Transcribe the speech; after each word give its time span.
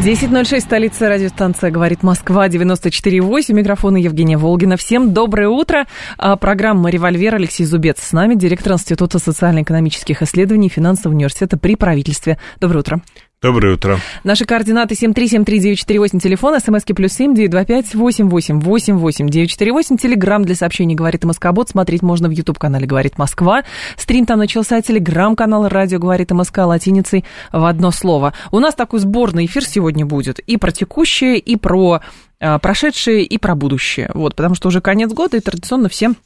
10.06, 0.00 0.60
столица 0.60 1.08
радиостанция 1.08 1.70
«Говорит 1.70 2.02
Москва», 2.02 2.48
94.8, 2.48 3.52
микрофон 3.52 3.94
Евгения 3.94 4.38
Волгина. 4.38 4.76
Всем 4.76 5.12
доброе 5.12 5.48
утро. 5.48 5.86
А, 6.16 6.36
программа 6.36 6.90
«Револьвер» 6.90 7.34
Алексей 7.34 7.64
Зубец 7.64 8.00
с 8.00 8.12
нами, 8.12 8.34
директор 8.34 8.72
Института 8.72 9.18
социально-экономических 9.18 10.22
исследований 10.22 10.70
финансового 10.70 11.14
университета 11.14 11.58
при 11.58 11.76
правительстве. 11.76 12.38
Доброе 12.58 12.80
утро. 12.80 13.02
Доброе 13.42 13.74
утро. 13.74 13.98
Наши 14.22 14.44
координаты 14.44 14.94
7373948, 14.94 16.20
телефон, 16.20 16.60
смски 16.60 16.92
плюс 16.92 17.12
семь 17.12 17.34
девять 17.34 17.50
два 17.50 17.64
пять 17.64 17.92
восемь 17.92 18.28
восемь 18.28 18.60
восемь 18.60 18.94
восемь 18.94 19.28
девять 19.28 19.50
четыре 19.50 19.72
восемь. 19.72 19.96
Телеграмм 19.96 20.44
для 20.44 20.54
сообщений 20.54 20.94
«Говорит 20.94 21.24
Москобот». 21.24 21.68
Смотреть 21.68 22.02
можно 22.02 22.28
в 22.28 22.30
YouTube-канале 22.30 22.86
«Говорит 22.86 23.18
Москва». 23.18 23.64
Стрим 23.96 24.26
там 24.26 24.38
начался. 24.38 24.80
Телеграм-канал 24.80 25.68
«Радио 25.68 25.98
говорит 25.98 26.30
МСК» 26.30 26.58
латиницей 26.58 27.24
в 27.52 27.64
одно 27.64 27.90
слово. 27.90 28.32
У 28.52 28.60
нас 28.60 28.76
такой 28.76 29.00
сборный 29.00 29.46
эфир 29.46 29.64
сегодня 29.64 30.06
будет. 30.06 30.38
И 30.38 30.56
про 30.56 30.70
текущее, 30.70 31.36
и 31.36 31.56
про 31.56 32.00
а, 32.38 32.60
прошедшее, 32.60 33.24
и 33.24 33.38
про 33.38 33.56
будущее. 33.56 34.12
Вот, 34.14 34.36
потому 34.36 34.54
что 34.54 34.68
уже 34.68 34.80
конец 34.80 35.12
года, 35.12 35.38
и 35.38 35.40
традиционно 35.40 35.88
всем 35.88 36.16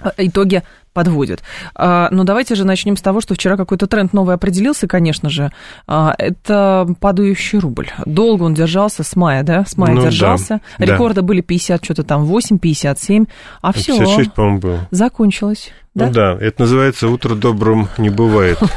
а, 0.00 0.12
итоги 0.16 0.62
подводят. 0.96 1.42
А, 1.74 2.08
но 2.10 2.24
давайте 2.24 2.54
же 2.54 2.64
начнем 2.64 2.96
с 2.96 3.02
того, 3.02 3.20
что 3.20 3.34
вчера 3.34 3.58
какой-то 3.58 3.86
тренд 3.86 4.14
новый 4.14 4.34
определился, 4.34 4.88
конечно 4.88 5.28
же. 5.28 5.52
А, 5.86 6.14
это 6.16 6.88
падающий 7.00 7.58
рубль. 7.58 7.90
Долго 8.06 8.44
он 8.44 8.54
держался, 8.54 9.04
с 9.04 9.14
мая, 9.14 9.42
да? 9.42 9.66
С 9.66 9.76
мая 9.76 9.92
ну, 9.92 10.00
держался. 10.00 10.62
Да, 10.78 10.86
Рекорды 10.86 11.20
да. 11.20 11.26
были 11.26 11.42
50, 11.42 11.84
что-то 11.84 12.02
там 12.02 12.24
8, 12.24 12.56
57. 12.56 13.26
А 13.60 13.74
все. 13.74 13.98
56, 13.98 14.32
по-моему, 14.32 14.58
было. 14.58 14.88
Закончилось. 14.90 15.70
Да? 15.94 16.06
Ну 16.06 16.12
да, 16.12 16.38
это 16.40 16.62
называется 16.62 17.08
«утро 17.08 17.34
добрым 17.34 17.88
не 17.98 18.10
бывает». 18.10 18.58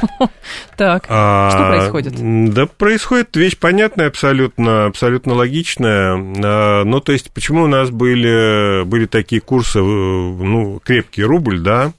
Так, 0.75 1.05
а, 1.09 1.51
что 1.51 1.67
происходит? 1.67 2.53
Да, 2.53 2.65
происходит 2.65 3.35
вещь 3.35 3.57
понятная 3.57 4.07
абсолютно, 4.07 4.85
абсолютно 4.85 5.33
логичная. 5.33 6.15
Ну, 6.15 6.99
то 7.01 7.11
есть, 7.11 7.31
почему 7.31 7.63
у 7.63 7.67
нас 7.67 7.89
были, 7.89 8.85
были 8.85 9.05
такие 9.05 9.41
курсы, 9.41 9.79
ну, 9.79 10.79
крепкий 10.83 11.23
рубль, 11.23 11.59
да, 11.59 11.91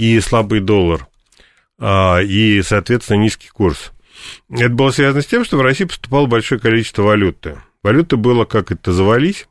и 0.00 0.18
слабый 0.20 0.60
доллар, 0.60 1.06
а, 1.78 2.20
и, 2.20 2.62
соответственно, 2.62 3.18
низкий 3.18 3.50
курс. 3.50 3.92
Это 4.50 4.70
было 4.70 4.90
связано 4.90 5.20
с 5.20 5.26
тем, 5.26 5.44
что 5.44 5.58
в 5.58 5.62
России 5.62 5.84
поступало 5.84 6.26
большое 6.26 6.58
количество 6.58 7.02
валюты. 7.02 7.58
Валюты 7.82 8.16
было, 8.16 8.46
как 8.46 8.72
это, 8.72 8.92
завались. 8.92 9.46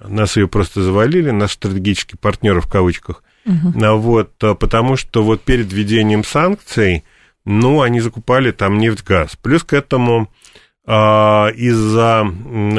Нас 0.00 0.36
ее 0.36 0.46
просто 0.46 0.82
завалили, 0.82 1.30
наши 1.30 1.54
стратегические 1.54 2.18
партнеры 2.20 2.60
в 2.60 2.68
кавычках. 2.68 3.24
Угу. 3.44 3.96
Вот, 3.96 4.32
а, 4.44 4.54
потому 4.54 4.96
что 4.96 5.24
вот 5.24 5.42
перед 5.42 5.72
введением 5.72 6.22
санкций, 6.22 7.02
ну, 7.44 7.82
они 7.82 8.00
закупали 8.00 8.52
там 8.52 8.78
нефть-газ. 8.78 9.36
Плюс 9.42 9.64
к 9.64 9.72
этому 9.72 10.30
из-за, 10.84 12.26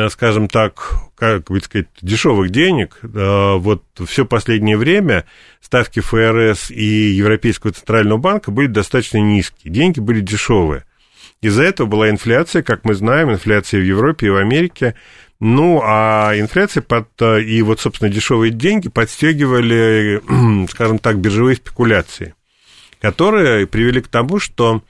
скажем 0.10 0.50
так, 0.50 1.04
как 1.16 1.46
бы 1.46 1.62
сказать, 1.62 1.88
дешевых 2.02 2.50
денег, 2.50 3.00
а, 3.04 3.56
вот 3.56 3.84
все 4.06 4.26
последнее 4.26 4.78
время 4.78 5.26
ставки 5.62 6.02
ФРС 6.02 6.70
и 6.70 6.84
Европейского 6.84 7.72
центрального 7.72 8.18
банка 8.18 8.52
были 8.52 8.68
достаточно 8.68 9.20
низкие, 9.20 9.72
деньги 9.72 10.00
были 10.00 10.20
дешевые. 10.20 10.84
Из-за 11.42 11.64
этого 11.64 11.88
была 11.88 12.10
инфляция, 12.10 12.64
как 12.64 12.84
мы 12.84 12.94
знаем, 12.94 13.32
инфляция 13.32 13.80
в 13.80 13.86
Европе 13.86 14.28
и 14.28 14.30
в 14.30 14.38
Америке. 14.38 14.96
Ну, 15.40 15.82
а 15.84 16.34
инфляция 16.36 16.82
под, 16.82 17.10
и 17.22 17.62
вот, 17.62 17.82
собственно, 17.82 18.10
дешевые 18.10 18.52
деньги 18.52 18.88
подстегивали, 18.88 20.22
скажем 20.70 21.00
так, 21.00 21.20
биржевые 21.20 21.58
спекуляции, 21.58 22.34
которые 23.02 23.68
привели 23.68 24.02
к 24.02 24.08
тому, 24.08 24.40
что 24.40 24.84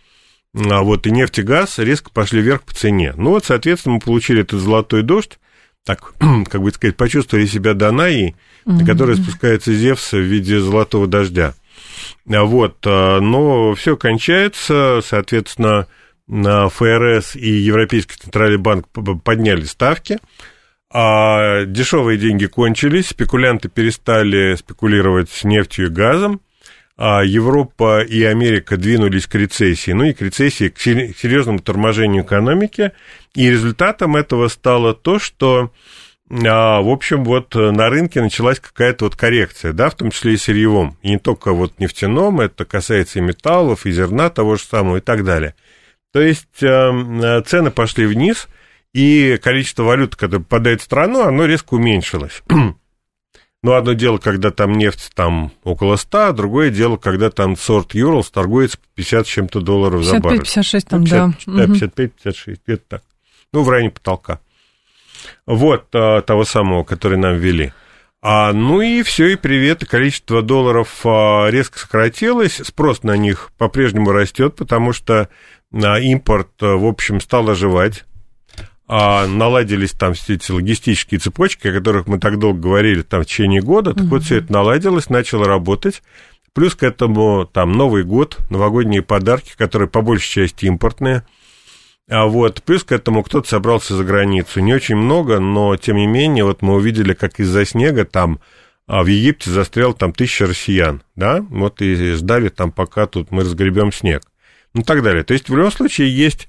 а 0.56 0.84
вот 0.84 1.08
и 1.08 1.12
нефть 1.12 1.40
и 1.40 1.42
газ 1.42 1.80
резко 1.80 2.12
пошли 2.12 2.42
вверх 2.42 2.64
по 2.64 2.74
цене. 2.74 3.14
Ну 3.18 3.32
вот, 3.32 3.46
соответственно, 3.46 3.96
мы 3.96 4.02
получили 4.02 4.42
этот 4.42 4.60
золотой 4.60 5.02
дождь, 5.02 5.40
так, 5.86 6.14
как 6.50 6.62
бы 6.62 6.72
сказать, 6.72 6.96
почувствовали 6.96 7.46
себя 7.46 7.74
Данаи, 7.74 8.36
угу. 8.66 8.80
на 8.80 8.86
которой 8.86 9.16
спускается 9.16 9.74
Зевс 9.74 10.12
в 10.12 10.20
виде 10.20 10.60
золотого 10.60 11.08
дождя. 11.08 11.56
А 12.32 12.44
вот, 12.44 12.78
а, 12.86 13.20
но 13.20 13.74
все 13.74 13.98
кончается, 13.98 15.02
соответственно, 15.04 15.88
на 16.28 16.70
ФРС 16.70 17.36
и 17.36 17.50
Европейский 17.50 18.16
центральный 18.18 18.58
банк 18.58 18.88
подняли 19.24 19.66
ставки, 19.66 20.20
а 20.92 21.66
дешевые 21.66 22.18
деньги 22.18 22.46
кончились, 22.46 23.10
спекулянты 23.10 23.68
перестали 23.68 24.56
спекулировать 24.56 25.30
с 25.32 25.44
нефтью 25.44 25.88
и 25.88 25.90
газом, 25.90 26.40
Европа 26.98 28.02
и 28.02 28.24
Америка 28.24 28.78
двинулись 28.78 29.26
к 29.26 29.36
рецессии, 29.36 29.92
ну 29.92 30.04
и 30.04 30.14
к 30.14 30.22
рецессии, 30.22 30.70
к 30.70 30.80
серьезному 30.80 31.60
торможению 31.60 32.24
экономики, 32.24 32.92
и 33.34 33.50
результатом 33.50 34.16
этого 34.16 34.48
стало 34.48 34.94
то, 34.94 35.18
что 35.18 35.72
а, 36.30 36.82
в 36.82 36.90
общем, 36.90 37.24
вот 37.26 37.54
на 37.54 37.90
рынке 37.90 38.22
началась 38.22 38.60
какая-то 38.60 39.06
вот 39.06 39.16
коррекция, 39.16 39.74
да, 39.74 39.90
в 39.90 39.96
том 39.96 40.12
числе 40.12 40.34
и 40.34 40.38
сырьевом, 40.38 40.98
и 41.02 41.10
не 41.10 41.20
только 41.20 41.52
вот 41.52 41.80
нефтяном, 41.80 42.42
это 42.42 42.66
касается 42.66 43.20
и 43.20 43.22
металлов, 43.22 43.86
и 43.86 43.92
зерна 43.92 44.30
того 44.30 44.56
же 44.56 44.64
самого 44.64 44.98
и 44.98 45.02
так 45.02 45.24
далее. 45.24 45.56
То 46.12 46.22
есть 46.22 46.64
а, 46.64 47.42
цены 47.46 47.72
пошли 47.72 48.06
вниз, 48.06 48.48
и 48.94 49.40
количество 49.42 49.84
валют, 49.84 50.16
которое 50.16 50.44
попадает 50.44 50.82
в 50.82 50.86
страну, 50.86 51.24
оно 51.24 51.46
резко 51.46 51.74
уменьшилось. 51.74 52.44
Ну, 53.64 53.74
одно 53.76 53.94
дело, 53.94 54.18
когда 54.18 54.52
там 54.52 54.74
нефть 54.74 55.12
там 55.16 55.54
около 55.64 55.96
100, 55.96 56.34
другое 56.34 56.70
дело, 56.70 56.98
когда 56.98 57.32
там 57.32 57.56
сорт 57.56 57.96
Юрлс 57.96 58.30
торгуется 58.30 58.78
по 58.78 58.84
50 58.96 59.26
с 59.26 59.30
чем-то 59.30 59.62
долларов 59.62 60.02
55, 60.02 60.14
за 60.14 60.22
баррель. 60.22 60.40
56 60.42 60.88
там, 60.88 61.04
50, 61.06 61.30
да. 61.48 61.68
55, 61.68 62.14
56, 62.14 62.62
где-то 62.68 62.84
так. 62.90 63.04
Ну, 63.54 63.64
в 63.64 63.70
районе 63.70 63.92
потолка. 63.92 64.42
Вот 65.46 65.86
а, 65.94 66.22
того 66.22 66.44
самого, 66.44 66.84
который 66.84 67.18
нам 67.18 67.38
ввели. 67.38 67.72
А, 68.22 68.52
ну 68.52 68.82
и 68.82 69.02
все, 69.02 69.28
и 69.28 69.36
привет. 69.38 69.86
Количество 69.86 70.42
долларов 70.42 71.00
а, 71.06 71.48
резко 71.48 71.80
сократилось, 71.80 72.62
спрос 72.66 73.04
на 73.04 73.16
них 73.16 73.52
по-прежнему 73.58 74.12
растет, 74.12 74.58
потому 74.58 74.92
что 74.92 75.30
а, 75.74 76.00
импорт, 76.00 76.52
а, 76.62 76.76
в 76.76 76.86
общем, 76.86 77.22
стал 77.22 77.50
оживать 77.50 78.04
а 78.88 79.28
наладились 79.28 79.92
там 79.92 80.14
все 80.14 80.36
эти 80.36 80.52
логистические 80.52 81.20
цепочки, 81.20 81.68
о 81.68 81.74
которых 81.74 82.08
мы 82.08 82.20
так 82.20 82.38
долго 82.40 82.60
говорили 82.60 83.02
там 83.02 83.22
в 83.22 83.26
течение 83.26 83.62
года, 83.62 83.94
так 83.94 84.06
вот 84.06 84.24
все 84.24 84.38
это 84.38 84.52
наладилось, 84.52 85.10
начало 85.10 85.46
работать. 85.46 86.04
Плюс 86.54 86.76
к 86.76 86.84
этому 86.84 87.50
там 87.52 87.72
Новый 87.72 88.04
год, 88.04 88.38
новогодние 88.50 89.02
подарки, 89.02 89.54
которые 89.58 89.90
по 89.90 90.02
большей 90.02 90.48
части 90.48 90.66
импортные. 90.66 91.24
А 92.10 92.26
вот, 92.26 92.62
плюс 92.62 92.84
к 92.84 92.92
этому 92.92 93.24
кто-то 93.24 93.48
собрался 93.48 93.96
за 93.96 94.04
границу. 94.04 94.60
Не 94.60 94.74
очень 94.74 94.96
много, 94.96 95.40
но 95.40 95.76
тем 95.78 95.96
не 95.96 96.06
менее, 96.06 96.44
вот 96.44 96.62
мы 96.62 96.76
увидели, 96.76 97.14
как 97.14 97.40
из-за 97.40 97.66
снега 97.66 98.06
там 98.06 98.40
а 98.86 99.04
в 99.04 99.08
Египте 99.08 99.50
застрял 99.50 99.94
там 99.94 100.14
тысяча 100.14 100.46
россиян, 100.46 101.04
да, 101.16 101.42
вот 101.50 101.82
и 101.82 102.12
ждали 102.14 102.50
там, 102.50 102.72
пока 102.72 103.08
тут 103.08 103.32
мы 103.32 103.44
разгребем 103.44 103.94
снег, 103.94 104.24
ну 104.74 104.84
так 104.84 105.04
далее. 105.04 105.24
То 105.24 105.34
есть 105.34 105.50
в 105.50 105.56
любом 105.56 105.72
случае 105.72 106.16
есть 106.16 106.48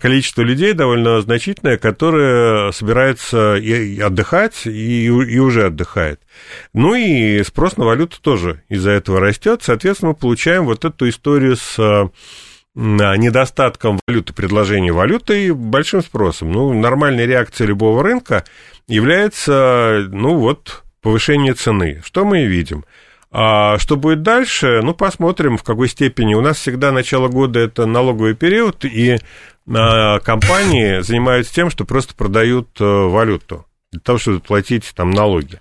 количество 0.00 0.42
людей 0.42 0.72
довольно 0.72 1.20
значительное, 1.20 1.78
которое 1.78 2.70
собирается 2.72 3.56
и 3.56 3.98
отдыхать, 4.00 4.66
и, 4.66 5.06
и 5.06 5.38
уже 5.38 5.66
отдыхает. 5.66 6.20
Ну 6.72 6.94
и 6.94 7.42
спрос 7.42 7.76
на 7.76 7.84
валюту 7.84 8.20
тоже 8.20 8.62
из-за 8.68 8.90
этого 8.90 9.20
растет. 9.20 9.62
Соответственно, 9.62 10.10
мы 10.10 10.14
получаем 10.14 10.64
вот 10.64 10.84
эту 10.84 11.08
историю 11.08 11.56
с 11.56 12.10
недостатком 12.74 13.98
валюты, 14.06 14.32
предложения 14.32 14.92
валюты 14.92 15.46
и 15.46 15.50
большим 15.50 16.02
спросом. 16.02 16.52
Ну, 16.52 16.72
нормальной 16.72 17.26
реакцией 17.26 17.68
любого 17.68 18.04
рынка 18.04 18.44
является, 18.86 20.06
ну 20.12 20.36
вот, 20.36 20.84
повышение 21.02 21.54
цены. 21.54 22.00
Что 22.04 22.24
мы 22.24 22.44
и 22.44 22.46
видим. 22.46 22.84
А 23.30 23.78
что 23.78 23.96
будет 23.96 24.22
дальше, 24.22 24.80
ну, 24.82 24.94
посмотрим, 24.94 25.58
в 25.58 25.62
какой 25.62 25.88
степени. 25.88 26.34
У 26.34 26.40
нас 26.40 26.56
всегда 26.56 26.92
начало 26.92 27.28
года 27.28 27.60
это 27.60 27.84
налоговый 27.84 28.34
период, 28.34 28.84
и 28.84 29.18
а, 29.70 30.18
компании 30.20 31.00
занимаются 31.00 31.54
тем, 31.54 31.70
что 31.70 31.84
просто 31.84 32.14
продают 32.14 32.80
э, 32.80 32.84
валюту 32.84 33.66
для 33.92 34.00
того, 34.00 34.18
чтобы 34.18 34.40
платить 34.40 34.90
там 34.94 35.10
налоги. 35.10 35.60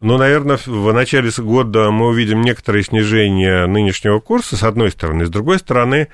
Ну, 0.00 0.18
наверное, 0.18 0.58
в 0.66 0.92
начале 0.92 1.30
года 1.38 1.90
мы 1.90 2.08
увидим 2.08 2.42
некоторое 2.42 2.82
снижение 2.82 3.66
нынешнего 3.66 4.18
курса, 4.18 4.56
с 4.56 4.62
одной 4.62 4.90
стороны. 4.90 5.26
С 5.26 5.30
другой 5.30 5.60
стороны, 5.60 6.08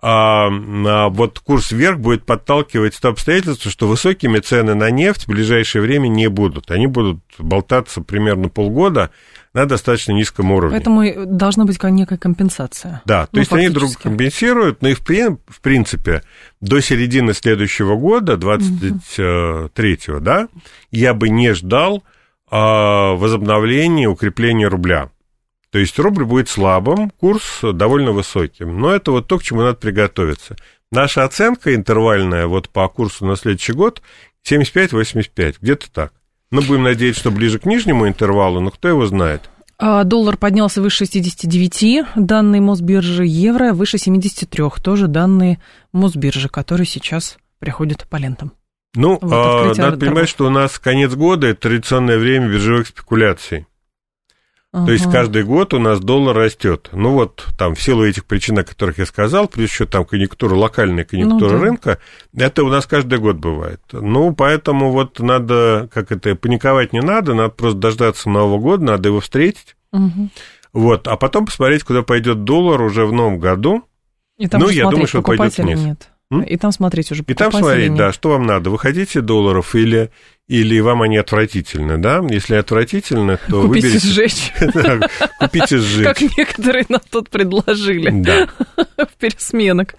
а, 0.00 0.48
а 0.50 1.08
вот 1.08 1.38
курс 1.38 1.72
вверх 1.72 1.98
будет 1.98 2.26
подталкивать 2.26 3.00
то 3.00 3.08
обстоятельство, 3.08 3.70
что 3.70 3.88
высокими 3.88 4.38
цены 4.38 4.74
на 4.74 4.90
нефть 4.90 5.24
в 5.24 5.28
ближайшее 5.28 5.82
время 5.82 6.08
не 6.08 6.28
будут. 6.28 6.70
Они 6.70 6.86
будут 6.86 7.20
болтаться 7.38 8.02
примерно 8.02 8.48
полгода 8.48 9.10
на 9.54 9.66
достаточно 9.66 10.12
низком 10.12 10.50
уровне. 10.50 10.76
Поэтому 10.76 11.26
должна 11.26 11.64
быть 11.64 11.82
некая 11.82 12.18
компенсация. 12.18 13.02
Да, 13.04 13.24
то 13.26 13.30
ну, 13.32 13.40
есть 13.40 13.52
они 13.52 13.68
друг 13.68 13.96
компенсируют, 13.96 14.80
но 14.82 14.88
и 14.88 14.94
в, 14.94 15.00
в 15.00 15.60
принципе 15.60 16.22
до 16.60 16.80
середины 16.80 17.34
следующего 17.34 17.96
года, 17.96 18.34
23-го, 18.34 20.14
угу. 20.14 20.20
да, 20.20 20.48
я 20.90 21.12
бы 21.12 21.28
не 21.28 21.52
ждал 21.52 22.02
а, 22.50 23.14
возобновления, 23.14 24.08
укрепления 24.08 24.68
рубля. 24.68 25.10
То 25.70 25.78
есть 25.78 25.98
рубль 25.98 26.24
будет 26.24 26.48
слабым, 26.48 27.10
курс 27.10 27.60
довольно 27.62 28.12
высоким. 28.12 28.78
Но 28.78 28.90
это 28.90 29.10
вот 29.10 29.26
то, 29.26 29.38
к 29.38 29.42
чему 29.42 29.62
надо 29.62 29.76
приготовиться. 29.76 30.56
Наша 30.90 31.24
оценка 31.24 31.74
интервальная 31.74 32.46
вот 32.46 32.68
по 32.68 32.86
курсу 32.88 33.24
на 33.24 33.36
следующий 33.36 33.72
год 33.72 34.02
75-85, 34.46 35.56
где-то 35.60 35.90
так. 35.90 36.12
Мы 36.52 36.60
будем 36.60 36.82
надеяться, 36.82 37.20
что 37.20 37.30
ближе 37.30 37.58
к 37.58 37.64
нижнему 37.64 38.06
интервалу, 38.06 38.60
но 38.60 38.70
кто 38.70 38.86
его 38.86 39.06
знает. 39.06 39.48
А, 39.78 40.04
доллар 40.04 40.36
поднялся 40.36 40.82
выше 40.82 41.06
69, 41.06 42.04
данные 42.14 42.60
Мосбиржи, 42.60 43.24
евро 43.24 43.72
выше 43.72 43.96
73, 43.96 44.64
тоже 44.82 45.08
данные 45.08 45.60
Мосбиржи, 45.92 46.50
которые 46.50 46.86
сейчас 46.86 47.38
приходят 47.58 48.06
по 48.08 48.16
лентам. 48.16 48.52
Ну, 48.94 49.18
вот, 49.20 49.32
а, 49.32 49.64
надо 49.64 49.74
торгов. 49.74 50.00
понимать, 50.00 50.28
что 50.28 50.46
у 50.46 50.50
нас 50.50 50.78
конец 50.78 51.14
года– 51.14 51.46
это 51.48 51.62
традиционное 51.62 52.18
время 52.18 52.48
биржевых 52.48 52.86
спекуляций. 52.86 53.66
Ага. 54.74 54.86
То 54.86 54.92
есть 54.92 55.10
каждый 55.10 55.44
год 55.44 55.74
у 55.74 55.78
нас 55.78 56.00
доллар 56.00 56.34
растет. 56.34 56.88
Ну 56.92 57.12
вот 57.12 57.46
там 57.58 57.74
в 57.74 57.82
силу 57.82 58.06
этих 58.06 58.24
причин, 58.24 58.58
о 58.58 58.64
которых 58.64 58.98
я 58.98 59.04
сказал, 59.04 59.46
плюс 59.46 59.70
еще 59.70 59.84
там 59.84 60.06
конъюнктура, 60.06 60.54
локальная 60.54 61.04
конъюнктура 61.04 61.52
ну, 61.52 61.58
да. 61.58 61.64
рынка, 61.64 61.98
это 62.34 62.64
у 62.64 62.68
нас 62.68 62.86
каждый 62.86 63.18
год 63.18 63.36
бывает. 63.36 63.80
Ну, 63.92 64.34
поэтому 64.34 64.90
вот 64.90 65.20
надо, 65.20 65.90
как 65.92 66.10
это, 66.10 66.34
паниковать 66.36 66.94
не 66.94 67.02
надо, 67.02 67.34
надо 67.34 67.50
просто 67.50 67.78
дождаться 67.78 68.30
Нового 68.30 68.58
года, 68.58 68.84
надо 68.84 69.10
его 69.10 69.20
встретить. 69.20 69.76
Угу. 69.92 70.30
Вот, 70.72 71.06
а 71.06 71.16
потом 71.16 71.44
посмотреть, 71.44 71.84
куда 71.84 72.02
пойдет 72.02 72.44
доллар 72.44 72.80
уже 72.80 73.04
в 73.04 73.12
новом 73.12 73.38
году. 73.38 73.84
И 74.38 74.48
там 74.48 74.62
ну, 74.62 74.70
я 74.70 74.88
думаю, 74.88 75.06
что 75.06 75.20
пойдет 75.20 75.58
вниз. 75.58 75.80
Нет. 75.80 76.08
И 76.48 76.56
там 76.56 76.72
смотреть 76.72 77.12
уже 77.12 77.24
И 77.26 77.34
там 77.34 77.52
смотреть, 77.52 77.94
да, 77.94 78.10
что 78.10 78.30
вам 78.30 78.46
надо. 78.46 78.70
Вы 78.70 78.78
хотите 78.78 79.20
долларов 79.20 79.74
или 79.74 80.10
или 80.48 80.80
вам 80.80 81.02
они 81.02 81.16
отвратительны, 81.18 81.98
да? 81.98 82.20
Если 82.28 82.56
отвратительно, 82.56 83.38
то 83.48 83.62
Купите 83.62 83.86
выберите... 83.86 84.06
сжечь. 84.06 84.52
Купите 85.38 85.78
сжечь. 85.78 86.04
Как 86.04 86.20
некоторые 86.36 86.84
нам 86.88 87.00
тут 87.10 87.30
предложили. 87.30 88.10
Да. 88.10 88.48
В 89.06 89.18
пересменок. 89.18 89.94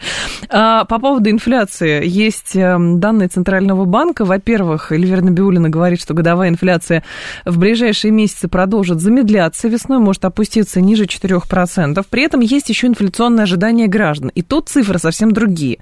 А, 0.50 0.84
по 0.86 1.00
поводу 1.00 1.30
инфляции. 1.30 2.06
Есть 2.06 2.56
эм, 2.56 3.00
данные 3.00 3.30
Центрального 3.30 3.86
банка. 3.86 4.26
Во-первых, 4.26 4.92
Эльвира 4.92 5.22
Набиулина 5.22 5.70
говорит, 5.70 6.02
что 6.02 6.14
годовая 6.14 6.50
инфляция 6.50 7.04
в 7.46 7.58
ближайшие 7.58 8.12
месяцы 8.12 8.48
продолжит 8.50 9.00
замедляться. 9.00 9.70
Весной 9.70 10.00
может 10.00 10.26
опуститься 10.26 10.82
ниже 10.82 11.06
4%. 11.06 12.06
При 12.10 12.24
этом 12.24 12.42
есть 12.42 12.70
еще 12.70 12.88
инфляционное 12.88 13.46
ожидание 13.46 13.88
граждан. 13.88 14.30
И 14.36 14.42
тут 14.42 14.68
цифры 14.68 15.00
совсем 15.00 15.32
другие. 15.32 15.80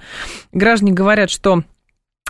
Граждане 0.53 0.93
говорят, 0.93 1.31
что 1.31 1.63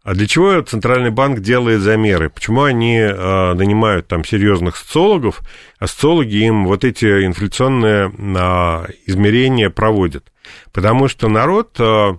а 0.02 0.14
для 0.14 0.26
чего 0.26 0.60
Центральный 0.60 1.10
банк 1.10 1.40
делает 1.40 1.80
замеры? 1.80 2.28
Почему 2.28 2.64
они 2.64 2.98
э, 2.98 3.54
нанимают 3.54 4.08
там 4.08 4.24
серьезных 4.24 4.76
социологов, 4.76 5.40
а 5.78 5.86
социологи 5.86 6.44
им 6.44 6.66
вот 6.66 6.84
эти 6.84 7.24
инфляционные 7.24 8.10
э, 8.10 8.92
измерения 9.06 9.70
проводят? 9.70 10.30
Потому 10.72 11.08
что 11.08 11.28
народ 11.28 11.76
э, 11.78 12.18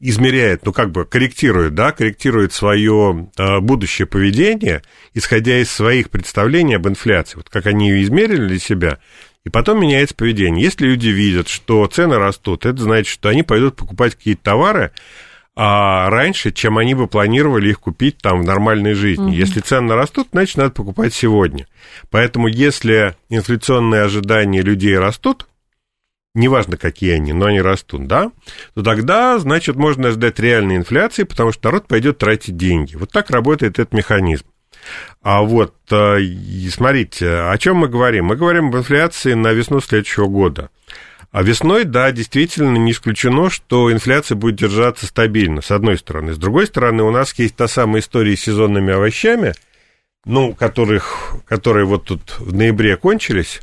измеряет, 0.00 0.64
ну 0.64 0.72
как 0.72 0.90
бы 0.90 1.04
корректирует, 1.04 1.74
да, 1.74 1.92
корректирует 1.92 2.52
свое 2.52 3.28
э, 3.36 3.60
будущее 3.60 4.06
поведение, 4.06 4.82
исходя 5.14 5.58
из 5.58 5.70
своих 5.70 6.10
представлений 6.10 6.76
об 6.76 6.88
инфляции, 6.88 7.36
вот 7.36 7.48
как 7.48 7.66
они 7.66 7.90
ее 7.90 8.02
измерили 8.04 8.46
для 8.46 8.58
себя, 8.58 8.98
и 9.44 9.50
потом 9.50 9.80
меняется 9.80 10.14
поведение. 10.14 10.64
Если 10.64 10.86
люди 10.86 11.08
видят, 11.08 11.48
что 11.48 11.86
цены 11.86 12.18
растут, 12.18 12.66
это 12.66 12.82
значит, 12.82 13.08
что 13.08 13.28
они 13.28 13.42
пойдут 13.42 13.76
покупать 13.76 14.14
какие-то 14.14 14.42
товары 14.42 14.92
а 15.60 16.08
раньше, 16.08 16.52
чем 16.52 16.78
они 16.78 16.94
бы 16.94 17.08
планировали 17.08 17.70
их 17.70 17.80
купить 17.80 18.18
там 18.18 18.42
в 18.42 18.44
нормальной 18.44 18.94
жизни. 18.94 19.24
Угу. 19.24 19.32
Если 19.32 19.58
цены 19.58 19.96
растут, 19.96 20.28
значит, 20.30 20.56
надо 20.56 20.70
покупать 20.70 21.12
сегодня. 21.12 21.66
Поэтому, 22.10 22.46
если 22.46 23.16
инфляционные 23.28 24.02
ожидания 24.02 24.62
людей 24.62 24.96
растут, 24.96 25.48
неважно, 26.38 26.76
какие 26.76 27.12
они, 27.12 27.32
но 27.32 27.46
они 27.46 27.60
растут, 27.60 28.06
да, 28.06 28.30
то 28.74 28.82
тогда, 28.82 29.38
значит, 29.38 29.76
можно 29.76 30.10
ждать 30.10 30.38
реальной 30.38 30.76
инфляции, 30.76 31.24
потому 31.24 31.52
что 31.52 31.68
народ 31.68 31.86
пойдет 31.86 32.18
тратить 32.18 32.56
деньги. 32.56 32.96
Вот 32.96 33.10
так 33.10 33.30
работает 33.30 33.78
этот 33.78 33.92
механизм. 33.92 34.46
А 35.22 35.42
вот, 35.42 35.74
э, 35.90 36.18
смотрите, 36.70 37.28
о 37.28 37.58
чем 37.58 37.76
мы 37.76 37.88
говорим? 37.88 38.26
Мы 38.26 38.36
говорим 38.36 38.68
об 38.68 38.76
инфляции 38.76 39.34
на 39.34 39.52
весну 39.52 39.80
следующего 39.80 40.26
года. 40.26 40.70
А 41.30 41.42
весной, 41.42 41.84
да, 41.84 42.10
действительно 42.10 42.78
не 42.78 42.92
исключено, 42.92 43.50
что 43.50 43.92
инфляция 43.92 44.36
будет 44.36 44.56
держаться 44.56 45.06
стабильно, 45.06 45.60
с 45.60 45.70
одной 45.70 45.98
стороны. 45.98 46.32
С 46.32 46.38
другой 46.38 46.66
стороны, 46.66 47.02
у 47.02 47.10
нас 47.10 47.34
есть 47.34 47.54
та 47.54 47.68
самая 47.68 48.00
история 48.00 48.34
с 48.34 48.40
сезонными 48.40 48.94
овощами, 48.94 49.52
ну, 50.24 50.54
которых, 50.54 51.34
которые 51.46 51.84
вот 51.84 52.04
тут 52.04 52.38
в 52.38 52.54
ноябре 52.54 52.96
кончились, 52.96 53.60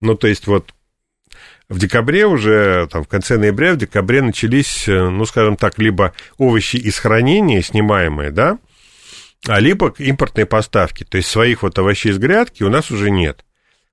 ну, 0.00 0.14
то 0.14 0.26
есть 0.26 0.46
вот 0.46 0.72
в 1.68 1.78
декабре 1.78 2.26
уже, 2.26 2.88
там, 2.90 3.04
в 3.04 3.08
конце 3.08 3.38
ноября, 3.38 3.72
в 3.72 3.76
декабре 3.76 4.22
начались, 4.22 4.88
э, 4.88 5.08
ну, 5.08 5.24
скажем 5.24 5.56
так, 5.56 5.78
либо 5.78 6.12
овощи 6.36 6.76
из 6.76 6.98
хранения, 6.98 7.62
снимаемые, 7.62 8.30
да, 8.30 8.58
а 9.46 9.60
либо 9.60 9.92
импортные 9.98 10.46
поставки. 10.46 11.04
То 11.04 11.16
есть 11.16 11.28
своих 11.28 11.62
вот 11.62 11.78
овощей 11.78 12.12
из 12.12 12.18
грядки 12.18 12.62
у 12.62 12.70
нас 12.70 12.90
уже 12.90 13.10
нет. 13.10 13.44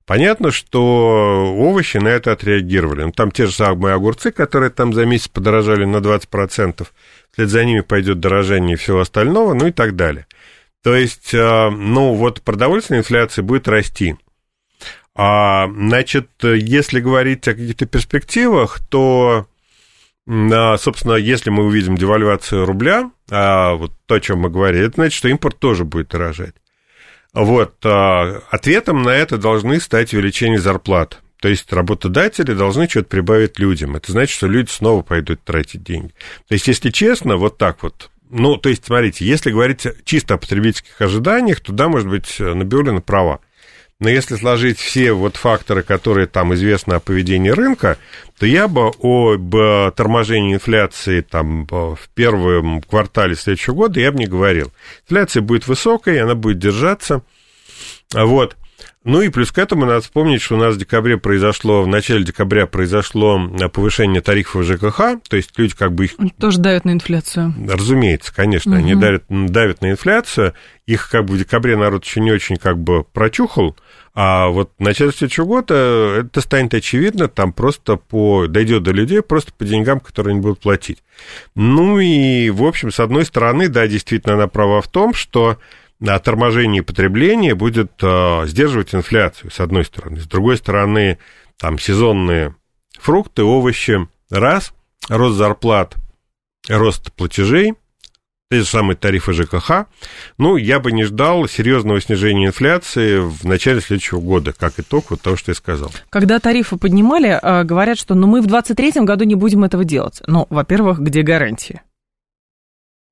Понятно, 0.04 0.50
что 0.50 1.54
овощи 1.56 1.98
на 1.98 2.08
это 2.08 2.32
отреагировали. 2.32 3.04
Ну, 3.04 3.12
там 3.12 3.30
те 3.30 3.46
же 3.46 3.52
самые 3.52 3.94
огурцы, 3.94 4.32
которые 4.32 4.70
там 4.70 4.92
за 4.92 5.06
месяц 5.06 5.28
подорожали 5.28 5.84
на 5.84 5.98
20%, 5.98 6.86
вслед 7.32 7.48
за 7.48 7.64
ними 7.64 7.80
пойдет 7.80 8.18
дорожание 8.18 8.76
всего 8.76 9.00
остального, 9.00 9.54
ну 9.54 9.68
и 9.68 9.72
так 9.72 9.94
далее. 9.94 10.26
То 10.82 10.96
есть, 10.96 11.32
э, 11.32 11.70
ну, 11.70 12.14
вот 12.14 12.42
продовольственная 12.42 13.00
инфляция 13.00 13.42
будет 13.44 13.68
расти. 13.68 14.16
А, 15.14 15.68
значит, 15.68 16.30
если 16.42 17.00
говорить 17.00 17.46
о 17.48 17.52
каких-то 17.52 17.86
перспективах, 17.86 18.80
то, 18.88 19.46
собственно, 20.26 21.14
если 21.14 21.50
мы 21.50 21.64
увидим 21.64 21.96
девальвацию 21.96 22.64
рубля, 22.64 23.10
а, 23.30 23.74
вот 23.74 23.92
то, 24.06 24.14
о 24.14 24.20
чем 24.20 24.40
мы 24.40 24.50
говорили, 24.50 24.86
это 24.86 24.94
значит, 24.94 25.16
что 25.16 25.28
импорт 25.28 25.58
тоже 25.58 25.84
будет 25.84 26.08
дорожать. 26.08 26.54
Вот, 27.34 27.74
а, 27.84 28.42
ответом 28.50 29.02
на 29.02 29.10
это 29.10 29.38
должны 29.38 29.80
стать 29.80 30.14
увеличение 30.14 30.58
зарплат. 30.58 31.20
То 31.40 31.48
есть 31.48 31.72
работодатели 31.72 32.54
должны 32.54 32.88
что-то 32.88 33.08
прибавить 33.08 33.58
людям. 33.58 33.96
Это 33.96 34.12
значит, 34.12 34.36
что 34.36 34.46
люди 34.46 34.70
снова 34.70 35.02
пойдут 35.02 35.42
тратить 35.42 35.82
деньги. 35.82 36.14
То 36.46 36.54
есть, 36.54 36.68
если 36.68 36.90
честно, 36.90 37.36
вот 37.36 37.58
так 37.58 37.82
вот, 37.82 38.10
Ну, 38.30 38.56
то 38.56 38.68
есть, 38.68 38.86
смотрите, 38.86 39.26
если 39.26 39.50
говорить 39.50 39.86
чисто 40.04 40.34
о 40.34 40.38
потребительских 40.38 40.98
ожиданиях, 41.00 41.60
то 41.60 41.72
да, 41.72 41.88
может 41.88 42.08
быть, 42.08 42.36
Набиулина 42.38 43.00
права. 43.02 43.40
Но 44.02 44.10
если 44.10 44.34
сложить 44.34 44.80
все 44.80 45.12
вот 45.12 45.36
факторы, 45.36 45.84
которые 45.84 46.26
там 46.26 46.52
известны 46.54 46.94
о 46.94 47.00
поведении 47.00 47.50
рынка, 47.50 47.98
то 48.36 48.46
я 48.46 48.66
бы 48.66 48.90
об 49.00 49.94
торможении 49.94 50.54
инфляции 50.54 51.20
там 51.20 51.66
в 51.68 52.00
первом 52.12 52.82
квартале 52.82 53.36
следующего 53.36 53.74
года 53.74 54.00
я 54.00 54.10
бы 54.10 54.18
не 54.18 54.26
говорил. 54.26 54.72
Инфляция 55.04 55.40
будет 55.40 55.68
высокой, 55.68 56.20
она 56.20 56.34
будет 56.34 56.58
держаться. 56.58 57.22
Вот. 58.12 58.56
Ну 59.04 59.20
и 59.20 59.28
плюс 59.30 59.50
к 59.50 59.58
этому 59.58 59.84
надо 59.84 60.00
вспомнить, 60.00 60.42
что 60.42 60.54
у 60.54 60.58
нас 60.58 60.76
в 60.76 60.78
декабре 60.78 61.18
произошло, 61.18 61.82
в 61.82 61.88
начале 61.88 62.22
декабря 62.22 62.66
произошло 62.66 63.48
повышение 63.72 64.20
тарифов 64.20 64.64
ЖКХ, 64.64 65.20
то 65.28 65.36
есть 65.36 65.58
люди 65.58 65.74
как 65.74 65.92
бы 65.92 66.04
их... 66.04 66.12
Тоже 66.38 66.58
давят 66.58 66.84
на 66.84 66.92
инфляцию. 66.92 67.52
Разумеется, 67.68 68.32
конечно, 68.34 68.72
угу. 68.72 68.78
они 68.78 68.94
давят, 68.94 69.24
давят 69.28 69.80
на 69.80 69.90
инфляцию, 69.90 70.54
их 70.86 71.10
как 71.10 71.24
бы 71.24 71.34
в 71.34 71.38
декабре 71.38 71.76
народ 71.76 72.04
еще 72.04 72.20
не 72.20 72.30
очень 72.30 72.56
как 72.56 72.78
бы 72.78 73.02
прочухал, 73.02 73.76
а 74.14 74.48
вот 74.48 74.70
в 74.78 74.82
начале 74.82 75.10
следующего 75.10 75.46
года 75.46 75.74
это 76.20 76.40
станет 76.40 76.74
очевидно, 76.74 77.28
там 77.28 77.52
просто 77.52 77.96
по, 77.96 78.46
дойдет 78.46 78.82
до 78.82 78.92
людей 78.92 79.22
просто 79.22 79.52
по 79.52 79.64
деньгам, 79.64 80.00
которые 80.00 80.32
они 80.32 80.40
будут 80.40 80.60
платить. 80.60 81.02
Ну 81.54 81.98
и, 81.98 82.50
в 82.50 82.62
общем, 82.62 82.92
с 82.92 83.00
одной 83.00 83.24
стороны, 83.24 83.68
да, 83.68 83.86
действительно, 83.86 84.34
она 84.34 84.48
права 84.48 84.82
в 84.82 84.88
том, 84.88 85.14
что 85.14 85.58
на 86.02 86.18
торможение 86.18 86.82
потребления 86.82 87.54
будет 87.54 87.92
э, 88.02 88.46
сдерживать 88.46 88.92
инфляцию, 88.92 89.52
с 89.52 89.60
одной 89.60 89.84
стороны. 89.84 90.18
С 90.18 90.26
другой 90.26 90.56
стороны, 90.56 91.18
там 91.58 91.78
сезонные 91.78 92.56
фрукты, 92.98 93.44
овощи, 93.44 94.08
раз, 94.28 94.74
рост 95.08 95.36
зарплат, 95.36 95.94
рост 96.68 97.12
платежей, 97.12 97.74
те 98.50 98.58
же 98.58 98.64
самые 98.64 98.96
тарифы 98.96 99.32
ЖКХ. 99.32 99.86
Ну, 100.38 100.56
я 100.56 100.80
бы 100.80 100.90
не 100.90 101.04
ждал 101.04 101.46
серьезного 101.46 102.00
снижения 102.00 102.46
инфляции 102.48 103.20
в 103.20 103.44
начале 103.44 103.80
следующего 103.80 104.20
года, 104.20 104.52
как 104.52 104.80
итог 104.80 105.10
вот 105.10 105.22
того, 105.22 105.36
что 105.36 105.52
я 105.52 105.54
сказал. 105.54 105.92
Когда 106.10 106.40
тарифы 106.40 106.78
поднимали, 106.78 107.38
э, 107.40 107.62
говорят, 107.62 107.96
что 107.96 108.16
ну, 108.16 108.26
мы 108.26 108.40
в 108.40 108.48
2023 108.48 109.04
году 109.04 109.24
не 109.24 109.36
будем 109.36 109.62
этого 109.62 109.84
делать. 109.84 110.20
Ну, 110.26 110.48
во-первых, 110.50 110.98
где 110.98 111.22
гарантии? 111.22 111.80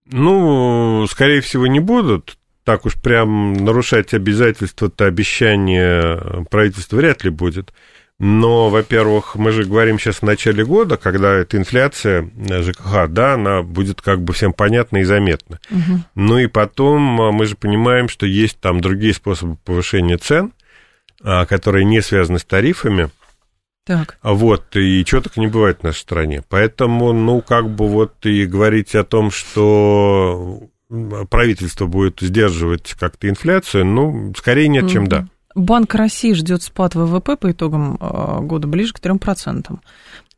Ну, 0.06 1.06
скорее 1.09 1.40
всего, 1.40 1.68
не 1.68 1.78
будут 1.78 2.37
так 2.64 2.87
уж 2.87 2.95
прям 2.95 3.55
нарушать 3.55 4.14
обязательства-то, 4.14 5.07
обещания 5.07 6.45
правительства 6.50 6.97
вряд 6.97 7.25
ли 7.25 7.31
будет. 7.31 7.73
Но, 8.21 8.69
во-первых, 8.69 9.35
мы 9.37 9.50
же 9.50 9.64
говорим 9.64 9.99
сейчас 9.99 10.17
в 10.17 10.25
начале 10.25 10.62
года, 10.62 10.99
когда 10.99 11.37
эта 11.37 11.57
инфляция 11.57 12.31
ЖКХ, 12.50 13.09
да, 13.09 13.33
она 13.33 13.62
будет 13.62 14.02
как 14.02 14.21
бы 14.21 14.35
всем 14.35 14.52
понятна 14.52 14.99
и 14.99 15.05
заметна. 15.05 15.59
Угу. 15.71 16.00
Ну 16.17 16.38
и 16.38 16.47
потом 16.47 17.19
а, 17.19 17.33
мы 17.33 17.47
же 17.47 17.57
понимаем, 17.57 18.11
что 18.11 18.26
есть 18.26 18.61
там 18.61 18.83
другие 18.83 19.14
способы 19.14 19.57
повышения 19.64 20.19
цен, 20.19 20.52
а, 21.23 21.47
которые 21.47 21.87
не 21.87 22.02
связаны 22.02 22.38
с 22.38 22.45
тарифами. 22.45 23.09
Так. 23.87 24.19
Вот, 24.23 24.76
и 24.76 25.02
чего 25.07 25.23
так 25.23 25.38
не 25.38 25.47
бывает 25.47 25.81
в 25.81 25.85
нашей 25.85 26.00
стране. 26.00 26.45
Поэтому, 26.47 27.14
ну, 27.14 27.40
как 27.40 27.71
бы 27.71 27.88
вот 27.88 28.26
и 28.26 28.45
говорить 28.45 28.95
о 28.95 29.05
том, 29.05 29.31
что 29.31 30.69
правительство 31.30 31.87
будет 31.87 32.20
сдерживать 32.20 32.94
как-то 32.99 33.28
инфляцию, 33.28 33.87
ну, 33.87 34.32
скорее 34.37 34.68
нет, 34.68 34.90
чем 34.90 35.06
да. 35.06 35.26
Банк 35.54 35.94
России 35.94 36.32
ждет 36.32 36.62
спад 36.62 36.94
ВВП 36.94 37.37
по 37.37 37.50
итогам 37.50 37.97
а, 38.00 38.40
года 38.40 38.68
ближе 38.68 38.92
к 38.92 39.00
3%. 39.00 39.78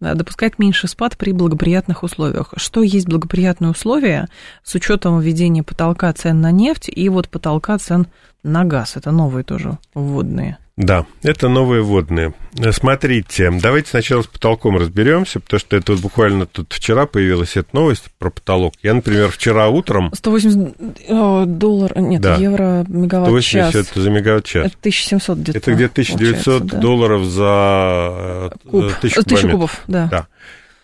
Допускает 0.00 0.58
меньший 0.58 0.88
спад 0.88 1.16
при 1.16 1.32
благоприятных 1.32 2.02
условиях. 2.02 2.54
Что 2.56 2.82
есть 2.82 3.06
благоприятные 3.06 3.70
условия 3.70 4.28
с 4.64 4.74
учетом 4.74 5.20
введения 5.20 5.62
потолка 5.62 6.12
цен 6.12 6.40
на 6.40 6.50
нефть 6.50 6.90
и 6.92 7.08
вот 7.08 7.28
потолка 7.28 7.78
цен 7.78 8.06
на 8.42 8.64
газ? 8.64 8.96
Это 8.96 9.12
новые 9.12 9.44
тоже 9.44 9.78
вводные. 9.94 10.58
Да, 10.76 11.04
это 11.22 11.48
новые 11.48 11.82
водные. 11.82 12.32
Смотрите, 12.70 13.50
давайте 13.50 13.90
сначала 13.90 14.22
с 14.22 14.26
потолком 14.26 14.78
разберемся, 14.78 15.38
потому 15.38 15.60
что 15.60 15.76
это 15.76 15.92
вот 15.92 16.00
буквально 16.00 16.46
тут 16.46 16.72
вчера 16.72 17.04
появилась 17.04 17.56
эта 17.56 17.68
новость 17.74 18.04
про 18.18 18.30
потолок. 18.30 18.72
Я, 18.82 18.94
например, 18.94 19.30
вчера 19.30 19.68
утром... 19.68 20.10
180 20.14 20.76
э, 21.08 21.44
долларов, 21.46 21.96
нет, 21.98 22.22
да. 22.22 22.36
евро 22.36 22.86
мегаватт-час. 22.88 23.70
180 23.70 24.02
за 24.02 24.10
мегаватт-час. 24.10 24.66
Это 24.66 24.76
1700 24.80 25.38
где-то. 25.38 25.58
Это 25.58 25.74
где-то 25.74 25.92
1900 25.92 26.66
да? 26.66 26.78
долларов 26.78 27.24
за 27.24 28.50
э, 28.64 28.68
Куб. 28.70 28.92
тысячу, 29.00 29.22
тысячу 29.24 29.50
кубов. 29.50 29.82
Да. 29.88 30.08
да. 30.10 30.26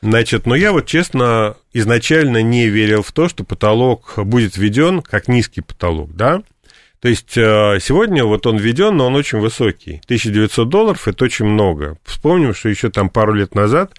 Значит, 0.02 0.46
но 0.46 0.54
я 0.54 0.72
вот 0.72 0.86
честно 0.86 1.56
изначально 1.72 2.42
не 2.42 2.68
верил 2.68 3.02
в 3.02 3.12
то, 3.12 3.28
что 3.28 3.42
потолок 3.42 4.14
будет 4.16 4.56
введен 4.56 5.00
как 5.00 5.28
низкий 5.28 5.62
потолок, 5.62 6.14
да? 6.14 6.42
То 7.00 7.08
есть 7.08 7.36
э, 7.36 7.78
сегодня 7.80 8.24
вот 8.24 8.46
он 8.46 8.56
введен, 8.56 8.96
но 8.96 9.06
он 9.06 9.14
очень 9.14 9.38
высокий. 9.38 10.00
1900 10.04 10.68
долларов– 10.68 11.06
это 11.08 11.24
очень 11.24 11.46
много. 11.46 11.96
Вспомним, 12.04 12.54
что 12.54 12.68
еще 12.68 12.90
там 12.90 13.08
пару 13.08 13.34
лет 13.34 13.54
назад 13.54 13.92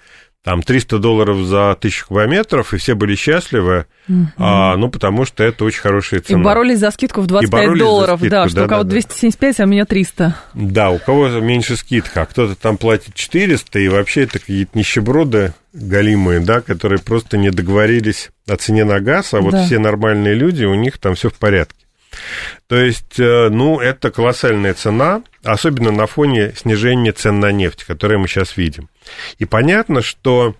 там 0.43 0.63
300 0.63 0.99
долларов 0.99 1.37
за 1.45 1.75
тысячу 1.79 2.07
кубометров, 2.07 2.73
и 2.73 2.77
все 2.77 2.95
были 2.95 3.15
счастливы, 3.15 3.85
угу. 4.07 4.27
а, 4.37 4.77
ну, 4.77 4.89
потому 4.89 5.25
что 5.25 5.43
это 5.43 5.65
очень 5.65 5.81
хорошая 5.81 6.21
цена. 6.21 6.39
И 6.39 6.43
боролись 6.43 6.79
за 6.79 6.91
скидку 6.91 7.21
в 7.21 7.27
25 7.27 7.77
долларов, 7.77 8.19
скидку, 8.19 8.31
да, 8.31 8.47
что 8.47 8.55
да, 8.55 8.65
у 8.65 8.67
кого 8.67 8.83
да, 8.83 8.89
275, 8.89 9.59
а 9.59 9.63
у 9.63 9.67
меня 9.67 9.85
300. 9.85 10.35
Да, 10.53 10.89
у 10.91 10.99
кого 10.99 11.27
меньше 11.39 11.75
скидка, 11.75 12.21
а 12.21 12.25
кто-то 12.25 12.55
там 12.55 12.77
платит 12.77 13.15
400, 13.15 13.79
и 13.79 13.89
вообще 13.89 14.23
это 14.23 14.39
какие-то 14.39 14.77
нищеброды 14.77 15.53
галимые, 15.73 16.39
да, 16.39 16.61
которые 16.61 16.99
просто 16.99 17.37
не 17.37 17.51
договорились 17.51 18.29
о 18.47 18.55
цене 18.55 18.85
на 18.85 19.01
газ, 19.01 19.33
а 19.33 19.41
вот 19.41 19.51
да. 19.51 19.65
все 19.65 19.77
нормальные 19.77 20.35
люди, 20.35 20.63
у 20.63 20.73
них 20.73 20.97
там 20.99 21.15
все 21.15 21.29
в 21.29 21.33
порядке. 21.33 21.78
То 22.67 22.75
есть, 22.75 23.19
э, 23.19 23.49
ну, 23.49 23.79
это 23.79 24.11
колоссальная 24.11 24.73
цена, 24.73 25.23
особенно 25.43 25.91
на 25.91 26.07
фоне 26.07 26.53
снижения 26.55 27.11
цен 27.11 27.39
на 27.39 27.51
нефть, 27.51 27.83
которое 27.83 28.17
мы 28.17 28.27
сейчас 28.27 28.57
видим. 28.57 28.89
И 29.37 29.45
понятно, 29.45 30.01
что 30.01 30.55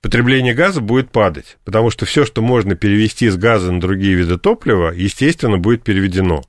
потребление 0.00 0.54
газа 0.54 0.80
будет 0.80 1.10
падать, 1.10 1.58
потому 1.64 1.90
что 1.90 2.06
все, 2.06 2.24
что 2.24 2.42
можно 2.42 2.74
перевести 2.74 3.28
с 3.28 3.36
газа 3.36 3.72
на 3.72 3.80
другие 3.80 4.14
виды 4.14 4.38
топлива, 4.38 4.90
естественно, 4.90 5.58
будет 5.58 5.82
переведено. 5.82 6.42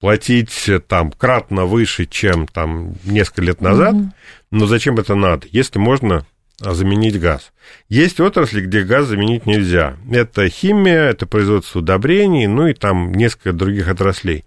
Платить 0.00 0.68
э, 0.68 0.80
там 0.80 1.10
кратно 1.10 1.64
выше, 1.64 2.06
чем 2.06 2.46
там 2.46 2.94
несколько 3.04 3.42
лет 3.42 3.60
назад, 3.60 3.94
угу. 3.94 4.12
но 4.50 4.66
зачем 4.66 4.98
это 4.98 5.14
надо, 5.14 5.46
если 5.50 5.78
можно 5.78 6.26
заменить 6.58 7.20
газ. 7.20 7.52
Есть 7.88 8.20
отрасли, 8.20 8.62
где 8.62 8.82
газ 8.82 9.06
заменить 9.06 9.46
нельзя. 9.46 9.96
Это 10.10 10.48
химия, 10.48 11.10
это 11.10 11.26
производство 11.26 11.80
удобрений, 11.80 12.46
ну 12.46 12.66
и 12.66 12.74
там 12.74 13.12
несколько 13.12 13.52
других 13.52 13.88
отраслей. 13.88 14.44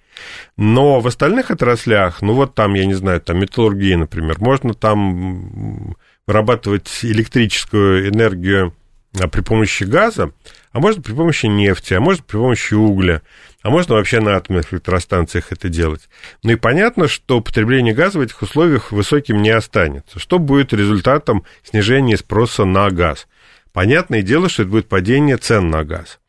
Но 0.57 0.99
в 0.99 1.07
остальных 1.07 1.51
отраслях, 1.51 2.21
ну 2.21 2.33
вот 2.33 2.55
там, 2.55 2.73
я 2.73 2.85
не 2.85 2.95
знаю, 2.95 3.21
там 3.21 3.39
металлургия, 3.39 3.97
например, 3.97 4.37
можно 4.39 4.73
там 4.73 5.95
вырабатывать 6.25 6.89
электрическую 7.03 8.09
энергию 8.09 8.75
а, 9.19 9.27
при 9.27 9.41
помощи 9.41 9.83
газа, 9.83 10.31
а 10.71 10.79
можно 10.79 11.01
при 11.01 11.13
помощи 11.13 11.45
нефти, 11.45 11.93
а 11.93 11.99
можно 11.99 12.23
при 12.23 12.37
помощи 12.37 12.73
угля, 12.73 13.21
а 13.61 13.69
можно 13.69 13.95
вообще 13.95 14.21
на 14.21 14.35
атомных 14.35 14.73
электростанциях 14.73 15.51
это 15.51 15.69
делать. 15.69 16.09
Ну 16.43 16.51
и 16.51 16.55
понятно, 16.55 17.07
что 17.07 17.41
потребление 17.41 17.93
газа 17.93 18.19
в 18.19 18.21
этих 18.21 18.41
условиях 18.41 18.91
высоким 18.91 19.41
не 19.41 19.49
останется. 19.49 20.19
Что 20.19 20.39
будет 20.39 20.73
результатом 20.73 21.43
снижения 21.63 22.17
спроса 22.17 22.65
на 22.65 22.89
газ? 22.89 23.27
Понятное 23.73 24.21
дело, 24.21 24.49
что 24.49 24.63
это 24.63 24.71
будет 24.71 24.87
падение 24.87 25.37
цен 25.37 25.69
на 25.69 25.83
газ. 25.83 26.19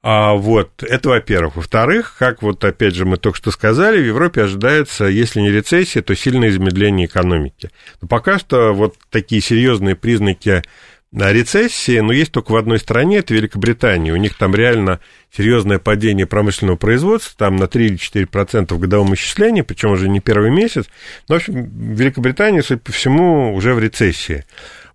А 0.00 0.34
вот, 0.34 0.82
это 0.82 1.08
во-первых. 1.08 1.56
Во-вторых, 1.56 2.14
как 2.18 2.42
вот 2.42 2.62
опять 2.62 2.94
же 2.94 3.04
мы 3.04 3.16
только 3.16 3.36
что 3.36 3.50
сказали, 3.50 4.00
в 4.00 4.06
Европе 4.06 4.42
ожидается, 4.42 5.06
если 5.06 5.40
не 5.40 5.50
рецессия, 5.50 6.02
то 6.02 6.14
сильное 6.14 6.52
замедление 6.52 7.06
экономики. 7.06 7.70
Но 8.00 8.06
пока 8.06 8.38
что 8.38 8.72
вот 8.72 8.94
такие 9.10 9.42
серьезные 9.42 9.96
признаки 9.96 10.62
рецессии, 11.12 12.00
но 12.00 12.12
есть 12.12 12.32
только 12.32 12.52
в 12.52 12.56
одной 12.56 12.78
стране, 12.78 13.18
это 13.18 13.34
Великобритания. 13.34 14.12
У 14.12 14.16
них 14.16 14.36
там 14.36 14.54
реально 14.54 15.00
серьезное 15.34 15.78
падение 15.78 16.26
промышленного 16.26 16.76
производства, 16.76 17.34
там 17.38 17.56
на 17.56 17.66
3 17.66 17.86
или 17.86 17.96
4% 17.96 18.74
в 18.74 18.78
годовом 18.78 19.14
исчислении, 19.14 19.62
причем 19.62 19.92
уже 19.92 20.08
не 20.08 20.20
первый 20.20 20.50
месяц. 20.50 20.86
Но, 21.28 21.36
в 21.36 21.38
общем, 21.38 21.94
Великобритания, 21.94 22.62
судя 22.62 22.80
по 22.80 22.92
всему, 22.92 23.54
уже 23.54 23.74
в 23.74 23.78
рецессии. 23.78 24.44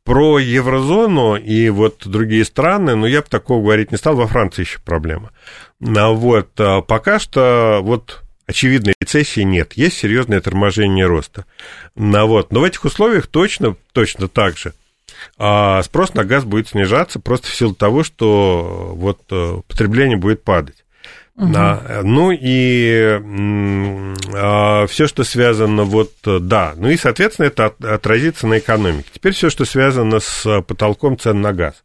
Про 0.03 0.37
еврозону 0.37 1.37
и 1.37 1.69
вот 1.69 2.05
другие 2.05 2.43
страны, 2.43 2.95
ну, 2.95 3.07
я 3.07 3.21
бы 3.21 3.27
такого 3.27 3.63
говорить 3.63 3.91
не 3.91 3.97
стал, 3.97 4.15
во 4.15 4.27
Франции 4.27 4.63
еще 4.63 4.79
проблема. 4.79 5.31
А 5.81 6.09
вот, 6.11 6.51
а 6.59 6.81
пока 6.81 7.19
что 7.19 7.79
вот 7.81 8.21
очевидной 8.45 8.93
рецессии 8.99 9.41
нет, 9.41 9.73
есть 9.73 9.97
серьезное 9.97 10.41
торможение 10.41 11.07
роста. 11.07 11.45
Ну, 11.95 12.27
вот, 12.27 12.51
но 12.51 12.59
в 12.59 12.63
этих 12.65 12.83
условиях 12.83 13.27
точно, 13.27 13.77
точно 13.93 14.27
так 14.27 14.57
же– 14.57 14.73
а 15.37 15.81
спрос 15.83 16.13
на 16.13 16.23
газ 16.23 16.43
будет 16.43 16.69
снижаться 16.69 17.19
просто 17.19 17.47
в 17.47 17.55
силу 17.55 17.73
того, 17.73 18.03
что 18.03 18.93
вот 18.95 19.21
э, 19.31 19.61
потребление 19.67 20.17
будет 20.17 20.43
падать. 20.43 20.83
Угу. 21.35 21.51
А, 21.55 22.01
ну 22.03 22.31
и 22.31 23.19
а, 24.35 24.85
все, 24.87 25.07
что 25.07 25.23
связано 25.23 25.83
вот, 25.83 26.11
да, 26.23 26.73
ну 26.75 26.89
и, 26.89 26.97
соответственно, 26.97 27.47
это 27.47 27.65
от, 27.67 27.83
отразится 27.83 28.45
на 28.47 28.59
экономике. 28.59 29.09
Теперь 29.13 29.33
все, 29.33 29.49
что 29.49 29.65
связано 29.65 30.19
с 30.19 30.61
потолком 30.61 31.17
цен 31.17 31.41
на 31.41 31.53
газ. 31.53 31.83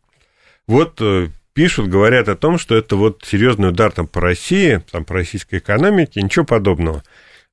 Вот 0.67 0.97
50 0.97 1.39
пишут, 1.59 1.89
говорят 1.89 2.29
о 2.29 2.37
том, 2.37 2.57
что 2.57 2.77
это 2.77 2.95
вот 2.95 3.25
серьезный 3.27 3.71
удар 3.71 3.91
там 3.91 4.07
по 4.07 4.21
России, 4.21 4.81
там 4.93 5.05
по 5.05 5.15
российской 5.15 5.59
экономике, 5.59 6.23
ничего 6.23 6.45
подобного. 6.45 7.03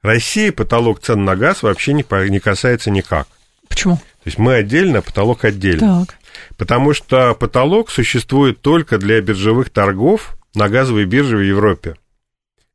России 0.04 0.52
потолок 0.52 1.00
цен 1.00 1.26
на 1.26 1.36
газ 1.36 1.64
вообще 1.64 1.94
не, 1.94 2.06
не 2.30 2.40
касается 2.40 2.92
никак. 2.92 3.28
Почему? 3.68 3.96
То 3.96 4.28
есть 4.28 4.38
мы 4.38 4.56
отдельно, 4.56 5.00
а 5.00 5.02
потолок 5.02 5.46
отдельно. 5.46 6.06
Так. 6.06 6.18
Потому 6.58 6.94
что 6.94 7.34
потолок 7.36 7.90
существует 7.90 8.62
только 8.62 8.98
для 8.98 9.22
биржевых 9.22 9.70
торгов 9.70 10.38
на 10.54 10.70
газовой 10.70 11.06
бирже 11.06 11.38
в 11.38 11.42
Европе. 11.42 11.96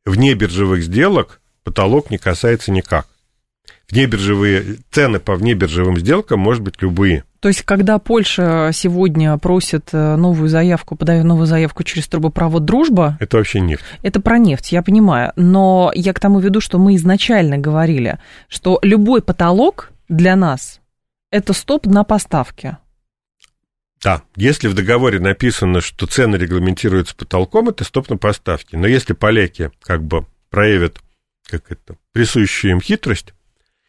Вне 0.05 0.35
биржевых 0.35 0.83
сделок 0.83 1.41
потолок 1.65 2.11
не 2.11 2.19
касается 2.19 2.73
никак. 2.73 3.07
Внебиржевые 3.91 4.77
цены 4.91 5.19
по 5.19 5.35
внебиржевым 5.35 5.99
сделкам 5.99 6.39
может 6.39 6.63
быть 6.63 6.81
любые. 6.81 7.25
То 7.41 7.49
есть, 7.49 7.63
когда 7.63 7.99
Польша 7.99 8.71
сегодня 8.73 9.37
просит 9.39 9.89
э, 9.93 10.17
новую 10.17 10.49
заявку, 10.49 10.95
подает 10.95 11.25
новую 11.25 11.47
заявку 11.47 11.83
через 11.83 12.07
трубопровод 12.07 12.65
«Дружба»... 12.65 13.17
Это 13.19 13.39
вообще 13.39 13.61
нефть. 13.61 13.85
Это 14.03 14.21
про 14.21 14.39
нефть, 14.39 14.73
я 14.73 14.83
понимаю. 14.83 15.33
Но 15.37 15.91
я 15.95 16.13
к 16.13 16.21
тому 16.21 16.39
веду, 16.39 16.61
что 16.61 16.79
мы 16.79 16.95
изначально 16.97 17.59
говорили, 17.59 18.19
что 18.49 18.79
любой 18.83 19.23
потолок 19.23 19.91
для 20.09 20.37
нас– 20.37 20.80
это 21.31 21.53
стоп 21.53 21.87
на 21.87 22.05
поставке. 22.05 22.79
Да, 24.03 24.23
если 24.35 24.69
в 24.69 24.75
договоре 24.75 25.21
написано, 25.21 25.81
что 25.81 26.07
цены 26.07 26.37
регламентируются 26.37 27.15
потолком, 27.15 27.69
это 27.69 27.85
стоп 27.85 28.09
на 28.09 28.17
поставке. 28.17 28.77
Но 28.77 28.87
если 28.87 29.13
поляки 29.13 29.71
как 29.83 30.03
бы 30.03 30.27
проявят 30.49 30.99
как 31.47 31.71
это, 31.71 31.97
присущую 32.13 32.73
им 32.73 32.81
хитрость 32.81 33.35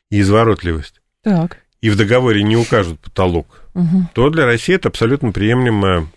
и 0.10 0.20
изворотливость, 0.20 1.02
так. 1.24 1.60
и 1.80 1.90
в 1.90 1.96
договоре 1.96 2.44
не 2.44 2.58
укажут 2.58 3.00
потолок, 3.00 3.64
угу. 3.74 4.10
то 4.14 4.30
для 4.30 4.46
России 4.46 4.76
это 4.76 4.90
абсолютно 4.90 5.32
приемлемая 5.32 6.08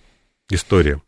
история. 0.51 1.01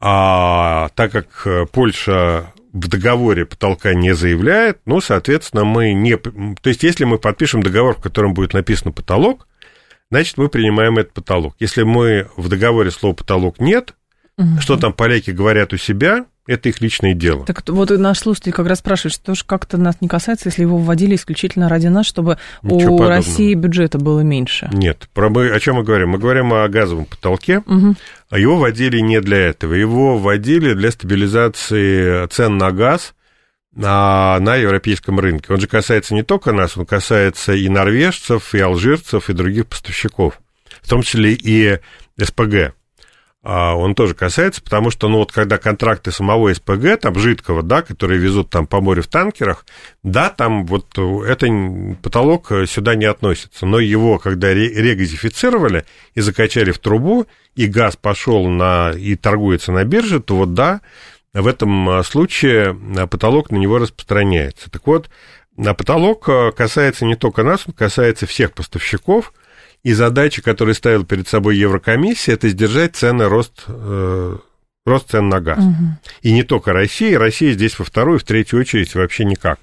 А 0.00 0.90
так 0.90 1.12
как 1.12 1.70
Польша 1.70 2.52
в 2.74 2.88
договоре 2.88 3.46
потолка 3.46 3.94
не 3.94 4.14
заявляет, 4.14 4.80
ну, 4.84 5.00
соответственно, 5.00 5.64
мы 5.64 5.92
не... 5.92 6.16
То 6.16 6.68
есть, 6.68 6.82
если 6.82 7.04
мы 7.04 7.18
подпишем 7.18 7.62
договор, 7.62 7.94
в 7.94 8.02
котором 8.02 8.34
будет 8.34 8.52
написано 8.52 8.90
потолок, 8.90 9.46
значит, 10.10 10.36
мы 10.38 10.48
принимаем 10.48 10.98
этот 10.98 11.12
потолок. 11.14 11.54
Если 11.60 11.84
мы 11.84 12.28
в 12.36 12.48
договоре 12.48 12.90
слова 12.90 13.14
потолок 13.14 13.60
нет, 13.60 13.94
угу. 14.36 14.60
что 14.60 14.76
там 14.76 14.92
поляки 14.92 15.30
говорят 15.30 15.72
у 15.72 15.76
себя, 15.76 16.26
это 16.46 16.68
их 16.68 16.80
личное 16.80 17.14
дело. 17.14 17.46
Так 17.46 17.66
вот 17.68 17.90
наш 17.90 18.18
слушатель 18.18 18.52
как 18.52 18.66
раз 18.66 18.80
спрашивает, 18.80 19.14
что 19.14 19.34
же 19.34 19.44
как-то 19.44 19.78
нас 19.78 20.00
не 20.00 20.08
касается, 20.08 20.48
если 20.48 20.62
его 20.62 20.76
вводили 20.76 21.14
исключительно 21.14 21.68
ради 21.68 21.86
нас, 21.86 22.06
чтобы 22.06 22.38
Ничего 22.62 22.94
у 22.94 22.98
подобного. 22.98 23.08
России 23.08 23.54
бюджета 23.54 23.98
было 23.98 24.20
меньше. 24.20 24.68
Нет, 24.72 25.08
про 25.14 25.30
мы, 25.30 25.50
о 25.50 25.60
чем 25.60 25.76
мы 25.76 25.84
говорим? 25.84 26.10
Мы 26.10 26.18
говорим 26.18 26.52
о 26.52 26.68
газовом 26.68 27.06
потолке, 27.06 27.58
угу. 27.58 27.94
а 28.30 28.38
его 28.38 28.56
вводили 28.56 29.00
не 29.00 29.20
для 29.20 29.38
этого. 29.38 29.72
Его 29.72 30.18
вводили 30.18 30.74
для 30.74 30.90
стабилизации 30.90 32.26
цен 32.26 32.58
на 32.58 32.72
газ 32.72 33.14
на, 33.74 34.38
на 34.40 34.56
европейском 34.56 35.18
рынке. 35.18 35.52
Он 35.52 35.60
же 35.60 35.66
касается 35.66 36.14
не 36.14 36.22
только 36.22 36.52
нас, 36.52 36.76
он 36.76 36.86
касается 36.86 37.54
и 37.54 37.68
норвежцев, 37.68 38.54
и 38.54 38.60
алжирцев, 38.60 39.30
и 39.30 39.32
других 39.32 39.66
поставщиков, 39.66 40.40
в 40.82 40.88
том 40.88 41.02
числе 41.02 41.32
и 41.32 41.78
СПГ. 42.20 42.74
А, 43.46 43.76
он 43.76 43.94
тоже 43.94 44.14
касается, 44.14 44.62
потому 44.62 44.90
что, 44.90 45.06
ну, 45.08 45.18
вот 45.18 45.30
когда 45.30 45.58
контракты 45.58 46.10
самого 46.10 46.52
СПГ, 46.54 46.98
там, 46.98 47.14
жидкого, 47.16 47.62
да, 47.62 47.82
которые 47.82 48.18
везут 48.18 48.48
там 48.48 48.66
по 48.66 48.80
морю 48.80 49.02
в 49.02 49.06
танкерах, 49.06 49.66
да, 50.02 50.30
там 50.30 50.64
вот 50.64 50.96
это 50.96 51.46
потолок 52.02 52.50
сюда 52.66 52.94
не 52.94 53.04
относится, 53.04 53.66
но 53.66 53.80
его, 53.80 54.18
когда 54.18 54.54
регазифицировали 54.54 55.84
и 56.14 56.22
закачали 56.22 56.72
в 56.72 56.78
трубу, 56.78 57.26
и 57.54 57.66
газ 57.66 57.96
пошел 57.96 58.48
на, 58.48 58.92
и 58.92 59.14
торгуется 59.14 59.72
на 59.72 59.84
бирже, 59.84 60.20
то 60.20 60.36
вот 60.36 60.54
да, 60.54 60.80
в 61.34 61.46
этом 61.46 62.02
случае 62.02 62.74
потолок 63.10 63.50
на 63.50 63.56
него 63.56 63.76
распространяется. 63.76 64.70
Так 64.70 64.86
вот, 64.86 65.10
потолок 65.54 66.30
касается 66.56 67.04
не 67.04 67.14
только 67.14 67.42
нас, 67.42 67.64
он 67.66 67.74
касается 67.74 68.26
всех 68.26 68.54
поставщиков– 68.54 69.34
и 69.84 69.92
задача, 69.92 70.42
которую 70.42 70.74
ставила 70.74 71.04
перед 71.04 71.28
собой 71.28 71.58
Еврокомиссия, 71.58 72.34
это 72.34 72.48
сдержать 72.48 72.96
цены 72.96 73.26
рост, 73.26 73.64
э, 73.68 74.36
рост 74.86 75.10
цен 75.10 75.28
на 75.28 75.40
газ. 75.40 75.58
Угу. 75.58 75.84
И 76.22 76.32
не 76.32 76.42
только 76.42 76.72
Россия, 76.72 77.18
Россия 77.18 77.52
здесь 77.52 77.78
во 77.78 77.84
вторую, 77.84 78.18
в 78.18 78.24
третью 78.24 78.60
очередь 78.60 78.94
вообще 78.94 79.24
никак. 79.24 79.60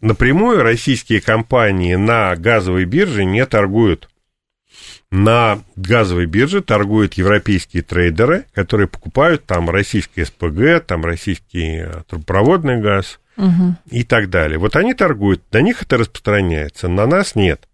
Напрямую 0.00 0.62
российские 0.62 1.20
компании 1.20 1.94
на 1.96 2.34
газовой 2.34 2.86
бирже 2.86 3.26
не 3.26 3.44
торгуют. 3.44 4.08
На 5.10 5.62
газовой 5.76 6.24
бирже 6.24 6.62
торгуют 6.62 7.14
европейские 7.14 7.82
трейдеры, 7.82 8.46
которые 8.54 8.88
покупают 8.88 9.44
там 9.44 9.68
российский 9.68 10.24
СПГ, 10.24 10.82
там 10.86 11.04
российский 11.04 11.82
э, 11.82 12.02
трубопроводный 12.08 12.80
газ 12.80 13.20
угу. 13.36 13.76
и 13.90 14.02
так 14.04 14.30
далее. 14.30 14.58
Вот 14.58 14.76
они 14.76 14.94
торгуют, 14.94 15.42
на 15.52 15.60
них 15.60 15.82
это 15.82 15.98
распространяется, 15.98 16.88
на 16.88 17.06
нас 17.06 17.34
нет. 17.34 17.68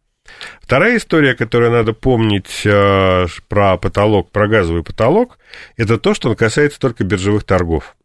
Вторая 0.60 0.96
история, 0.96 1.34
которую 1.34 1.70
надо 1.70 1.92
помнить 1.92 2.62
э, 2.64 3.26
про 3.48 3.76
потолок, 3.76 4.30
про 4.30 4.48
газовый 4.48 4.82
потолок, 4.82 5.38
это 5.76 5.98
то, 5.98 6.14
что 6.14 6.30
он 6.30 6.36
касается 6.36 6.78
только 6.78 7.04
биржевых 7.04 7.44
торгов. 7.44 7.96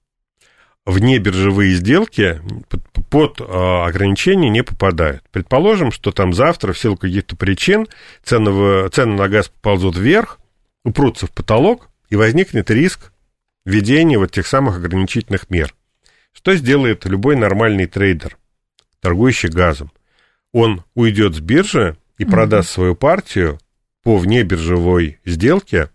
Вне 0.85 1.17
биржевые 1.17 1.75
сделки 1.75 2.41
под, 2.69 2.81
под 3.09 3.41
э, 3.41 3.43
ограничения 3.43 4.49
не 4.49 4.63
попадают. 4.63 5.23
Предположим, 5.31 5.91
что 5.91 6.11
там 6.11 6.33
завтра 6.33 6.73
в 6.73 6.79
силу 6.79 6.97
каких-то 6.97 7.35
причин 7.35 7.87
цены, 8.23 8.89
цены 8.89 9.15
на 9.15 9.29
газ 9.29 9.49
поползут 9.49 9.95
вверх, 9.95 10.39
упрутся 10.83 11.27
в 11.27 11.31
потолок, 11.31 11.89
и 12.09 12.15
возникнет 12.15 12.69
риск 12.69 13.11
введения 13.65 14.19
вот 14.19 14.31
тех 14.31 14.45
самых 14.45 14.77
ограничительных 14.77 15.49
мер. 15.49 15.73
Что 16.31 16.53
сделает 16.55 17.05
любой 17.05 17.35
нормальный 17.35 17.87
трейдер, 17.87 18.37
торгующий 18.99 19.49
газом? 19.49 19.91
Он 20.51 20.83
уйдет 20.93 21.33
с 21.33 21.39
биржи, 21.39 21.97
и 22.17 22.25
продаст 22.25 22.69
свою 22.69 22.95
партию 22.95 23.59
по 24.03 24.17
внебиржевой 24.17 25.19
сделке 25.25 25.89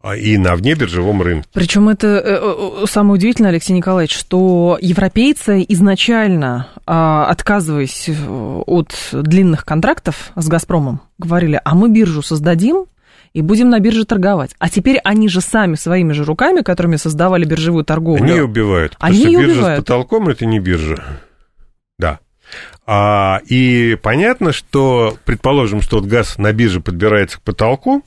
а, 0.00 0.16
и 0.16 0.36
на 0.36 0.54
внебиржевом 0.54 1.22
рынке. 1.22 1.48
Причем 1.52 1.88
это 1.88 2.06
э, 2.06 2.82
э, 2.82 2.86
самое 2.86 3.14
удивительное, 3.14 3.50
Алексей 3.50 3.72
Николаевич, 3.72 4.16
что 4.16 4.78
европейцы 4.80 5.64
изначально, 5.68 6.68
а, 6.86 7.26
отказываясь 7.26 8.08
э, 8.08 8.62
от 8.66 8.94
длинных 9.12 9.64
контрактов 9.64 10.30
с 10.36 10.46
«Газпромом», 10.46 11.00
говорили, 11.18 11.60
а 11.64 11.74
мы 11.74 11.90
биржу 11.90 12.22
создадим, 12.22 12.86
и 13.34 13.42
будем 13.42 13.70
на 13.70 13.78
бирже 13.80 14.04
торговать. 14.04 14.54
А 14.58 14.68
теперь 14.68 14.98
они 15.04 15.28
же 15.28 15.40
сами 15.40 15.74
своими 15.74 16.12
же 16.12 16.24
руками, 16.24 16.62
которыми 16.62 16.96
создавали 16.96 17.44
биржевую 17.44 17.84
торговлю... 17.84 18.24
Они 18.24 18.40
убивают. 18.40 18.96
Они 19.00 19.18
потому 19.18 19.32
что 19.32 19.42
биржа 19.42 19.52
убивают. 19.52 19.78
с 19.78 19.82
потолком– 19.82 20.28
это 20.30 20.46
не 20.46 20.60
биржа. 20.60 21.04
Да. 21.98 22.20
А, 22.86 23.40
и 23.46 23.96
понятно, 24.02 24.52
что, 24.52 25.16
предположим, 25.24 25.82
что 25.82 25.98
вот 25.98 26.06
газ 26.06 26.38
на 26.38 26.52
бирже 26.52 26.80
подбирается 26.80 27.38
к 27.38 27.42
потолку, 27.42 28.04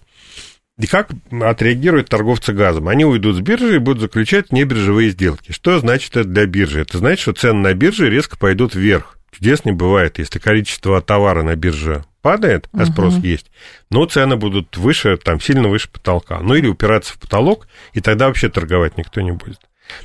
и 0.78 0.88
как 0.88 1.12
отреагируют 1.30 2.10
торговцы 2.10 2.54
газом? 2.54 2.88
Они 2.88 3.06
уйдут 3.06 3.36
с 3.36 3.40
биржи 3.40 3.76
и 3.76 3.80
будут 3.80 4.02
заключать 4.02 4.52
небиржевые 4.52 5.12
сделки. 5.12 5.52
Что 5.52 5.78
значит 5.80 6.18
это 6.18 6.28
для 6.28 6.46
биржи? 6.48 6.82
Это 6.82 6.98
значит, 6.98 7.20
что 7.20 7.34
цены 7.34 7.60
на 7.60 7.74
бирже 7.74 8.10
резко 8.10 8.38
пойдут 8.38 8.74
вверх. 8.74 9.18
Чудес 9.32 9.64
не 9.64 9.72
бывает. 9.74 10.18
Если 10.18 10.40
количество 10.40 11.02
товара 11.02 11.44
на 11.44 11.56
бирже 11.56 12.04
падает, 12.22 12.68
а 12.74 12.86
спрос 12.86 13.16
uh-huh. 13.16 13.28
есть, 13.28 13.52
но 13.90 14.06
цены 14.06 14.36
будут 14.36 14.78
выше, 14.78 15.18
там, 15.18 15.40
сильно 15.40 15.68
выше 15.68 15.90
потолка. 15.90 16.40
Ну, 16.40 16.56
или 16.56 16.68
упираться 16.68 17.14
в 17.14 17.20
потолок, 17.20 17.68
и 17.94 18.02
тогда 18.02 18.28
вообще 18.28 18.50
торговать 18.50 18.98
никто 18.98 19.22
не 19.22 19.32
будет. 19.32 19.60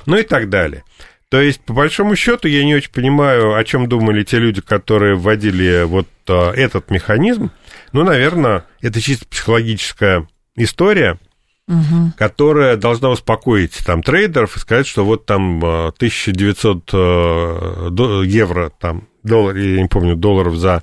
Ну 0.05 0.17
и 0.17 0.23
так 0.23 0.49
далее. 0.49 0.83
То 1.29 1.41
есть, 1.41 1.61
по 1.61 1.73
большому 1.73 2.15
счету, 2.15 2.47
я 2.47 2.63
не 2.63 2.75
очень 2.75 2.91
понимаю, 2.91 3.55
о 3.55 3.63
чем 3.65 3.89
думали 3.89 4.23
те 4.23 4.39
люди, 4.39 4.61
которые 4.61 5.15
вводили 5.15 5.83
вот 5.83 6.07
а, 6.27 6.53
этот 6.53 6.89
механизм. 6.89 7.51
Ну, 7.91 8.03
наверное, 8.03 8.65
это 8.81 9.01
чисто 9.01 9.25
психологическая 9.27 10.27
история, 10.55 11.19
угу. 11.67 12.13
которая 12.17 12.77
должна 12.77 13.09
успокоить 13.09 13.77
там 13.85 14.03
трейдеров 14.03 14.55
и 14.55 14.59
сказать, 14.59 14.87
что 14.87 15.03
вот 15.03 15.25
там 15.25 15.61
1900 15.61 16.89
а, 16.93 17.89
а, 17.89 18.21
евро, 18.21 18.71
там, 18.79 19.09
доллар, 19.23 19.57
я 19.57 19.81
не 19.81 19.89
помню, 19.89 20.15
долларов 20.15 20.55
за 20.55 20.81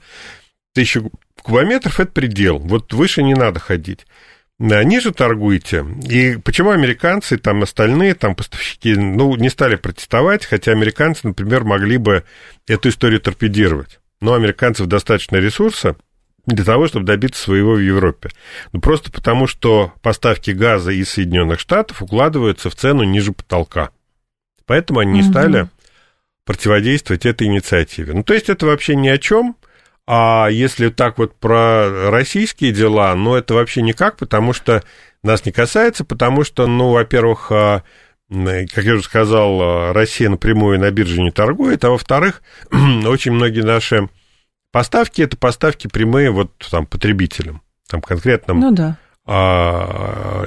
тысячу 0.75 1.11
кубометров– 1.43 2.01
это 2.01 2.13
предел. 2.13 2.59
Вот 2.59 2.93
выше 2.93 3.23
не 3.23 3.35
надо 3.35 3.61
ходить 3.61 4.07
ниже 4.59 5.13
торгуете. 5.13 5.85
И 6.09 6.37
почему 6.37 6.71
американцы, 6.71 7.39
там 7.39 7.63
остальные, 7.63 8.15
там 8.15 8.35
поставщики, 8.35 8.95
ну, 8.95 9.35
не 9.37 9.49
стали 9.49 9.77
протестовать, 9.77 10.47
хотя 10.47 10.73
американцы, 10.73 11.27
например, 11.27 11.65
могли 11.65 11.97
бы 11.97 12.25
эту 12.67 12.89
историю 12.89 13.21
торпедировать. 13.21 14.01
Но 14.21 14.35
американцев 14.35 14.87
достаточно 14.87 15.37
ресурса 15.37 15.97
для 16.47 16.65
того, 16.65 16.87
чтобы 16.87 17.07
добиться 17.07 17.43
своего 17.43 17.75
в 17.75 17.81
Европе. 17.81 18.31
Ну, 18.73 18.81
просто 18.81 19.11
потому, 19.11 19.47
что 19.47 19.93
поставки 20.03 20.51
газа 20.51 20.93
из 20.93 21.11
Соединенных 21.11 21.59
Штатов 21.59 22.03
укладываются 22.03 22.71
в 22.71 22.77
цену 22.77 23.03
ниже 23.03 23.33
потолка. 23.33 23.91
Поэтому 24.67 25.01
они 25.01 25.13
не 25.13 25.23
стали 25.23 25.69
противодействовать 26.45 27.27
этой 27.27 27.47
инициативе. 27.47 28.13
Ну, 28.13 28.23
то 28.23 28.35
есть 28.35 28.49
это 28.49 28.67
вообще 28.67 28.95
ни 28.95 29.09
о 29.09 29.19
чем. 29.19 29.57
А 30.07 30.49
если 30.51 30.91
так 30.91 31.19
вот 31.19 31.35
про 31.37 32.11
российские 32.11 32.73
дела, 32.73 33.15
ну, 33.15 33.35
это 33.35 33.55
вообще 33.55 33.81
никак, 33.81 34.19
потому 34.19 34.53
что 34.53 34.83
нас 35.23 35.47
не 35.47 35.53
касается, 35.53 36.05
потому 36.05 36.45
что, 36.45 36.67
ну, 36.67 36.91
во-первых, 36.91 37.51
а, 37.51 37.83
как 38.29 38.85
я 38.85 38.95
уже 38.95 39.05
сказал, 39.05 39.93
Россия 39.93 40.29
напрямую 40.29 40.79
на 40.79 40.91
бирже 40.91 41.23
не 41.23 41.31
торгует, 41.31 41.85
а 41.85 41.91
во-вторых, 41.91 42.43
очень 42.71 43.33
многие 43.33 43.63
наши 43.63 44.09
поставки 44.73 45.23
это 45.23 45.37
поставки 45.37 45.87
прямые 45.87 46.31
вот 46.31 46.51
там 46.71 46.85
потребителям, 46.85 47.63
там 47.89 48.03
конкретным 48.03 48.61
ну, 48.61 48.73
да. 48.73 48.99
а, 49.25 50.45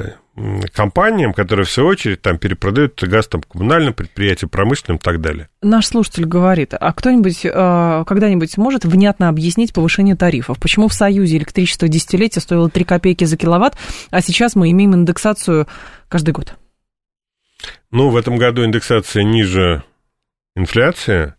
компаниям, 0.74 1.34
которые 1.34 1.66
в 1.66 1.72
свою 1.72 1.90
очередь 1.90 2.22
там 2.22 2.38
перепродают 2.38 3.02
газ 3.04 3.28
там 3.28 3.42
коммунальным 3.42 3.94
предприятиям, 3.94 4.50
промышленным 4.50 4.98
и 4.98 5.00
так 5.00 5.20
далее. 5.20 5.50
Наш 5.62 5.88
слушатель 5.88 6.26
говорит, 6.26 6.74
а 6.80 6.94
кто-нибудь 6.94 7.44
э, 7.44 8.04
когда-нибудь 8.06 8.56
может 8.58 8.86
внятно 8.86 9.30
объяснить 9.30 9.74
повышение 9.74 10.16
тарифов? 10.16 10.60
Почему 10.60 10.88
в 10.88 10.94
Союзе 10.94 11.38
электричество 11.38 11.88
десятилетия 11.88 12.40
стоило 12.40 12.70
3 12.70 12.84
копейки 12.84 13.24
за 13.24 13.36
киловатт, 13.36 13.78
а 14.12 14.22
сейчас 14.22 14.56
мы 14.56 14.70
имеем 14.72 14.94
индексацию 14.94 15.68
каждый 16.08 16.32
год? 16.32 16.54
Ну, 17.90 18.10
в 18.10 18.16
этом 18.16 18.38
году 18.38 18.64
индексация 18.64 19.24
ниже 19.24 19.84
инфляции. 20.56 21.34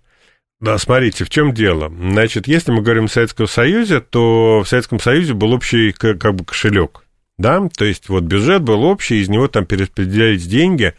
Да, 0.61 0.76
смотрите, 0.76 1.24
в 1.24 1.30
чем 1.30 1.54
дело. 1.54 1.88
Значит, 1.88 2.48
если 2.48 2.72
мы 2.72 2.82
говорим 2.82 3.04
о 3.04 3.08
Советском 3.08 3.46
Союзе, 3.46 4.00
то 4.00 4.62
в 4.64 4.68
Советском 4.68 4.98
Союзе 4.98 5.34
был 5.34 5.52
общий 5.52 5.92
как 5.92 6.34
бы 6.34 6.44
кошелек 6.44 7.04
да, 7.38 7.66
то 7.77 7.85
есть 7.85 8.09
вот 8.09 8.24
бюджет 8.24 8.62
был 8.62 8.83
общий, 8.83 9.20
из 9.20 9.29
него 9.29 9.48
там 9.48 9.64
перераспределялись 9.64 10.46
деньги, 10.46 10.94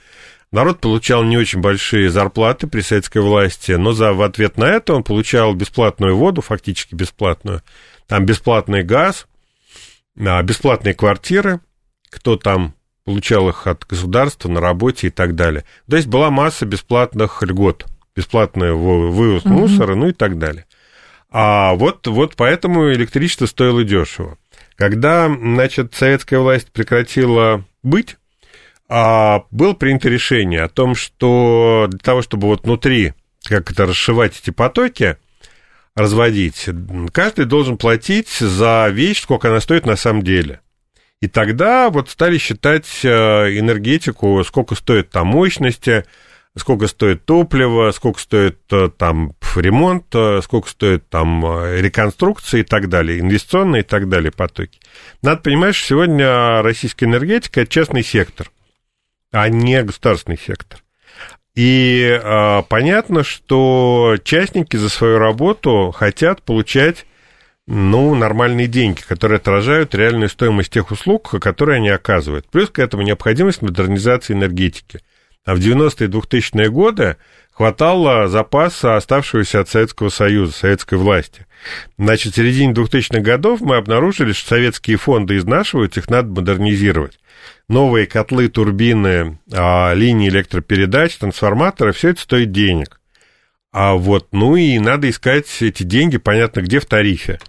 народ 0.51 0.79
получал 0.79 1.23
не 1.23 1.37
очень 1.37 1.59
большие 1.59 2.09
зарплаты 2.09 2.67
при 2.67 2.81
советской 2.81 3.21
власти, 3.21 3.73
но 3.73 3.91
за, 3.91 4.13
в 4.13 4.21
ответ 4.21 4.57
на 4.57 4.65
это 4.65 4.93
он 4.93 5.03
получал 5.03 5.53
бесплатную 5.53 6.15
воду, 6.15 6.41
фактически 6.41 6.95
бесплатную, 6.95 7.61
там 8.07 8.25
бесплатный 8.25 8.83
газ, 8.83 9.27
а, 10.17 10.41
бесплатные 10.41 10.93
квартиры, 10.93 11.59
кто 12.09 12.37
там 12.37 12.73
получал 13.03 13.49
их 13.49 13.67
от 13.67 13.85
государства 13.85 14.49
на 14.49 14.61
работе 14.61 15.07
и 15.07 15.09
так 15.09 15.35
далее. 15.35 15.65
То 15.89 15.97
есть 15.97 16.07
была 16.07 16.29
масса 16.29 16.65
бесплатных 16.65 17.41
льгот, 17.43 17.85
бесплатный 18.15 18.73
вывоз 18.73 19.43
mm-hmm. 19.43 19.49
мусора, 19.49 19.95
ну 19.95 20.07
и 20.07 20.13
так 20.13 20.37
далее. 20.37 20.65
А 21.31 21.73
вот, 21.73 22.07
вот 22.07 22.35
поэтому 22.35 22.91
электричество 22.91 23.45
стоило 23.45 23.83
дешево. 23.83 24.37
Когда, 24.79 25.27
значит, 25.27 25.93
советская 25.93 26.39
власть 26.39 26.71
прекратила 26.71 27.65
быть, 27.83 28.15
а, 28.87 29.43
было 29.51 29.73
принято 29.73 30.07
решение 30.07 30.61
о 30.61 30.69
том, 30.69 30.95
что 30.95 31.87
для 31.89 31.99
того, 31.99 32.21
чтобы 32.21 32.47
вот 32.47 32.63
внутри 32.63 33.13
как 33.43 33.71
это 33.71 33.85
расшивать 33.85 34.39
эти 34.39 34.51
потоки, 34.51 35.17
разводить, 35.95 36.69
каждый 37.11 37.43
должен 37.43 37.77
платить 37.77 38.29
за 38.29 38.87
вещь, 38.89 39.21
сколько 39.21 39.49
она 39.49 39.59
стоит 39.59 39.85
на 39.85 39.97
самом 39.97 40.23
деле. 40.23 40.61
И 41.21 41.27
тогда 41.27 41.89
вот 41.89 42.09
стали 42.09 42.37
считать 42.37 42.87
э, 43.03 43.09
энергетику, 43.59 44.41
сколько 44.45 44.75
стоит 44.75 45.09
там 45.09 45.27
мощности, 45.27 46.05
сколько 46.55 46.87
стоит 46.87 47.25
топливо, 47.25 47.91
сколько 47.91 48.21
стоит 48.21 48.59
э, 48.71 48.89
там 48.97 49.33
ремонт, 49.57 50.05
э, 50.13 50.41
сколько 50.43 50.69
стоит 50.69 51.09
там 51.09 51.45
э, 51.45 51.81
реконструкция 51.81 52.61
и 52.61 52.63
так 52.63 52.89
далее, 52.89 53.19
инвестиционные 53.19 53.81
и 53.81 53.85
так 53.85 54.09
далее 54.09 54.31
потоки. 54.31 54.79
Надо 55.21 55.41
понимать, 55.41 55.75
что 55.75 55.87
сегодня 55.87 56.61
российская 56.61 57.05
энергетика– 57.05 57.61
это 57.61 57.71
частный 57.71 58.03
сектор, 58.03 58.51
а 59.31 59.49
не 59.49 59.81
государственный 59.83 60.37
сектор. 60.37 60.79
И 61.55 62.07
э, 62.09 62.63
понятно, 62.69 63.23
что 63.23 64.15
частники 64.23 64.77
за 64.77 64.89
свою 64.89 65.17
работу 65.17 65.91
хотят 65.95 66.41
получать 66.43 67.05
ну, 67.67 68.15
нормальные 68.15 68.67
деньги, 68.67 69.01
которые 69.01 69.37
отражают 69.37 69.93
реальную 69.93 70.29
стоимость 70.29 70.71
тех 70.71 70.89
услуг, 70.89 71.35
которые 71.39 71.77
они 71.77 71.89
оказывают. 71.89 72.49
Плюс 72.49 72.69
к 72.69 72.79
этому 72.79 73.03
необходимость 73.03 73.61
модернизации 73.61 74.33
энергетики. 74.33 75.01
А 75.45 75.53
в 75.53 75.59
90-е 75.59 76.07
и 76.07 76.11
2000-е 76.11 76.69
годы 76.69 77.17
хватало 77.59 78.29
запаса, 78.29 78.95
оставшегося 78.95 79.59
от 79.59 79.67
Советского 79.67 80.07
Союза, 80.07 80.53
советской 80.53 80.97
власти. 80.97 81.45
Значит, 81.97 82.31
в 82.31 82.35
середине 82.37 82.71
2000-х 82.71 83.19
годов 83.19 83.59
мы 83.59 83.75
обнаружили, 83.75 84.31
что 84.31 84.47
советские 84.47 84.95
фонды 84.95 85.35
изнашиваются, 85.35 85.99
их 85.99 86.09
надо 86.09 86.29
модернизировать. 86.29 87.19
Новые 87.67 88.07
котлы, 88.07 88.47
турбины, 88.47 89.39
а, 89.51 89.91
линии 89.93 90.29
электропередач, 90.29 91.17
трансформаторы, 91.17 91.91
все 91.91 92.11
это 92.11 92.21
стоит 92.21 92.53
денег. 92.53 93.01
А 93.73 93.95
вот, 93.95 94.29
ну 94.31 94.55
и 94.55 94.79
надо 94.79 95.09
искать 95.09 95.47
эти 95.59 95.83
деньги, 95.83 96.15
понятно, 96.15 96.61
где 96.61 96.79
в 96.79 96.85
тарифе. 96.85 97.41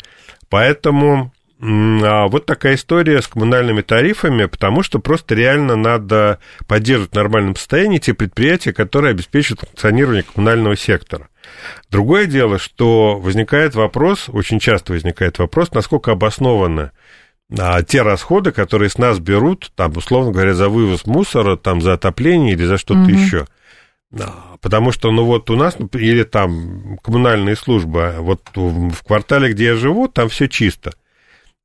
Поэтому 0.48 1.32
вот 1.60 2.46
такая 2.46 2.76
история 2.76 3.20
с 3.20 3.28
коммунальными 3.28 3.82
тарифами, 3.82 4.46
потому 4.46 4.82
что 4.82 4.98
просто 4.98 5.34
реально 5.34 5.76
надо 5.76 6.38
поддерживать 6.66 7.12
в 7.12 7.16
нормальном 7.16 7.54
состоянии 7.54 7.98
те 7.98 8.14
предприятия, 8.14 8.72
которые 8.72 9.10
обеспечивают 9.10 9.60
функционирование 9.60 10.22
коммунального 10.22 10.74
сектора. 10.74 11.28
Другое 11.90 12.26
дело, 12.26 12.58
что 12.58 13.18
возникает 13.18 13.74
вопрос, 13.74 14.28
очень 14.28 14.58
часто 14.58 14.94
возникает 14.94 15.38
вопрос, 15.38 15.72
насколько 15.72 16.12
обоснованы 16.12 16.92
а, 17.58 17.82
те 17.82 18.02
расходы, 18.02 18.52
которые 18.52 18.88
с 18.88 18.96
нас 18.96 19.18
берут, 19.18 19.72
там, 19.74 19.92
условно 19.96 20.32
говоря, 20.32 20.54
за 20.54 20.68
вывоз 20.68 21.04
мусора, 21.06 21.56
там, 21.56 21.82
за 21.82 21.94
отопление 21.94 22.54
или 22.54 22.64
за 22.64 22.78
что-то 22.78 23.00
угу. 23.00 23.10
еще. 23.10 23.46
Потому 24.60 24.92
что, 24.92 25.10
ну 25.10 25.24
вот 25.24 25.50
у 25.50 25.56
нас, 25.56 25.76
или 25.92 26.24
там 26.24 26.98
коммунальные 27.02 27.56
службы, 27.56 28.16
вот 28.18 28.42
в 28.54 29.04
квартале, 29.04 29.52
где 29.52 29.66
я 29.66 29.76
живу, 29.76 30.08
там 30.08 30.28
все 30.28 30.48
чисто. 30.48 30.92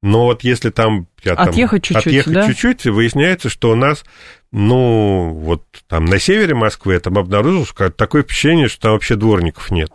Но 0.05 0.25
вот 0.25 0.43
если 0.43 0.69
там... 0.69 1.07
Я, 1.23 1.35
там 1.35 1.49
отъехать 1.49 1.83
чуть-чуть, 1.83 2.05
Отъехать 2.05 2.33
да? 2.33 2.47
чуть-чуть, 2.47 2.85
выясняется, 2.85 3.49
что 3.49 3.71
у 3.71 3.75
нас, 3.75 4.05
ну, 4.51 5.31
вот 5.33 5.63
там 5.87 6.05
на 6.05 6.19
севере 6.19 6.53
Москвы 6.53 6.93
я 6.93 6.99
там 6.99 7.17
обнаружил, 7.17 7.65
что 7.65 7.89
такое 7.89 8.21
впечатление, 8.21 8.67
что 8.67 8.81
там 8.81 8.91
вообще 8.91 9.15
дворников 9.15 9.71
нет. 9.71 9.89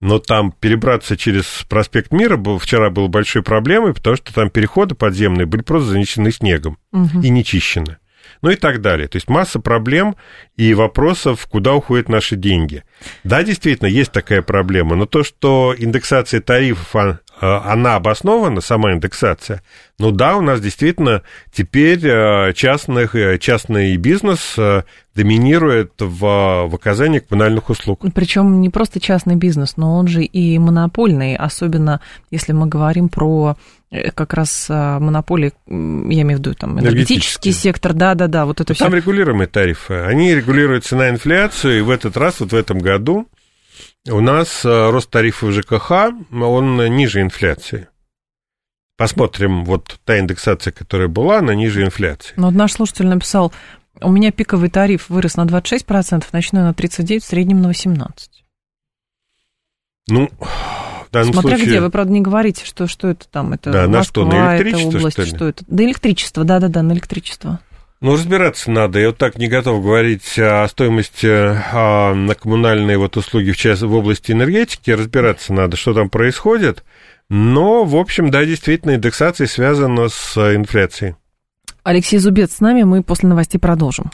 Но 0.00 0.20
там 0.20 0.52
перебраться 0.52 1.18
через 1.18 1.44
проспект 1.68 2.12
Мира 2.12 2.38
был, 2.38 2.58
вчера 2.58 2.88
было 2.88 3.08
большой 3.08 3.42
проблемой, 3.42 3.92
потому 3.92 4.16
что 4.16 4.32
там 4.32 4.48
переходы 4.48 4.94
подземные 4.94 5.44
были 5.44 5.60
просто 5.60 5.90
занесены 5.90 6.32
снегом 6.32 6.78
угу. 6.92 7.20
и 7.20 7.28
не 7.28 7.44
чищены 7.44 7.98
ну 8.42 8.50
и 8.50 8.56
так 8.56 8.80
далее. 8.80 9.08
То 9.08 9.16
есть 9.16 9.28
масса 9.28 9.60
проблем 9.60 10.16
и 10.56 10.74
вопросов, 10.74 11.46
куда 11.46 11.74
уходят 11.74 12.08
наши 12.08 12.36
деньги. 12.36 12.84
Да, 13.24 13.42
действительно, 13.42 13.88
есть 13.88 14.12
такая 14.12 14.42
проблема, 14.42 14.96
но 14.96 15.06
то, 15.06 15.24
что 15.24 15.74
индексация 15.76 16.40
тарифов, 16.40 16.94
а, 16.94 17.18
она 17.40 17.96
обоснована, 17.96 18.60
сама 18.60 18.92
индексация, 18.92 19.62
ну 19.98 20.10
да, 20.10 20.36
у 20.36 20.40
нас 20.40 20.60
действительно 20.60 21.22
теперь 21.52 22.00
а, 22.04 22.52
частных, 22.52 23.14
э, 23.14 23.38
частный 23.38 23.96
бизнес 23.96 24.54
э, 24.58 24.82
доминирует 25.14 25.92
в, 25.98 26.20
в 26.20 26.74
оказании 26.74 27.18
коммунальных 27.18 27.70
услуг. 27.70 28.04
Причем 28.14 28.60
не 28.60 28.68
просто 28.70 29.00
частный 29.00 29.36
бизнес, 29.36 29.76
но 29.76 29.96
он 29.96 30.06
же 30.06 30.22
и 30.22 30.58
монопольный, 30.58 31.36
особенно 31.36 32.00
если 32.30 32.52
мы 32.52 32.66
говорим 32.66 33.08
про 33.08 33.56
Э, 33.88 34.10
как 34.10 34.34
раз 34.34 34.68
монополии, 34.68 35.52
я 35.68 36.22
имею 36.22 36.38
в 36.38 36.40
виду 36.40 36.54
там 36.54 36.80
энергетический 36.80 37.52
сектор, 37.52 37.92
да-да-да, 37.92 38.44
вот 38.44 38.60
это 38.60 38.74
все. 38.74 38.84
Там 38.84 38.94
регулируемые 38.94 39.46
тарифы, 39.46 39.94
они 39.94 40.34
регулируются 40.34 40.96
на 40.96 41.10
инфляцию, 41.10 41.78
и 41.78 41.80
в 41.82 41.90
этот 41.90 42.16
раз, 42.16 42.40
вот 42.40 42.52
в 42.52 42.56
этом 42.56 42.78
году, 42.78 43.28
у 44.08 44.20
нас 44.20 44.64
а, 44.64 44.90
рост 44.90 45.10
тарифов 45.10 45.52
ЖКХ, 45.52 45.90
он 46.32 46.76
ниже 46.96 47.20
инфляции. 47.22 47.88
Посмотрим, 48.96 49.64
вот 49.64 49.98
та 50.04 50.18
индексация, 50.18 50.72
которая 50.72 51.08
была, 51.08 51.38
она 51.38 51.54
ниже 51.54 51.82
инфляции. 51.82 52.32
Но 52.36 52.46
вот 52.46 52.54
наш 52.54 52.72
слушатель 52.72 53.06
написал, 53.06 53.52
у 54.00 54.10
меня 54.10 54.32
пиковый 54.32 54.70
тариф 54.70 55.10
вырос 55.10 55.36
на 55.36 55.44
26%, 55.44 56.24
ночной 56.32 56.62
на 56.62 56.70
39%, 56.70 57.20
в 57.20 57.24
среднем 57.24 57.60
на 57.60 57.70
18%. 57.70 58.10
Ну, 60.08 60.30
данном 61.16 61.32
Смотря 61.32 61.56
случае... 61.56 61.66
где, 61.66 61.80
вы, 61.80 61.90
правда, 61.90 62.12
не 62.12 62.20
говорите, 62.20 62.64
что, 62.64 62.86
что 62.86 63.08
это 63.08 63.26
там, 63.28 63.52
это 63.52 63.70
да, 63.70 63.88
Москва, 63.88 63.98
на 63.98 64.04
что, 64.04 64.24
на 64.26 64.56
электричество, 64.56 64.88
это 64.88 64.98
область, 64.98 65.14
что, 65.14 65.22
ли? 65.22 65.28
что 65.28 65.48
это? 65.48 65.64
Да, 65.66 65.84
электричество, 65.84 66.44
да-да-да, 66.44 66.82
на 66.82 66.92
электричество. 66.92 67.60
Ну, 68.00 68.12
разбираться 68.12 68.70
надо. 68.70 68.98
Я 68.98 69.08
вот 69.08 69.18
так 69.18 69.38
не 69.38 69.48
готов 69.48 69.82
говорить 69.82 70.38
о 70.38 70.66
стоимости 70.68 71.26
а, 71.26 72.14
на 72.14 72.34
коммунальные 72.34 72.98
вот 72.98 73.16
услуги 73.16 73.52
в, 73.52 73.56
част... 73.56 73.82
в 73.82 73.94
области 73.94 74.32
энергетики. 74.32 74.90
Разбираться 74.90 75.54
надо, 75.54 75.76
что 75.76 75.94
там 75.94 76.10
происходит. 76.10 76.84
Но, 77.30 77.84
в 77.84 77.96
общем, 77.96 78.30
да, 78.30 78.44
действительно, 78.44 78.96
индексация 78.96 79.46
связана 79.46 80.08
с 80.08 80.36
инфляцией. 80.54 81.16
Алексей 81.84 82.18
Зубец 82.18 82.56
с 82.56 82.60
нами, 82.60 82.82
мы 82.82 83.02
после 83.02 83.28
новостей 83.28 83.58
продолжим. 83.58 84.10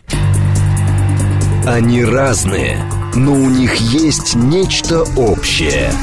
Они 1.66 2.04
разные, 2.04 2.76
но 3.14 3.32
у 3.32 3.48
них 3.48 3.74
есть 3.76 4.34
нечто 4.34 5.02
общее– 5.16 5.90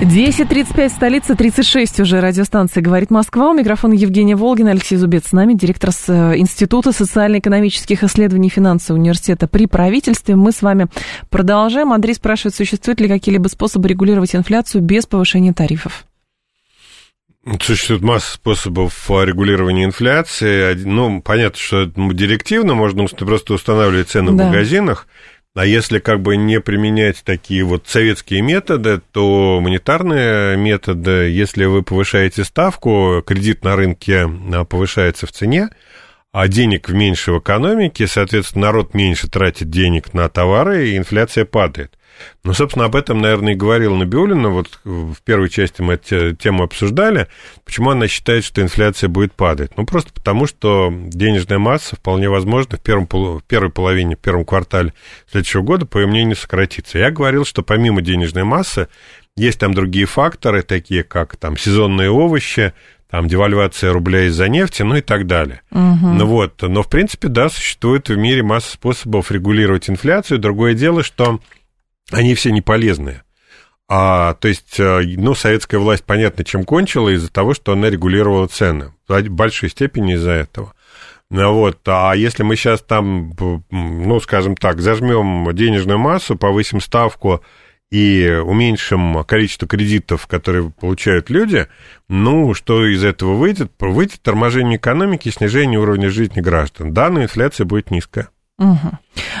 10.35, 0.00 0.88
столица, 0.88 1.36
36 1.36 2.00
уже 2.00 2.20
радиостанция 2.20 2.82
«Говорит 2.82 3.10
Москва». 3.10 3.50
У 3.50 3.54
микрофона 3.54 3.94
Евгения 3.94 4.34
Волгина, 4.34 4.72
Алексей 4.72 4.96
Зубец 4.96 5.28
с 5.28 5.32
нами, 5.32 5.54
директор 5.54 5.92
с 5.92 6.08
э, 6.08 6.36
Института 6.36 6.90
социально-экономических 6.92 8.02
исследований 8.02 8.48
и 8.48 8.50
финансового 8.50 9.00
университета 9.00 9.46
при 9.46 9.66
правительстве. 9.66 10.34
Мы 10.34 10.50
с 10.50 10.62
вами 10.62 10.88
продолжаем. 11.30 11.92
Андрей 11.92 12.14
спрашивает, 12.14 12.56
существуют 12.56 13.00
ли 13.00 13.08
какие-либо 13.08 13.46
способы 13.46 13.88
регулировать 13.88 14.34
инфляцию 14.34 14.82
без 14.82 15.06
повышения 15.06 15.52
тарифов? 15.52 16.04
Существует 17.60 18.02
масса 18.02 18.32
способов 18.32 19.10
регулирования 19.10 19.84
инфляции. 19.84 20.74
Ну, 20.74 21.22
понятно, 21.22 21.58
что 21.58 21.86
директивно 21.86 22.74
можно 22.74 23.06
просто 23.06 23.54
устанавливать 23.54 24.08
цены 24.08 24.32
да. 24.32 24.44
в 24.44 24.46
магазинах. 24.48 25.06
А 25.56 25.64
если 25.64 26.00
как 26.00 26.20
бы 26.20 26.36
не 26.36 26.60
применять 26.60 27.22
такие 27.24 27.62
вот 27.62 27.86
советские 27.86 28.42
методы, 28.42 29.00
то 29.12 29.60
монетарные 29.60 30.56
методы, 30.56 31.30
если 31.30 31.64
вы 31.66 31.84
повышаете 31.84 32.42
ставку, 32.42 33.22
кредит 33.24 33.62
на 33.62 33.76
рынке 33.76 34.28
а, 34.52 34.64
повышается 34.64 35.28
в 35.28 35.32
цене, 35.32 35.68
а 36.32 36.48
денег 36.48 36.88
меньше 36.88 37.30
в 37.30 37.38
экономике, 37.38 38.08
соответственно, 38.08 38.66
народ 38.66 38.94
меньше 38.94 39.28
тратит 39.28 39.70
денег 39.70 40.12
на 40.12 40.28
товары, 40.28 40.88
и 40.88 40.96
инфляция 40.96 41.44
падает. 41.44 41.96
Ну, 42.42 42.52
собственно, 42.52 42.86
об 42.86 42.96
этом, 42.96 43.20
наверное, 43.20 43.54
и 43.54 43.56
говорил 43.56 43.94
Набиулина. 43.94 44.50
Вот 44.50 44.78
в 44.84 45.16
первой 45.24 45.48
части 45.48 45.82
мы 45.82 45.94
эту 45.94 46.34
тему 46.36 46.62
обсуждали. 46.62 47.28
Почему 47.64 47.90
она 47.90 48.08
считает, 48.08 48.44
что 48.44 48.60
инфляция 48.62 49.08
будет 49.08 49.32
падать? 49.32 49.76
Ну, 49.76 49.86
просто 49.86 50.12
потому, 50.12 50.46
что 50.46 50.92
денежная 50.92 51.58
масса, 51.58 51.96
вполне 51.96 52.28
возможно, 52.28 52.76
в, 52.76 52.80
первом, 52.80 53.08
в 53.10 53.42
первой 53.46 53.70
половине, 53.70 54.16
в 54.16 54.20
первом 54.20 54.44
квартале 54.44 54.92
следующего 55.30 55.62
года, 55.62 55.86
по 55.86 55.98
ее 55.98 56.06
мнению, 56.06 56.36
сократится. 56.36 56.98
Я 56.98 57.10
говорил, 57.10 57.44
что 57.44 57.62
помимо 57.62 58.02
денежной 58.02 58.44
массы, 58.44 58.88
есть 59.36 59.58
там 59.58 59.74
другие 59.74 60.06
факторы, 60.06 60.62
такие 60.62 61.02
как 61.02 61.36
там 61.36 61.56
сезонные 61.56 62.10
овощи, 62.10 62.72
там 63.14 63.28
девальвация 63.28 63.92
рубля 63.92 64.26
из-за 64.26 64.48
нефти, 64.48 64.82
ну 64.82 64.96
и 64.96 65.00
так 65.00 65.26
далее. 65.28 65.60
Угу. 65.70 65.78
Ну 65.80 66.26
вот, 66.26 66.60
но 66.62 66.82
в 66.82 66.88
принципе, 66.88 67.28
да, 67.28 67.48
существует 67.48 68.08
в 68.08 68.16
мире 68.16 68.42
масса 68.42 68.72
способов 68.72 69.30
регулировать 69.30 69.88
инфляцию. 69.88 70.40
Другое 70.40 70.74
дело, 70.74 71.04
что 71.04 71.38
они 72.10 72.34
все 72.34 72.52
не 72.52 72.62
полезные. 72.62 73.22
А, 73.88 74.34
то 74.34 74.48
есть, 74.48 74.80
э, 74.80 75.02
ну, 75.16 75.34
советская 75.34 75.78
власть, 75.78 76.04
понятно, 76.04 76.44
чем 76.44 76.64
кончила, 76.64 77.10
из-за 77.10 77.30
того, 77.30 77.54
что 77.54 77.72
она 77.72 77.90
регулировала 77.90 78.46
цены. 78.46 78.92
В 79.08 79.22
большой 79.28 79.68
степени 79.68 80.14
из-за 80.14 80.30
этого. 80.30 80.74
Ну 81.30 81.52
вот, 81.52 81.80
а 81.86 82.12
если 82.14 82.42
мы 82.42 82.56
сейчас 82.56 82.80
там, 82.80 83.32
ну, 83.70 84.20
скажем 84.20 84.56
так, 84.56 84.80
зажмем 84.80 85.52
денежную 85.54 85.98
массу, 85.98 86.36
повысим 86.36 86.80
ставку 86.80 87.42
и 87.90 88.40
уменьшим 88.44 89.24
количество 89.24 89.66
кредитов, 89.66 90.26
которые 90.26 90.70
получают 90.70 91.30
люди, 91.30 91.66
ну, 92.08 92.54
что 92.54 92.86
из 92.86 93.02
этого 93.04 93.34
выйдет? 93.34 93.72
Выйдет 93.80 94.22
торможение 94.22 94.76
экономики 94.76 95.28
снижение 95.28 95.80
уровня 95.80 96.08
жизни 96.08 96.40
граждан. 96.40 96.92
Да, 96.92 97.10
но 97.10 97.22
инфляция 97.22 97.64
будет 97.64 97.90
низкая. 97.90 98.28
Угу. 98.58 98.98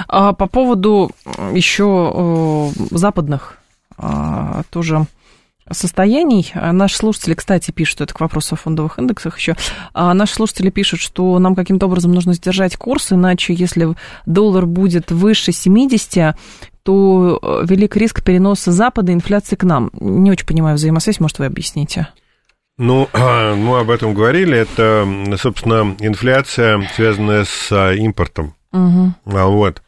А 0.08 0.32
по 0.32 0.46
поводу 0.46 1.10
еще 1.52 2.72
э, 2.74 2.96
западных 2.96 3.58
а, 3.96 4.62
тоже 4.70 5.06
состояний. 5.70 6.52
Наши 6.54 6.96
слушатели, 6.96 7.34
кстати, 7.34 7.70
пишут, 7.70 8.02
это 8.02 8.12
к 8.12 8.20
вопросу 8.20 8.54
о 8.54 8.58
фондовых 8.58 8.98
индексах 8.98 9.38
еще, 9.38 9.56
а 9.94 10.12
наши 10.12 10.34
слушатели 10.34 10.68
пишут, 10.68 11.00
что 11.00 11.38
нам 11.38 11.54
каким-то 11.54 11.86
образом 11.86 12.12
нужно 12.12 12.34
сдержать 12.34 12.76
курс, 12.76 13.12
иначе 13.12 13.54
если 13.54 13.94
доллар 14.26 14.66
будет 14.66 15.10
выше 15.10 15.52
70, 15.52 16.36
то 16.82 17.38
э, 17.40 17.66
велик 17.66 17.96
риск 17.96 18.22
переноса 18.22 18.72
Запада 18.72 19.12
инфляции 19.12 19.56
к 19.56 19.64
нам. 19.64 19.90
Не 19.94 20.30
очень 20.30 20.46
понимаю 20.46 20.76
взаимосвязь, 20.76 21.18
может, 21.18 21.38
вы 21.38 21.46
объясните? 21.46 22.08
Ну, 22.76 23.08
мы 23.14 23.80
об 23.80 23.90
этом 23.90 24.12
говорили. 24.12 24.58
Это, 24.58 25.06
собственно, 25.38 25.96
инфляция, 26.00 26.86
связанная 26.94 27.44
с 27.44 27.68
а, 27.72 27.92
импортом. 27.92 28.54
Угу. 28.74 29.14
Вот. 29.24 29.82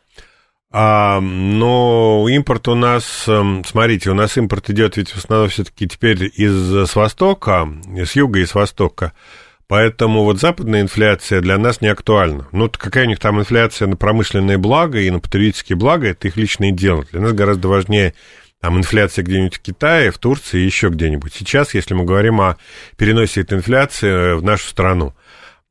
А, 0.71 1.21
но 1.21 2.27
импорт 2.29 2.69
у 2.69 2.75
нас, 2.75 3.25
эм, 3.27 3.65
смотрите, 3.65 4.11
у 4.11 4.15
нас 4.15 4.37
импорт 4.37 4.71
идет 4.71 4.97
ведь 4.97 5.11
в 5.11 5.17
основном 5.17 5.49
все-таки 5.49 5.89
теперь 5.89 6.31
из 6.35 6.53
с 6.53 6.95
востока, 6.95 7.69
с 7.87 8.13
юга 8.13 8.41
и 8.41 8.47
с 8.47 8.55
востока. 8.55 9.13
Поэтому 9.69 10.23
вот 10.23 10.39
западная 10.39 10.83
инфляция 10.83 11.41
для 11.41 11.59
нас 11.59 11.81
не 11.81 11.89
актуальна. 11.89 12.47
Ну, 12.53 12.71
какая 12.71 13.07
у 13.07 13.09
них 13.09 13.19
там 13.19 13.41
инфляция 13.41 13.89
на 13.89 13.97
промышленные 13.97 14.59
блага 14.59 15.01
и 15.01 15.11
на 15.11 15.19
потребительские 15.19 15.77
блага, 15.77 16.09
это 16.09 16.29
их 16.29 16.37
личное 16.37 16.71
дело. 16.71 17.05
Для 17.11 17.21
нас 17.21 17.33
гораздо 17.33 17.67
важнее 17.67 18.15
там 18.61 18.79
инфляция 18.79 19.25
где-нибудь 19.25 19.57
в 19.57 19.61
Китае, 19.61 20.13
в 20.13 20.19
Турции, 20.19 20.61
еще 20.61 20.91
где-нибудь. 20.91 21.33
Сейчас, 21.35 21.75
если 21.75 21.95
мы 21.95 22.05
говорим 22.05 22.41
о 22.41 22.59
переносе 22.97 23.41
этой 23.41 23.59
инфляции 23.59 24.35
в 24.37 24.45
нашу 24.45 24.69
страну– 24.69 25.15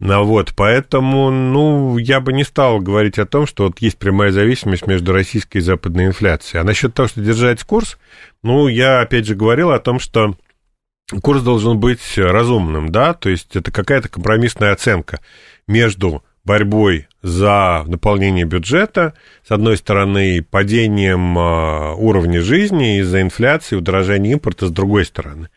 ну, 0.05 0.23
вот, 0.23 0.53
поэтому, 0.55 1.31
ну, 1.31 1.97
я 1.97 2.19
бы 2.19 2.31
не 2.31 2.43
стал 2.43 2.79
говорить 2.79 3.17
о 3.17 3.25
том, 3.25 3.47
что 3.47 3.65
вот 3.65 3.79
есть 3.79 3.97
прямая 3.97 4.31
зависимость 4.31 4.85
между 4.85 5.13
российской 5.13 5.57
и 5.57 5.61
западной 5.61 6.05
инфляцией. 6.05 6.61
А 6.61 6.63
насчет 6.63 6.93
того, 6.93 7.07
что 7.07 7.21
держать 7.21 7.63
курс, 7.63 7.97
ну, 8.43 8.67
я 8.67 9.01
опять 9.01 9.25
же 9.25 9.33
говорил 9.33 9.71
о 9.71 9.79
том, 9.79 9.99
что 9.99 10.35
курс 11.21 11.41
должен 11.41 11.79
быть 11.79 12.17
разумным, 12.17 12.91
да, 12.91 13.13
то 13.13 13.29
есть 13.29 13.55
это 13.55 13.71
какая-то 13.71 14.09
компромиссная 14.09 14.73
оценка 14.73 15.19
между 15.67 16.23
борьбой 16.45 17.07
за 17.21 17.83
наполнение 17.87 18.45
бюджета, 18.45 19.15
с 19.45 19.51
одной 19.51 19.77
стороны, 19.77 20.43
падением 20.43 21.37
а, 21.37 21.93
уровня 21.95 22.41
жизни 22.41 22.99
из-за 22.99 23.21
инфляции, 23.21 23.75
удорожания 23.75 24.33
импорта, 24.33 24.67
с 24.67 24.71
другой 24.71 25.05
стороны. 25.05 25.49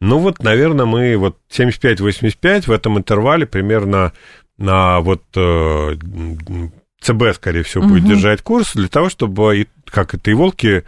Ну 0.00 0.18
вот, 0.18 0.42
наверное, 0.42 0.86
мы 0.86 1.16
вот 1.16 1.38
75-85 1.50 2.68
в 2.68 2.70
этом 2.70 2.96
интервале 2.96 3.44
примерно 3.46 4.12
на 4.56 5.00
вот 5.00 5.22
э, 5.36 5.96
ЦБ, 7.00 7.34
скорее 7.34 7.62
всего, 7.62 7.84
будет 7.84 8.04
угу. 8.04 8.14
держать 8.14 8.42
курс 8.42 8.72
для 8.74 8.88
того, 8.88 9.10
чтобы, 9.10 9.66
как 9.84 10.14
это, 10.14 10.30
и 10.30 10.34
волки 10.34 10.84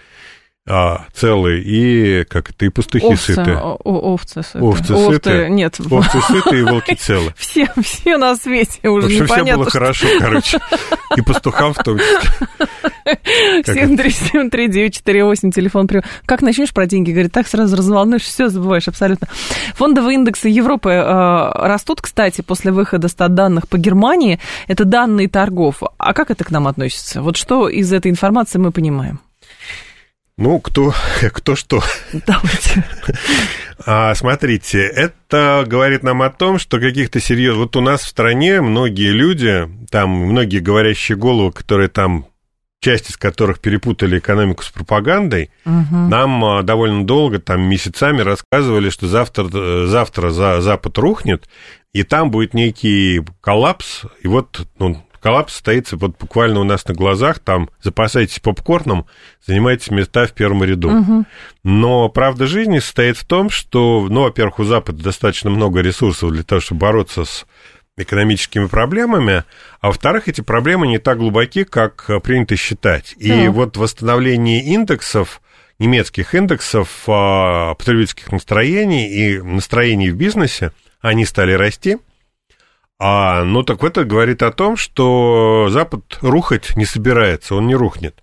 а, 0.68 1.06
целые, 1.14 1.62
и 1.62 2.24
как 2.24 2.50
это, 2.50 2.66
и 2.66 2.68
пастухи 2.68 3.06
овцы, 3.06 3.34
сыты. 3.34 3.56
Овцы 3.56 4.42
сыты. 4.42 4.58
Овцы, 4.58 4.94
овцы 4.94 5.14
сыты. 5.14 5.48
Нет. 5.48 5.80
Овцы 5.90 6.20
сыты 6.28 6.58
и 6.58 6.62
волки 6.62 6.94
целы. 6.94 7.32
Все, 7.36 7.70
все 7.82 8.18
на 8.18 8.36
свете 8.36 8.88
уже 8.88 9.08
В 9.08 9.10
общем, 9.10 9.26
все 9.26 9.54
было 9.54 9.64
что... 9.64 9.70
хорошо, 9.70 10.06
короче. 10.18 10.60
И 11.16 11.22
пастухам 11.22 11.72
в 11.72 11.78
том 11.78 11.98
числе. 11.98 12.18
7373948, 13.62 15.52
телефон. 15.52 15.88
Как 16.26 16.42
начнешь 16.42 16.74
про 16.74 16.86
деньги, 16.86 17.12
говорит, 17.12 17.32
так 17.32 17.48
сразу 17.48 17.74
разволнуешься, 17.74 18.30
все 18.30 18.48
забываешь 18.48 18.88
абсолютно. 18.88 19.28
Фондовые 19.74 20.16
индексы 20.16 20.48
Европы 20.48 20.90
э, 20.90 21.50
растут, 21.54 22.02
кстати, 22.02 22.42
после 22.42 22.72
выхода 22.72 23.08
стат 23.08 23.34
данных 23.34 23.68
по 23.68 23.78
Германии. 23.78 24.38
Это 24.66 24.84
данные 24.84 25.28
торгов. 25.28 25.82
А 25.96 26.12
как 26.12 26.30
это 26.30 26.44
к 26.44 26.50
нам 26.50 26.68
относится? 26.68 27.22
Вот 27.22 27.38
что 27.38 27.70
из 27.70 27.90
этой 27.92 28.10
информации 28.10 28.58
мы 28.58 28.70
понимаем? 28.70 29.20
Ну, 30.38 30.60
кто, 30.60 30.94
кто 31.32 31.56
что. 31.56 31.82
Давайте. 32.12 32.84
А, 33.84 34.14
смотрите, 34.14 34.78
это 34.78 35.64
говорит 35.66 36.04
нам 36.04 36.22
о 36.22 36.30
том, 36.30 36.58
что 36.58 36.78
каких-то 36.80 37.20
серьезных... 37.20 37.64
Вот 37.64 37.76
у 37.76 37.80
нас 37.80 38.02
в 38.02 38.08
стране 38.08 38.60
многие 38.60 39.10
люди, 39.10 39.68
там 39.90 40.10
многие 40.10 40.60
говорящие 40.60 41.18
головы, 41.18 41.52
которые 41.52 41.88
там 41.88 42.26
часть 42.80 43.10
из 43.10 43.16
которых 43.16 43.58
перепутали 43.58 44.18
экономику 44.18 44.62
с 44.62 44.68
пропагандой, 44.68 45.50
угу. 45.64 45.96
нам 46.08 46.44
а, 46.44 46.62
довольно 46.62 47.04
долго, 47.04 47.40
там 47.40 47.62
месяцами 47.62 48.20
рассказывали, 48.20 48.90
что 48.90 49.08
завтра, 49.08 49.48
э, 49.52 49.86
завтра 49.86 50.30
за 50.30 50.60
Запад 50.60 50.96
рухнет, 50.98 51.48
и 51.92 52.04
там 52.04 52.30
будет 52.30 52.54
некий 52.54 53.22
коллапс, 53.40 54.02
и 54.22 54.28
вот 54.28 54.68
ну, 54.78 55.02
коллапс 55.20 55.52
состоится 55.52 55.96
вот 55.96 56.16
буквально 56.18 56.60
у 56.60 56.64
нас 56.64 56.86
на 56.86 56.94
глазах, 56.94 57.38
там 57.38 57.70
запасайтесь 57.82 58.40
попкорном, 58.40 59.06
занимайтесь 59.46 59.90
места 59.90 60.26
в 60.26 60.32
первом 60.32 60.64
ряду. 60.64 60.90
Угу. 60.90 61.24
Но 61.64 62.08
правда 62.08 62.46
жизни 62.46 62.78
состоит 62.78 63.16
в 63.16 63.24
том, 63.24 63.50
что, 63.50 64.06
ну, 64.08 64.22
во-первых, 64.22 64.58
у 64.60 64.64
Запада 64.64 65.02
достаточно 65.02 65.50
много 65.50 65.80
ресурсов 65.80 66.30
для 66.32 66.42
того, 66.42 66.60
чтобы 66.60 66.80
бороться 66.80 67.24
с 67.24 67.46
экономическими 67.96 68.66
проблемами, 68.66 69.44
а 69.80 69.88
во-вторых, 69.88 70.28
эти 70.28 70.40
проблемы 70.40 70.86
не 70.86 70.98
так 70.98 71.18
глубоки, 71.18 71.64
как 71.64 72.08
принято 72.22 72.56
считать. 72.56 73.14
И 73.18 73.30
mm. 73.30 73.50
вот 73.50 73.76
восстановление 73.76 74.62
индексов, 74.62 75.40
немецких 75.80 76.34
индексов 76.34 76.88
а, 77.08 77.74
потребительских 77.74 78.30
настроений 78.30 79.08
и 79.08 79.42
настроений 79.42 80.10
в 80.10 80.16
бизнесе, 80.16 80.72
они 81.00 81.24
стали 81.24 81.52
расти– 81.52 81.98
а, 82.98 83.44
ну 83.44 83.62
так 83.62 83.82
это 83.84 84.04
говорит 84.04 84.42
о 84.42 84.52
том, 84.52 84.76
что 84.76 85.68
Запад 85.70 86.18
рухать 86.20 86.76
не 86.76 86.84
собирается, 86.84 87.54
он 87.54 87.66
не 87.66 87.74
рухнет. 87.74 88.22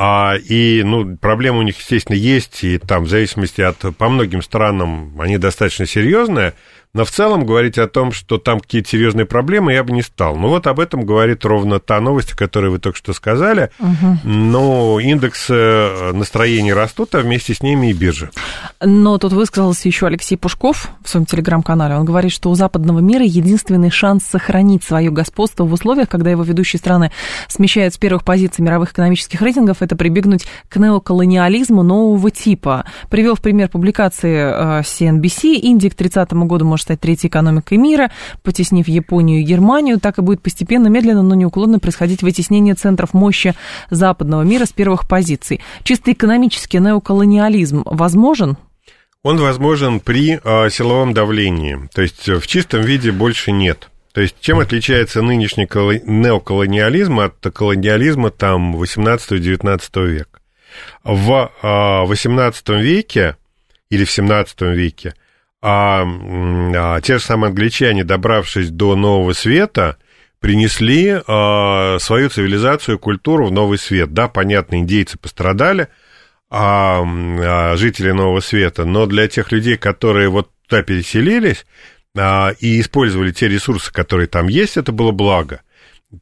А, 0.00 0.36
и, 0.36 0.84
ну, 0.84 1.16
проблемы 1.16 1.58
у 1.58 1.62
них, 1.62 1.76
естественно, 1.76 2.14
есть, 2.14 2.62
и 2.62 2.78
там, 2.78 3.02
в 3.02 3.08
зависимости 3.08 3.62
от, 3.62 3.78
по 3.96 4.08
многим 4.08 4.42
странам, 4.42 5.20
они 5.20 5.38
достаточно 5.38 5.86
серьезные, 5.86 6.54
Но 6.94 7.04
в 7.04 7.10
целом 7.10 7.44
говорить 7.44 7.78
о 7.78 7.86
том, 7.86 8.12
что 8.12 8.38
там 8.38 8.60
какие-то 8.60 8.88
серьезные 8.88 9.26
проблемы, 9.26 9.72
я 9.72 9.84
бы 9.84 9.92
не 9.92 10.02
стал. 10.02 10.36
Ну 10.36 10.48
вот 10.48 10.66
об 10.66 10.80
этом 10.80 11.04
говорит 11.04 11.44
ровно 11.44 11.80
та 11.80 12.00
новость, 12.00 12.32
которую 12.32 12.72
вы 12.72 12.78
только 12.78 12.96
что 12.96 13.12
сказали. 13.12 13.70
Угу. 13.78 14.18
Но 14.24 14.98
индексы 14.98 15.54
э, 15.54 16.12
настроений 16.12 16.72
растут, 16.72 17.14
а 17.14 17.20
вместе 17.20 17.54
с 17.54 17.62
ними 17.62 17.90
и 17.90 17.92
биржи. 17.92 18.30
Но 18.80 19.18
тут 19.18 19.32
высказался 19.32 19.86
еще 19.86 20.06
Алексей 20.06 20.36
Пушков 20.36 20.88
в 21.04 21.08
своем 21.08 21.26
телеграм-канале. 21.26 21.94
Он 21.94 22.04
говорит, 22.04 22.32
что 22.32 22.50
у 22.50 22.54
западного 22.54 23.00
мира 23.00 23.24
единственный 23.24 23.90
шанс 23.90 24.24
сохранить 24.24 24.82
свое 24.82 25.10
господство 25.10 25.64
в 25.64 25.72
условиях, 25.72 26.08
когда 26.08 26.30
его 26.30 26.42
ведущие 26.42 26.78
страны 26.78 27.12
смещают 27.48 27.94
с 27.94 27.98
первых 27.98 28.24
позиций 28.24 28.64
мировых 28.64 28.92
экономических 28.92 29.42
рейтингов, 29.42 29.82
это 29.82 29.94
прибегнуть 29.94 30.46
к 30.68 30.76
неоколониализму 30.76 31.82
нового 31.82 32.30
типа. 32.30 32.86
Привел 33.10 33.34
в 33.34 33.42
пример 33.42 33.68
публикации 33.68 34.80
CNBC. 34.82 35.56
Э, 35.56 35.58
Индия 35.58 35.90
к 35.90 35.94
30 35.94 36.32
году 36.32 36.64
может 36.64 36.77
стать 36.82 37.00
третьей 37.00 37.28
экономикой 37.28 37.78
мира, 37.78 38.10
потеснив 38.42 38.88
Японию 38.88 39.40
и 39.40 39.44
Германию. 39.44 39.98
Так 40.00 40.18
и 40.18 40.22
будет 40.22 40.42
постепенно, 40.42 40.88
медленно, 40.88 41.22
но 41.22 41.34
неуклонно 41.34 41.78
происходить 41.78 42.22
вытеснение 42.22 42.74
центров 42.74 43.14
мощи 43.14 43.54
западного 43.90 44.42
мира 44.42 44.64
с 44.64 44.72
первых 44.72 45.08
позиций. 45.08 45.60
Чисто 45.82 46.12
экономический 46.12 46.78
неоколониализм 46.78 47.82
возможен? 47.84 48.56
Он 49.22 49.36
возможен 49.38 50.00
при 50.00 50.40
э, 50.42 50.70
силовом 50.70 51.12
давлении, 51.12 51.88
то 51.92 52.02
есть 52.02 52.28
в 52.28 52.46
чистом 52.46 52.82
виде 52.82 53.10
больше 53.10 53.50
нет. 53.50 53.90
То 54.12 54.22
есть 54.22 54.36
чем 54.40 54.58
отличается 54.58 55.22
нынешний 55.22 55.64
неоколониализм 55.66 57.20
от 57.20 57.34
колониализма 57.52 58.30
там 58.30 58.76
18-19 58.76 60.06
века? 60.06 60.40
В 61.04 61.52
э, 61.62 62.06
18 62.06 62.68
веке 62.70 63.36
или 63.90 64.04
в 64.04 64.10
17 64.10 64.60
веке 64.62 65.14
а, 65.60 66.04
а, 66.06 67.00
те 67.00 67.18
же 67.18 67.24
самые 67.24 67.48
англичане, 67.48 68.04
добравшись 68.04 68.70
до 68.70 68.94
Нового 68.96 69.32
Света, 69.32 69.96
принесли 70.40 71.20
а, 71.26 71.98
свою 71.98 72.28
цивилизацию, 72.28 72.98
культуру 72.98 73.46
в 73.46 73.52
Новый 73.52 73.78
Свет. 73.78 74.12
Да, 74.12 74.28
понятно, 74.28 74.76
индейцы 74.76 75.18
пострадали, 75.18 75.88
а, 76.50 77.02
а, 77.04 77.76
жители 77.76 78.12
Нового 78.12 78.40
Света, 78.40 78.84
но 78.84 79.06
для 79.06 79.28
тех 79.28 79.50
людей, 79.52 79.76
которые 79.76 80.28
вот 80.28 80.50
туда 80.68 80.82
переселились 80.82 81.66
а, 82.16 82.52
и 82.60 82.80
использовали 82.80 83.32
те 83.32 83.48
ресурсы, 83.48 83.92
которые 83.92 84.28
там 84.28 84.48
есть, 84.48 84.76
это 84.76 84.92
было 84.92 85.10
благо. 85.10 85.62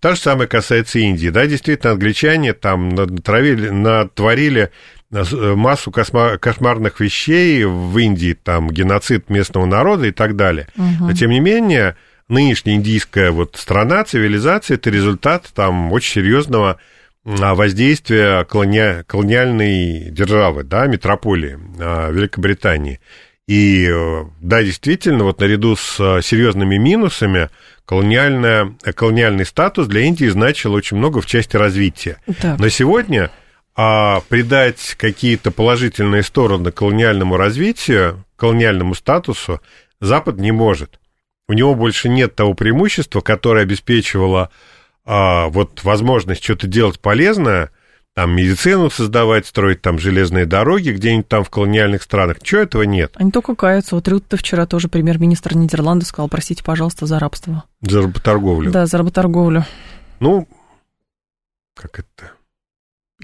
То 0.00 0.14
же 0.14 0.20
самое 0.20 0.48
касается 0.48 0.98
Индии. 0.98 1.28
Да, 1.28 1.46
действительно, 1.46 1.92
англичане 1.92 2.54
там 2.54 2.88
натравили, 2.88 3.68
натворили 3.68 4.72
Э, 5.12 5.54
массу 5.54 5.92
кошмарных 5.92 6.98
вещей 6.98 7.64
в 7.64 7.96
Индии, 7.96 8.36
там 8.40 8.68
геноцид 8.70 9.30
местного 9.30 9.64
народа 9.64 10.06
и 10.06 10.10
так 10.10 10.34
далее. 10.34 10.66
Угу. 10.76 11.06
Но 11.06 11.12
тем 11.12 11.30
не 11.30 11.38
менее, 11.38 11.96
нынешняя 12.28 12.76
индийская 12.76 13.30
вот 13.30 13.56
страна, 13.56 14.02
цивилизация, 14.02 14.74
это 14.74 14.90
результат 14.90 15.48
там 15.54 15.92
очень 15.92 16.14
серьезного 16.14 16.78
а, 17.24 17.54
воздействия 17.54 18.44
колони... 18.44 19.04
колониальной 19.04 20.10
державы, 20.10 20.64
да, 20.64 20.86
метрополии 20.86 21.56
а, 21.78 22.10
Великобритании. 22.10 22.98
И 23.46 23.88
э, 23.88 24.24
да, 24.40 24.64
действительно, 24.64 25.22
вот 25.22 25.40
наряду 25.40 25.76
с 25.76 26.00
э, 26.00 26.20
серьезными 26.20 26.78
минусами 26.78 27.48
колониальный 27.84 29.46
статус 29.46 29.86
для 29.86 30.00
Индии 30.00 30.26
значил 30.26 30.72
очень 30.72 30.96
много 30.96 31.20
в 31.20 31.26
части 31.26 31.56
развития. 31.56 32.18
Да. 32.42 32.56
Но 32.58 32.68
сегодня 32.68 33.30
а 33.76 34.22
придать 34.28 34.96
какие-то 34.98 35.50
положительные 35.50 36.22
стороны 36.22 36.72
колониальному 36.72 37.36
развитию, 37.36 38.24
колониальному 38.36 38.94
статусу 38.94 39.60
Запад 40.00 40.38
не 40.38 40.52
может. 40.52 40.98
У 41.48 41.52
него 41.52 41.74
больше 41.74 42.08
нет 42.08 42.34
того 42.34 42.54
преимущества, 42.54 43.20
которое 43.20 43.62
обеспечивало 43.62 44.50
а, 45.04 45.48
вот 45.48 45.84
возможность 45.84 46.42
что-то 46.42 46.66
делать 46.66 47.00
полезное, 47.00 47.70
там 48.14 48.30
медицину 48.34 48.90
создавать, 48.90 49.46
строить 49.46 49.82
там 49.82 49.98
железные 49.98 50.46
дороги 50.46 50.90
где-нибудь 50.90 51.28
там 51.28 51.44
в 51.44 51.50
колониальных 51.50 52.02
странах. 52.02 52.38
Чего 52.42 52.62
этого 52.62 52.82
нет? 52.82 53.12
Они 53.16 53.30
только 53.30 53.54
каются. 53.54 53.94
Вот 53.94 54.08
Рютте 54.08 54.36
вчера 54.36 54.66
тоже 54.66 54.88
премьер-министр 54.88 55.54
Нидерландов 55.54 56.08
сказал, 56.08 56.28
простите, 56.28 56.64
пожалуйста, 56.64 57.06
за 57.06 57.18
рабство. 57.18 57.64
За 57.82 58.02
работорговлю. 58.02 58.70
Да, 58.70 58.86
за 58.86 58.98
работорговлю. 58.98 59.64
Ну, 60.18 60.48
как 61.74 61.98
это? 61.98 62.32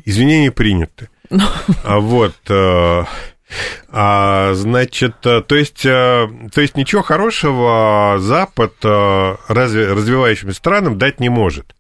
Извинения 0.05 0.51
приняты. 0.51 1.09
Ну. 1.31 1.45
А 1.85 1.99
вот, 1.99 2.35
э, 2.49 3.05
а, 3.89 4.55
значит, 4.55 5.15
э, 5.25 5.43
то 5.43 5.55
есть, 5.55 5.85
э, 5.85 6.29
то 6.53 6.61
есть 6.61 6.77
ничего 6.77 7.03
хорошего 7.03 8.17
Запад 8.19 8.75
разве, 8.83 9.93
развивающимся 9.93 10.57
странам 10.57 10.99
дать 10.99 11.21
не 11.21 11.29
может. 11.29 11.75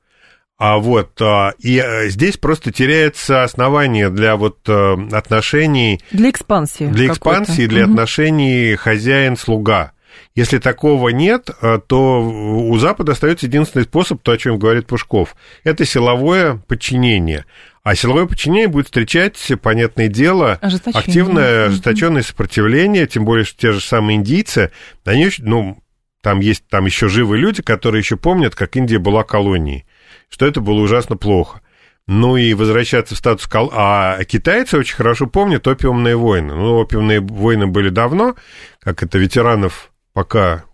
А 0.58 0.78
вот, 0.78 1.20
и 1.58 1.84
здесь 2.06 2.36
просто 2.36 2.70
теряется 2.70 3.42
основание 3.42 4.10
для 4.10 4.36
вот 4.36 4.68
отношений... 4.68 6.00
Для 6.12 6.30
экспансии. 6.30 6.84
Для 6.84 7.08
экспансии, 7.08 7.66
для 7.66 7.84
угу. 7.84 7.92
отношений 7.92 8.76
хозяин-слуга. 8.76 9.90
Если 10.36 10.58
такого 10.58 11.08
нет, 11.08 11.50
то 11.88 12.22
у 12.22 12.78
Запада 12.78 13.10
остается 13.10 13.46
единственный 13.46 13.82
способ, 13.82 14.22
то, 14.22 14.30
о 14.30 14.38
чем 14.38 14.56
говорит 14.60 14.86
Пушков, 14.86 15.34
это 15.64 15.84
силовое 15.84 16.62
подчинение. 16.68 17.44
А 17.82 17.96
силовое 17.96 18.26
подчинение 18.26 18.68
будет 18.68 18.86
встречать, 18.86 19.52
понятное 19.60 20.06
дело, 20.08 20.60
активное 20.94 21.66
ожесточенное 21.66 22.22
сопротивление, 22.22 23.08
тем 23.08 23.24
более, 23.24 23.44
что 23.44 23.58
те 23.58 23.72
же 23.72 23.80
самые 23.80 24.16
индийцы, 24.16 24.70
они, 25.04 25.28
ну, 25.38 25.82
там 26.20 26.38
есть 26.38 26.64
там 26.68 26.86
еще 26.86 27.08
живые 27.08 27.40
люди, 27.40 27.60
которые 27.60 28.00
еще 28.00 28.16
помнят, 28.16 28.54
как 28.54 28.76
Индия 28.76 28.98
была 28.98 29.24
колонией, 29.24 29.84
что 30.28 30.46
это 30.46 30.60
было 30.60 30.80
ужасно 30.80 31.16
плохо. 31.16 31.60
Ну 32.06 32.36
и 32.36 32.54
возвращаться 32.54 33.14
в 33.14 33.18
статус 33.18 33.46
кол... 33.46 33.70
А 33.72 34.22
китайцы 34.24 34.76
очень 34.76 34.96
хорошо 34.96 35.26
помнят 35.26 35.66
опиумные 35.66 36.16
войны. 36.16 36.54
Ну, 36.54 36.78
опиумные 36.78 37.20
войны 37.20 37.66
были 37.66 37.90
давно, 37.90 38.34
как 38.80 39.02
это 39.02 39.18
ветеранов 39.18 39.92
пока 40.12 40.64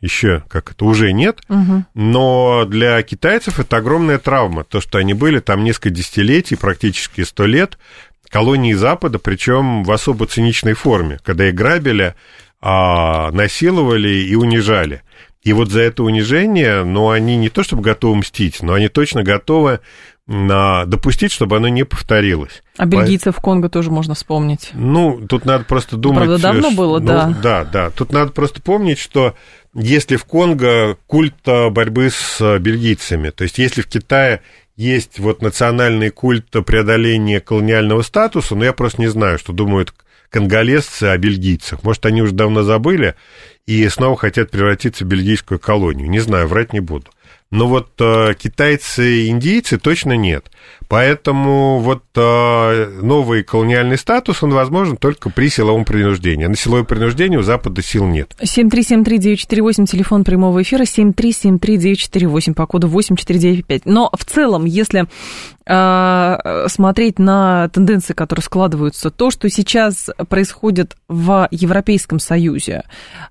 еще, 0.00 0.42
как 0.48 0.72
это, 0.72 0.84
уже 0.84 1.12
нет, 1.12 1.40
угу. 1.48 1.84
но 1.94 2.64
для 2.64 3.02
китайцев 3.02 3.60
это 3.60 3.76
огромная 3.76 4.18
травма, 4.18 4.64
то, 4.64 4.80
что 4.80 4.98
они 4.98 5.14
были 5.14 5.40
там 5.40 5.64
несколько 5.64 5.90
десятилетий, 5.90 6.56
практически 6.56 7.22
сто 7.22 7.46
лет, 7.46 7.78
колонии 8.28 8.72
Запада, 8.72 9.18
причем 9.18 9.82
в 9.82 9.92
особо 9.92 10.26
циничной 10.26 10.74
форме, 10.74 11.18
когда 11.24 11.48
их 11.48 11.54
грабили, 11.54 12.14
а, 12.60 13.30
насиловали 13.32 14.08
и 14.08 14.34
унижали. 14.34 15.02
И 15.42 15.52
вот 15.54 15.70
за 15.70 15.80
это 15.80 16.02
унижение, 16.02 16.84
ну, 16.84 17.10
они 17.10 17.36
не 17.36 17.48
то 17.48 17.62
чтобы 17.62 17.82
готовы 17.82 18.16
мстить, 18.16 18.62
но 18.62 18.74
они 18.74 18.88
точно 18.88 19.22
готовы 19.22 19.80
на 20.30 20.84
допустить, 20.84 21.32
чтобы 21.32 21.56
оно 21.56 21.66
не 21.66 21.84
повторилось. 21.84 22.62
А 22.76 22.86
бельгийцев 22.86 23.36
в 23.36 23.40
Конго 23.40 23.68
тоже 23.68 23.90
можно 23.90 24.14
вспомнить. 24.14 24.70
Ну, 24.74 25.26
тут 25.28 25.44
надо 25.44 25.64
просто 25.64 25.96
думать... 25.96 26.26
Правда, 26.26 26.40
давно 26.40 26.68
что, 26.68 26.76
было, 26.76 27.00
ну, 27.00 27.06
да. 27.06 27.34
Да, 27.42 27.64
да. 27.64 27.90
Тут 27.90 28.12
надо 28.12 28.30
просто 28.30 28.62
помнить, 28.62 29.00
что 29.00 29.34
если 29.74 30.14
в 30.14 30.24
Конго 30.24 30.96
культ 31.08 31.34
борьбы 31.44 32.10
с 32.10 32.58
бельгийцами, 32.60 33.30
то 33.30 33.42
есть 33.42 33.58
если 33.58 33.82
в 33.82 33.88
Китае 33.88 34.42
есть 34.76 35.18
вот 35.18 35.42
национальный 35.42 36.10
культ 36.10 36.46
преодоления 36.64 37.40
колониального 37.40 38.02
статуса, 38.02 38.54
но 38.54 38.64
я 38.64 38.72
просто 38.72 39.00
не 39.00 39.08
знаю, 39.08 39.36
что 39.36 39.52
думают 39.52 39.92
конголезцы 40.30 41.04
о 41.04 41.18
бельгийцах. 41.18 41.82
Может, 41.82 42.06
они 42.06 42.22
уже 42.22 42.34
давно 42.34 42.62
забыли 42.62 43.16
и 43.66 43.88
снова 43.88 44.16
хотят 44.16 44.52
превратиться 44.52 45.04
в 45.04 45.08
бельгийскую 45.08 45.58
колонию. 45.58 46.08
Не 46.08 46.20
знаю, 46.20 46.46
врать 46.46 46.72
не 46.72 46.78
буду. 46.78 47.10
Но 47.50 47.66
вот 47.66 47.90
э, 48.00 48.34
китайцы 48.38 49.24
и 49.24 49.28
индийцы 49.28 49.78
точно 49.78 50.16
нет. 50.16 50.50
Поэтому 50.90 51.78
вот 51.78 52.02
э, 52.16 52.98
новый 53.00 53.44
колониальный 53.44 53.96
статус, 53.96 54.42
он 54.42 54.50
возможен 54.50 54.96
только 54.96 55.30
при 55.30 55.48
силовом 55.48 55.84
принуждении. 55.84 56.46
На 56.46 56.56
силовое 56.56 56.82
принуждение 56.82 57.38
у 57.38 57.42
Запада 57.42 57.80
сил 57.80 58.08
нет. 58.08 58.34
7373948, 58.42 59.86
телефон 59.86 60.24
прямого 60.24 60.60
эфира, 60.62 60.82
7373948 60.82 62.54
по 62.54 62.66
коду 62.66 62.88
8495. 62.88 63.82
Но 63.84 64.10
в 64.12 64.24
целом, 64.24 64.64
если 64.64 65.06
э, 65.64 66.66
смотреть 66.66 67.20
на 67.20 67.68
тенденции, 67.68 68.12
которые 68.12 68.42
складываются, 68.42 69.10
то, 69.10 69.30
что 69.30 69.48
сейчас 69.48 70.10
происходит 70.28 70.96
в 71.06 71.46
Европейском 71.52 72.18
Союзе, 72.18 72.82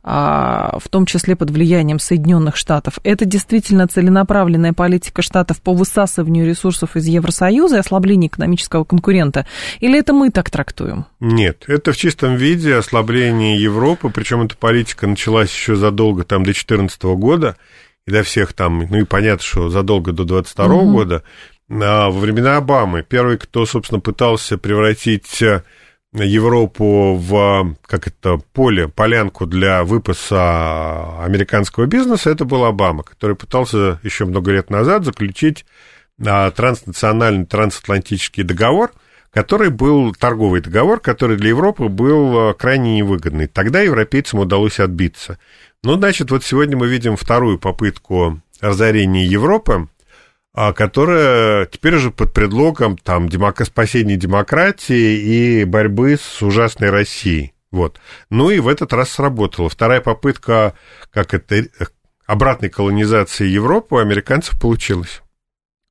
э, 0.06 0.08
в 0.08 0.88
том 0.90 1.06
числе 1.06 1.36
под 1.36 1.52
влиянием 1.52 2.00
Соединенных 2.00 2.56
Штатов, 2.56 3.00
это 3.04 3.26
действительно 3.26 3.86
целенаправленная 3.86 4.72
политика 4.72 5.22
Штатов 5.22 5.62
по 5.62 5.74
высасыванию 5.74 6.48
ресурсов 6.48 6.96
из 6.96 7.06
Евросоюза 7.06 7.49
и 7.50 7.80
ослаблению 7.80 8.30
экономического 8.30 8.84
конкурента? 8.84 9.46
Или 9.80 10.00
это 10.00 10.14
мы 10.14 10.30
так 10.30 10.50
трактуем? 10.50 11.06
Нет, 11.20 11.66
это 11.68 11.92
в 11.92 11.98
чистом 11.98 12.36
виде 12.36 12.76
ослабление 12.76 13.62
Европы, 13.62 14.10
причем 14.10 14.42
эта 14.42 14.56
политика 14.56 15.08
началась 15.08 15.52
еще 15.52 15.76
задолго, 15.76 16.24
там, 16.24 16.42
до 16.42 16.52
2014 16.52 17.04
года, 17.04 17.58
и 18.06 18.12
до 18.12 18.24
всех 18.24 18.54
там, 18.54 18.86
ну 18.90 18.98
и 18.98 19.04
понятно, 19.04 19.44
что 19.44 19.70
задолго 19.70 20.12
до 20.12 20.24
2022 20.24 20.66
угу. 20.76 20.92
года, 20.92 21.24
а 21.70 22.10
во 22.10 22.20
времена 22.20 22.58
Обамы. 22.58 23.04
Первый, 23.08 23.38
кто, 23.38 23.66
собственно, 23.66 24.00
пытался 24.02 24.58
превратить 24.58 25.44
Европу 26.14 27.16
в, 27.16 27.76
как 27.86 28.08
это, 28.08 28.40
поле, 28.54 28.88
полянку 28.88 29.46
для 29.46 29.84
выпаса 29.84 31.24
американского 31.24 31.86
бизнеса, 31.86 32.32
это 32.32 32.46
был 32.46 32.66
Обама, 32.66 33.04
который 33.04 33.36
пытался 33.36 34.00
еще 34.04 34.26
много 34.26 34.52
лет 34.52 34.72
назад 34.72 35.06
заключить 35.06 35.66
а, 35.66 35.99
транснациональный 36.20 37.46
трансатлантический 37.46 38.44
договор, 38.44 38.92
который 39.32 39.70
был 39.70 40.14
торговый 40.14 40.62
договор, 40.62 41.00
который 41.00 41.38
для 41.38 41.50
Европы 41.50 41.88
был 41.88 42.50
а, 42.50 42.54
крайне 42.54 42.98
невыгодный. 42.98 43.48
Тогда 43.48 43.82
европейцам 43.82 44.40
удалось 44.40 44.80
отбиться. 44.80 45.38
Ну, 45.84 45.96
значит, 45.96 46.32
вот 46.32 46.44
сегодня 46.44 46.78
мы 46.78 46.88
видим 46.88 47.16
вторую 47.16 47.60
попытку 47.60 48.42
разорения 48.60 49.26
Европы, 49.26 49.88
а, 50.54 50.74
которая 50.74 51.68
теперь 51.68 51.96
уже 51.96 52.12
под 52.12 52.34
предлогом 52.34 52.98
там, 52.98 53.30
демок... 53.30 53.64
спасения 53.66 54.18
демократии 54.18 55.62
и 55.62 55.64
борьбы 55.64 56.18
с 56.18 56.42
ужасной 56.42 56.90
Россией. 56.90 57.54
Вот. 57.72 58.00
Ну 58.32 58.50
и 58.50 58.60
в 58.60 58.68
этот 58.68 58.94
раз 58.94 59.12
сработало. 59.12 59.70
Вторая 59.70 60.02
попытка, 60.02 60.74
как 61.12 61.36
это, 61.36 61.68
обратной 62.26 62.70
колонизации 62.70 63.48
Европы 63.48 63.96
у 63.96 63.98
американцев 64.00 64.60
получилась. 64.60 65.22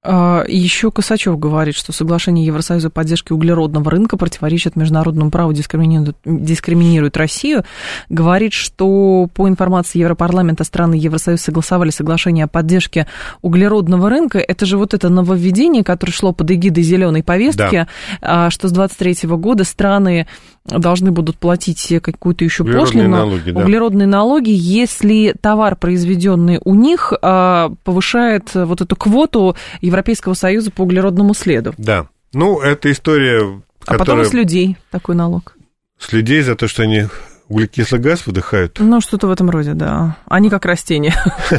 А, 0.05 0.45
Еще 0.47 0.93
Косачев 0.93 1.39
говорит, 1.39 1.75
что 1.75 1.93
соглашение 1.93 2.47
Евросоюза 2.47 2.87
о 2.87 2.91
поддержке 2.91 3.35
углеродного 3.35 3.91
рынка 3.91 4.17
противоречит 4.17 4.77
международному 4.77 5.33
праву, 5.33 5.53
дискриминирует, 5.53 6.17
дискриминирует 6.25 7.17
Россию. 7.17 7.65
Говорит, 8.09 8.53
что 8.53 9.29
по 9.35 9.49
информации 9.49 9.99
Европарламента 9.99 10.63
страны 10.63 10.95
Евросоюза 10.95 11.43
согласовали 11.43 11.91
соглашение 11.91 12.45
о 12.45 12.49
поддержке 12.49 13.09
углеродного 13.43 14.09
рынка. 14.09 14.39
Это 14.39 14.67
же 14.67 14.79
вот 14.79 14.95
это 14.95 15.09
нововведение, 15.09 15.83
которое 15.83 16.13
шло 16.13 16.33
под 16.33 16.49
эгидой 16.53 16.85
зеленой 16.85 17.25
повестки, 17.25 17.89
да. 18.21 18.51
что 18.51 18.69
с 18.69 18.73
23 18.73 19.29
года 19.31 19.65
страны 19.65 20.29
должны 20.69 21.11
будут 21.11 21.39
платить 21.39 21.95
какую-то 22.03 22.45
еще 22.45 22.63
углеродные 22.63 23.05
пошлину, 23.05 23.17
налоги, 23.17 23.51
да. 23.51 23.61
углеродные 23.61 24.07
налоги, 24.07 24.51
если 24.51 25.35
товар, 25.41 25.77
произведенный 25.77 26.61
у 26.65 26.75
них, 26.75 27.13
а, 27.23 27.73
повышает 27.85 28.55
вот 28.55 28.81
эту 28.81 28.97
квоту 28.97 29.57
Европейского 29.89 30.35
Союза 30.35 30.71
по 30.71 30.83
углеродному 30.83 31.35
следу. 31.35 31.75
Да. 31.79 32.09
Ну, 32.33 32.61
это 32.61 32.91
история, 32.93 33.63
которая... 33.81 33.97
А 33.97 33.99
потом 33.99 34.25
с 34.25 34.33
людей 34.33 34.77
такой 34.91 35.15
налог. 35.15 35.57
С 35.99 36.13
людей 36.13 36.43
за 36.43 36.55
то, 36.55 36.69
что 36.69 36.83
они 36.83 37.07
углекислый 37.49 38.01
газ 38.01 38.27
выдыхают? 38.27 38.79
Ну, 38.79 39.01
что-то 39.01 39.27
в 39.27 39.31
этом 39.31 39.51
роде, 39.51 39.75
да. 39.75 40.17
Они 40.27 40.51
как 40.51 40.65
растения 40.65 41.13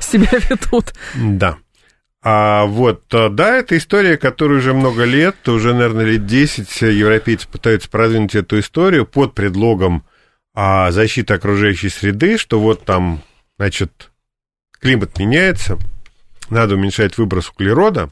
себя 0.00 0.30
ведут. 0.48 0.94
Да. 1.14 1.58
А 2.24 2.66
вот, 2.66 3.12
э, 3.12 3.28
да, 3.30 3.56
это 3.56 3.76
история, 3.76 4.16
которая 4.16 4.58
уже 4.58 4.72
много 4.72 5.02
лет, 5.02 5.48
уже, 5.48 5.74
наверное, 5.74 6.04
лет 6.04 6.24
10 6.24 6.82
европейцы 6.82 7.48
пытаются 7.48 7.90
продвинуть 7.90 8.36
эту 8.36 8.60
историю 8.60 9.06
под 9.06 9.34
предлогом 9.34 10.04
а, 10.54 10.92
защиты 10.92 11.34
окружающей 11.34 11.88
среды, 11.88 12.38
что 12.38 12.60
вот 12.60 12.84
там, 12.84 13.22
значит, 13.58 14.12
климат 14.78 15.18
меняется, 15.18 15.78
надо 16.52 16.74
уменьшать 16.74 17.18
выброс 17.18 17.50
углерода, 17.50 18.10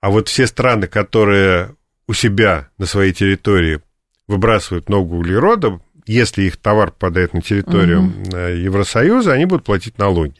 а 0.00 0.10
вот 0.10 0.28
все 0.28 0.46
страны, 0.46 0.86
которые 0.86 1.74
у 2.06 2.12
себя 2.12 2.68
на 2.78 2.86
своей 2.86 3.12
территории 3.12 3.80
выбрасывают 4.26 4.88
много 4.88 5.14
углерода, 5.14 5.80
если 6.06 6.42
их 6.42 6.56
товар 6.56 6.90
попадает 6.90 7.32
на 7.32 7.40
территорию 7.42 8.02
угу. 8.02 8.36
Евросоюза, 8.36 9.32
они 9.32 9.46
будут 9.46 9.64
платить 9.64 9.98
налоги. 9.98 10.34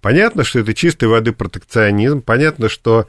Понятно, 0.00 0.44
что 0.44 0.60
это 0.60 0.74
чистой 0.74 1.08
воды 1.08 1.32
протекционизм, 1.32 2.22
понятно, 2.22 2.68
что 2.68 3.08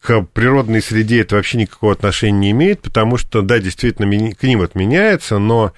к 0.00 0.22
природной 0.32 0.80
среде 0.80 1.22
это 1.22 1.36
вообще 1.36 1.58
никакого 1.58 1.92
отношения 1.92 2.38
не 2.38 2.50
имеет, 2.52 2.82
потому 2.82 3.16
что, 3.16 3.42
да, 3.42 3.58
действительно, 3.58 4.32
климат 4.34 4.74
меняется, 4.74 5.38
но 5.38 5.72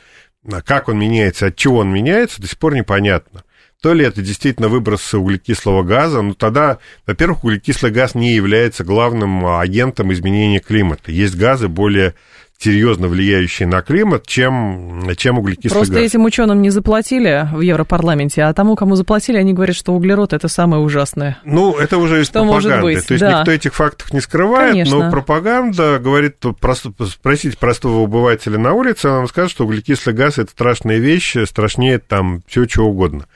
как 0.65 0.89
он 0.89 0.99
меняется, 0.99 1.47
от 1.47 1.57
чего 1.57 1.79
он 1.79 1.93
меняется, 1.93 2.41
до 2.41 2.49
сих 2.49 2.59
пор 2.59 2.75
непонятно. 2.75 3.45
То 3.81 3.93
ли 3.93 4.05
это 4.05 4.23
действительно 4.23 4.69
выброс 4.69 5.15
углекислого 5.15 5.85
газа, 5.85 6.21
но 6.21 6.35
тогда, 6.35 6.79
во-первых, 7.07 7.45
углекислый 7.45 7.93
газ 7.93 8.17
не 8.17 8.35
является 8.35 8.83
главным 8.83 9.47
агентом 9.47 10.13
изменения 10.13 10.59
климата. 10.59 11.13
Есть 11.13 11.37
газы 11.37 11.69
более 11.69 12.15
серьезно 12.61 13.07
влияющие 13.07 13.69
на 13.69 13.83
климат, 13.83 14.27
чем, 14.27 15.09
чем 15.17 15.39
углекислый 15.39 15.71
Просто 15.71 15.95
газ. 15.95 16.03
этим 16.03 16.25
ученым 16.25 16.61
не 16.61 16.71
заплатили 16.71 17.49
в 17.53 17.61
Европарламенте, 17.61 18.43
а 18.43 18.53
тому, 18.53 18.75
кому 18.75 18.97
заплатили, 18.97 19.37
они 19.37 19.53
говорят, 19.53 19.77
что 19.77 19.95
углерод 19.95 20.33
это 20.33 20.49
самое 20.49 20.83
ужасное. 20.83 21.39
Ну, 21.45 21.77
это 21.79 21.99
уже 21.99 22.23
из 22.23 22.27
что 22.27 22.41
пропаганды. 22.41 22.69
Может 22.69 22.83
быть? 22.83 23.07
То 23.07 23.15
есть 23.15 23.25
да. 23.25 23.39
никто 23.39 23.53
этих 23.53 23.75
фактов 23.75 24.13
не 24.13 24.21
скрывает, 24.21 24.73
Конечно. 24.73 25.05
но 25.05 25.11
пропаганда 25.11 26.01
говорит, 26.01 26.39
просто, 26.61 26.93
спросите 27.07 27.57
простого 27.57 28.03
обывателя 28.03 28.59
на 28.59 28.73
улице, 28.73 29.09
он 29.09 29.15
вам 29.19 29.29
скажет, 29.29 29.53
что 29.53 29.65
углекислый 29.65 30.15
газ 30.15 30.39
это 30.39 30.51
страшная 30.51 30.99
вещь, 30.99 31.37
страшнее 31.47 32.01
там 32.01 32.43
всего 32.49 32.67
чего 32.67 32.89
угодно. 32.89 33.27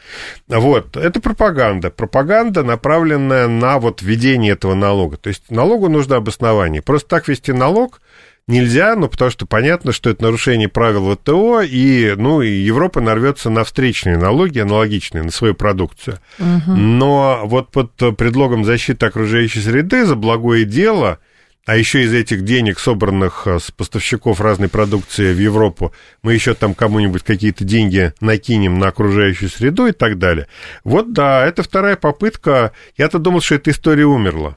Вот, 0.48 0.96
это 0.96 1.20
пропаганда. 1.20 1.90
Пропаганда, 1.90 2.64
направленная 2.64 3.46
на 3.46 3.78
вот 3.78 4.02
введение 4.02 4.54
этого 4.54 4.74
налога. 4.74 5.16
То 5.16 5.28
есть 5.28 5.48
налогу 5.48 5.88
нужно 5.88 6.16
обоснование. 6.16 6.82
Просто 6.82 7.08
так 7.08 7.28
вести 7.28 7.52
налог 7.52 8.00
нельзя, 8.48 8.96
ну, 8.96 9.08
потому 9.08 9.30
что 9.30 9.46
понятно, 9.46 9.92
что 9.92 10.10
это 10.10 10.22
нарушение 10.22 10.68
правил 10.68 11.14
ВТО, 11.14 11.62
и, 11.62 12.14
ну, 12.16 12.42
и 12.42 12.50
Европа 12.50 13.00
нарвется 13.00 13.50
на 13.50 13.64
встречные 13.64 14.16
налоги, 14.16 14.58
аналогичные, 14.58 15.22
на 15.22 15.30
свою 15.30 15.54
продукцию. 15.54 16.18
Угу. 16.38 16.72
Но 16.72 17.42
вот 17.44 17.70
под 17.70 17.92
предлогом 18.16 18.64
защиты 18.64 19.06
окружающей 19.06 19.60
среды 19.60 20.04
за 20.04 20.16
благое 20.16 20.64
дело, 20.64 21.18
а 21.64 21.76
еще 21.76 22.02
из 22.02 22.12
этих 22.12 22.42
денег, 22.42 22.80
собранных 22.80 23.46
с 23.46 23.70
поставщиков 23.70 24.40
разной 24.40 24.68
продукции 24.68 25.32
в 25.32 25.38
Европу, 25.38 25.92
мы 26.22 26.34
еще 26.34 26.54
там 26.54 26.74
кому-нибудь 26.74 27.22
какие-то 27.22 27.62
деньги 27.62 28.12
накинем 28.20 28.80
на 28.80 28.88
окружающую 28.88 29.48
среду 29.48 29.86
и 29.86 29.92
так 29.92 30.18
далее. 30.18 30.48
Вот 30.82 31.12
да, 31.12 31.46
это 31.46 31.62
вторая 31.62 31.94
попытка. 31.94 32.72
Я-то 32.96 33.20
думал, 33.20 33.40
что 33.40 33.54
эта 33.54 33.70
история 33.70 34.06
умерла 34.06 34.56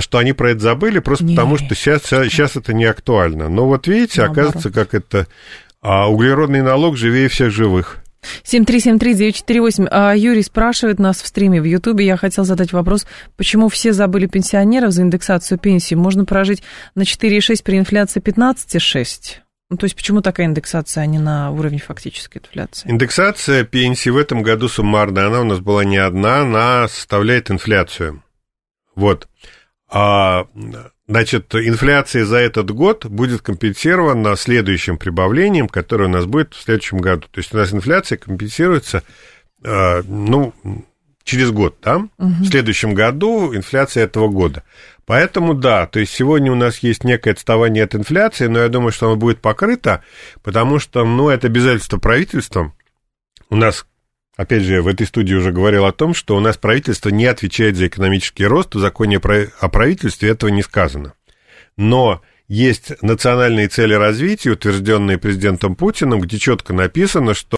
что 0.00 0.18
они 0.18 0.32
про 0.32 0.50
это 0.50 0.60
забыли, 0.60 0.98
просто 0.98 1.24
не, 1.24 1.36
потому 1.36 1.56
что 1.56 1.74
сейчас, 1.74 2.02
сейчас 2.04 2.56
это 2.56 2.72
не 2.72 2.84
актуально. 2.84 3.48
Но 3.48 3.66
вот 3.66 3.86
видите, 3.86 4.22
Наоборот. 4.22 4.54
оказывается, 4.54 4.70
как 4.70 4.94
это 4.94 5.26
а 5.82 6.08
углеродный 6.08 6.62
налог 6.62 6.96
живее 6.96 7.28
всех 7.28 7.50
живых. 7.50 7.98
7373948. 8.44 9.88
А 9.90 10.14
Юрий 10.14 10.42
спрашивает 10.42 11.00
нас 11.00 11.20
в 11.20 11.26
стриме 11.26 11.60
в 11.60 11.64
Ютубе. 11.64 12.06
Я 12.06 12.16
хотел 12.16 12.44
задать 12.44 12.72
вопрос, 12.72 13.04
почему 13.36 13.68
все 13.68 13.92
забыли 13.92 14.26
пенсионеров 14.26 14.92
за 14.92 15.02
индексацию 15.02 15.58
пенсии? 15.58 15.96
Можно 15.96 16.24
прожить 16.24 16.62
на 16.94 17.02
4,6 17.02 17.64
при 17.64 17.78
инфляции 17.78 18.20
15,6? 18.20 19.38
Ну, 19.70 19.76
то 19.76 19.84
есть 19.84 19.96
почему 19.96 20.20
такая 20.20 20.46
индексация, 20.46 21.02
а 21.02 21.06
не 21.06 21.18
на 21.18 21.50
уровне 21.50 21.78
фактической 21.78 22.38
инфляции? 22.38 22.88
Индексация 22.88 23.64
пенсии 23.64 24.10
в 24.10 24.18
этом 24.18 24.42
году 24.42 24.68
суммарная, 24.68 25.26
она 25.26 25.40
у 25.40 25.44
нас 25.44 25.58
была 25.60 25.84
не 25.84 25.96
одна, 25.96 26.42
она 26.42 26.86
составляет 26.88 27.50
инфляцию. 27.50 28.22
Вот. 28.94 29.28
А, 29.88 30.46
значит, 31.06 31.54
инфляция 31.54 32.24
за 32.24 32.38
этот 32.38 32.70
год 32.70 33.04
будет 33.06 33.42
компенсирована 33.42 34.36
следующим 34.36 34.96
прибавлением, 34.96 35.68
которое 35.68 36.06
у 36.06 36.12
нас 36.12 36.24
будет 36.24 36.54
в 36.54 36.62
следующем 36.62 36.98
году. 36.98 37.26
То 37.30 37.38
есть 37.38 37.52
у 37.52 37.58
нас 37.58 37.72
инфляция 37.72 38.18
компенсируется, 38.18 39.02
а, 39.64 40.02
ну, 40.02 40.54
через 41.24 41.50
год, 41.50 41.76
да? 41.82 41.96
Угу. 41.96 42.08
В 42.18 42.46
следующем 42.46 42.94
году 42.94 43.54
инфляция 43.54 44.04
этого 44.04 44.28
года. 44.28 44.64
Поэтому 45.04 45.54
да, 45.54 45.86
то 45.86 46.00
есть 46.00 46.12
сегодня 46.12 46.50
у 46.52 46.54
нас 46.54 46.78
есть 46.78 47.04
некое 47.04 47.32
отставание 47.32 47.84
от 47.84 47.94
инфляции, 47.94 48.46
но 48.46 48.60
я 48.60 48.68
думаю, 48.68 48.92
что 48.92 49.06
оно 49.06 49.16
будет 49.16 49.40
покрыто, 49.40 50.02
потому 50.42 50.78
что, 50.78 51.04
ну, 51.04 51.28
это 51.28 51.48
обязательство 51.48 51.98
правительства. 51.98 52.72
У 53.50 53.56
нас 53.56 53.84
опять 54.36 54.62
же, 54.62 54.82
в 54.82 54.88
этой 54.88 55.06
студии 55.06 55.34
уже 55.34 55.52
говорил 55.52 55.84
о 55.84 55.92
том, 55.92 56.14
что 56.14 56.36
у 56.36 56.40
нас 56.40 56.56
правительство 56.56 57.10
не 57.10 57.26
отвечает 57.26 57.76
за 57.76 57.86
экономический 57.86 58.46
рост, 58.46 58.74
в 58.74 58.78
законе 58.78 59.18
о 59.18 59.68
правительстве 59.68 60.30
этого 60.30 60.50
не 60.50 60.62
сказано. 60.62 61.14
Но 61.76 62.22
есть 62.48 62.92
национальные 63.02 63.68
цели 63.68 63.94
развития, 63.94 64.50
утвержденные 64.50 65.16
президентом 65.16 65.74
Путиным, 65.74 66.20
где 66.20 66.38
четко 66.38 66.74
написано, 66.74 67.34
что 67.34 67.56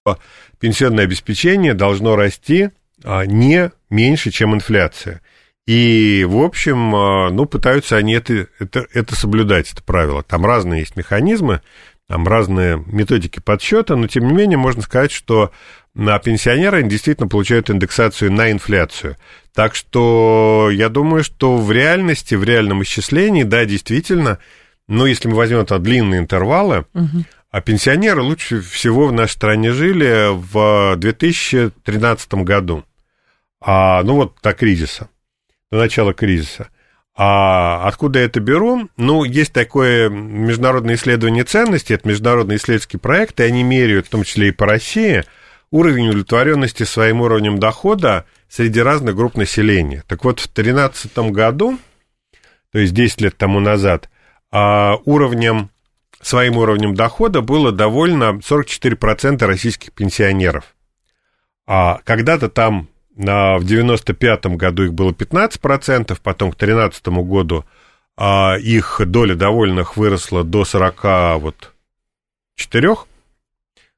пенсионное 0.60 1.04
обеспечение 1.04 1.74
должно 1.74 2.14
расти 2.16 2.70
а, 3.02 3.26
не 3.26 3.72
меньше, 3.90 4.30
чем 4.30 4.54
инфляция. 4.54 5.20
И, 5.66 6.24
в 6.28 6.42
общем, 6.42 6.94
а, 6.94 7.30
ну, 7.30 7.46
пытаются 7.46 7.96
они 7.96 8.12
это, 8.12 8.46
это, 8.60 8.86
это 8.92 9.16
соблюдать, 9.16 9.72
это 9.72 9.82
правило. 9.82 10.22
Там 10.22 10.46
разные 10.46 10.80
есть 10.80 10.94
механизмы, 10.94 11.60
там 12.06 12.28
разные 12.28 12.82
методики 12.86 13.40
подсчета, 13.40 13.96
но, 13.96 14.06
тем 14.06 14.28
не 14.28 14.32
менее, 14.32 14.58
можно 14.58 14.82
сказать, 14.82 15.10
что 15.10 15.50
на 15.95 16.18
пенсионеры 16.18 16.82
действительно 16.82 17.28
получают 17.28 17.70
индексацию 17.70 18.32
на 18.32 18.51
инфляцию. 18.51 19.16
Так 19.55 19.74
что 19.74 20.68
я 20.72 20.88
думаю, 20.88 21.22
что 21.22 21.57
в 21.57 21.70
реальности, 21.70 22.34
в 22.34 22.42
реальном 22.42 22.82
исчислении, 22.82 23.45
да, 23.45 23.64
действительно, 23.64 24.38
ну, 24.88 25.07
если 25.07 25.28
мы 25.28 25.36
возьмем 25.36 25.61
это 25.61 25.78
длинные 25.78 26.20
интервалы, 26.20 26.86
угу. 26.92 27.24
а 27.51 27.61
пенсионеры 27.61 28.22
лучше 28.22 28.61
всего 28.61 29.07
в 29.07 29.12
нашей 29.12 29.32
стране 29.32 29.72
жили 29.72 30.30
в 30.32 30.97
2013 30.97 32.34
году. 32.34 32.84
А, 33.61 34.03
ну, 34.03 34.16
вот 34.16 34.34
до 34.42 34.53
кризиса, 34.53 35.09
до 35.70 35.78
начала 35.78 36.12
кризиса. 36.12 36.68
А 37.16 37.86
откуда 37.86 38.18
я 38.18 38.24
это 38.24 38.40
беру? 38.40 38.88
Ну, 38.97 39.22
есть 39.22 39.53
такое 39.53 40.09
международное 40.09 40.97
исследование 40.97 41.45
ценностей, 41.45 41.95
это 41.95 42.09
международный 42.09 42.57
исследовательский 42.57 42.99
проект, 42.99 43.38
и 43.38 43.45
они 43.45 43.62
меряют, 43.62 44.09
в 44.09 44.11
том 44.11 44.24
числе 44.24 44.49
и 44.49 44.53
по 44.53 44.66
России, 44.66 45.22
уровень 45.74 46.10
удовлетворенности 46.10 46.84
своим 46.84 47.20
уровнем 47.20 47.58
дохода 47.58 48.26
среди 48.48 48.80
разных 48.80 49.16
групп 49.16 49.36
населения. 49.36 50.04
Так 50.06 50.22
вот, 50.22 50.38
в 50.38 50.44
2013 50.54 51.18
году, 51.32 51.80
то 52.70 52.78
есть 52.78 52.94
10 52.94 53.22
лет 53.22 53.36
тому 53.36 53.58
назад, 53.58 54.08
а, 54.52 54.98
уровнем, 55.04 55.70
своим 56.22 56.58
уровнем 56.58 56.94
дохода 56.94 57.40
было 57.40 57.72
довольно 57.72 58.40
44% 58.40 59.44
российских 59.44 59.90
пенсионеров. 59.90 60.76
А 61.66 61.98
когда-то 62.04 62.48
там 62.48 62.86
в 63.16 63.64
95 63.64 64.46
году 64.56 64.84
их 64.84 64.94
было 64.94 65.10
15%, 65.10 66.20
потом 66.22 66.52
к 66.52 66.56
2013 66.56 67.06
году 67.24 67.64
а, 68.16 68.54
их 68.60 69.00
доля 69.04 69.34
довольных 69.34 69.96
выросла 69.96 70.44
до 70.44 70.64
40 70.64 71.40
вот 71.40 71.72
4 72.54 72.94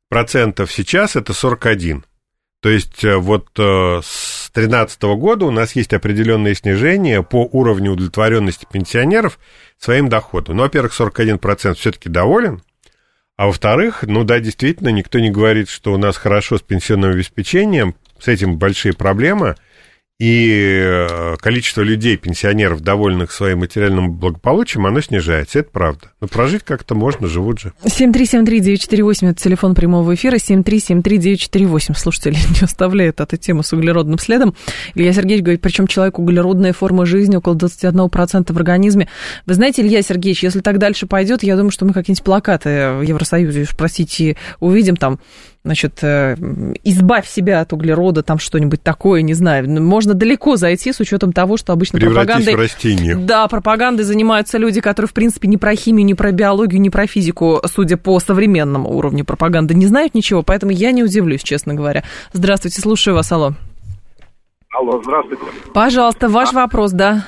процентов, 0.09 0.73
сейчас 0.73 1.17
это 1.17 1.33
41. 1.33 2.05
То 2.61 2.69
есть 2.71 3.05
э, 3.05 3.17
вот 3.17 3.49
э, 3.59 4.01
с 4.03 4.51
2013 4.55 5.03
года 5.03 5.45
у 5.45 5.51
нас 5.51 5.77
есть 5.77 5.93
определенное 5.93 6.55
снижение 6.55 7.23
по 7.23 7.49
уровню 7.53 7.93
удовлетворенности 7.93 8.67
пенсионеров 8.71 9.39
своим 9.79 10.09
доходом. 10.09 10.57
Ну, 10.57 10.63
во-первых, 10.63 10.99
41% 10.99 11.75
все-таки 11.75 12.09
доволен, 12.09 12.63
а 13.37 13.47
во-вторых, 13.47 14.03
ну 14.03 14.25
да, 14.25 14.41
действительно, 14.41 14.89
никто 14.89 15.19
не 15.19 15.31
говорит, 15.31 15.69
что 15.69 15.93
у 15.93 15.99
нас 15.99 16.17
хорошо 16.17 16.57
с 16.57 16.63
пенсионным 16.63 17.11
обеспечением, 17.11 17.95
с 18.19 18.29
этим 18.29 18.57
большие 18.57 18.95
проблемы, 18.95 19.57
и 20.19 20.81
э, 20.83 21.37
количество 21.41 21.83
людей, 21.83 22.17
пенсионеров, 22.17 22.81
довольных 22.81 23.33
своим 23.33 23.59
материальным 23.59 24.13
благополучием, 24.13 24.87
оно 24.87 25.03
снижается, 25.03 25.59
это 25.59 25.69
правда. 25.71 26.07
Но 26.23 26.27
прожить 26.27 26.63
как-то 26.63 26.95
можно, 26.95 27.29
живут 27.29 27.61
же. 27.61 27.73
7373948, 27.85 29.31
это 29.31 29.43
телефон 29.43 29.75
прямого 29.75 30.15
эфира, 30.15 30.37
7373948. 30.37 31.95
Слушатели 31.95 32.35
не 32.61 32.65
оставляют 32.65 33.21
эту 33.21 33.37
тему 33.37 33.63
с 33.63 33.75
углеродным 33.75 34.19
следом. 34.19 34.55
Илья 34.95 35.13
Сергеевич 35.13 35.45
говорит, 35.45 35.61
причем 35.61 35.87
человек 35.87 36.19
углеродная 36.19 36.73
форма 36.73 37.05
жизни 37.05 37.37
около 37.37 37.55
21% 37.55 38.53
в 38.53 38.57
организме. 38.57 39.09
Вы 39.45 39.53
знаете, 39.53 39.83
Илья 39.83 40.01
Сергеевич, 40.01 40.43
если 40.43 40.61
так 40.61 40.79
дальше 40.79 41.07
пойдет, 41.07 41.43
я 41.43 41.57
думаю, 41.57 41.71
что 41.71 41.85
мы 41.85 41.93
какие-нибудь 41.93 42.25
плакаты 42.25 42.93
в 42.93 43.03
Евросоюзе, 43.03 43.67
простите, 43.77 44.37
увидим 44.61 44.97
там 44.97 45.21
значит, 45.67 45.99
э, 46.03 46.37
избавь 46.85 47.29
себя 47.29 47.61
от 47.61 47.73
углерода, 47.73 48.23
там 48.23 48.39
что-нибудь 48.39 48.83
такое, 48.83 49.23
не 49.23 49.35
знаю. 49.35 49.69
Можно 49.83 50.15
далеко 50.15 50.57
зайти 50.57 50.93
с 50.93 51.01
учетом 51.01 51.33
того, 51.33 51.57
что 51.57 51.73
обычно 51.73 51.99
пропагандой... 51.99 52.55
в 52.55 52.59
растение. 52.59 53.17
Да, 53.17 53.49
пропагандой 53.49 54.05
занимаются 54.05 54.59
люди, 54.59 54.81
которые, 54.81 55.09
в 55.09 55.13
принципе, 55.13 55.49
не 55.49 55.57
про 55.57 55.75
химию, 55.75 56.07
не 56.07 56.15
про 56.15 56.31
биологию, 56.31 56.81
не 56.81 56.89
про 56.89 57.09
физику, 57.09 57.61
судя 57.67 57.97
по 57.97 58.21
современному 58.21 58.89
уровню 58.89 59.25
пропаганды, 59.25 59.75
не 59.75 59.87
знают 59.87 60.15
ничего, 60.15 60.45
поэтому 60.45 60.71
я 60.71 60.93
не 60.93 61.03
удивлюсь, 61.03 61.43
честно 61.43 61.75
говоря. 61.75 62.05
Здравствуйте, 62.33 62.81
слушаю 62.81 63.17
вас, 63.17 63.31
алло. 63.33 63.55
Алло, 64.73 65.03
здравствуйте. 65.03 65.43
Пожалуйста, 65.75 66.29
ваш 66.29 66.51
а? 66.53 66.55
вопрос, 66.55 66.93
да. 66.93 67.25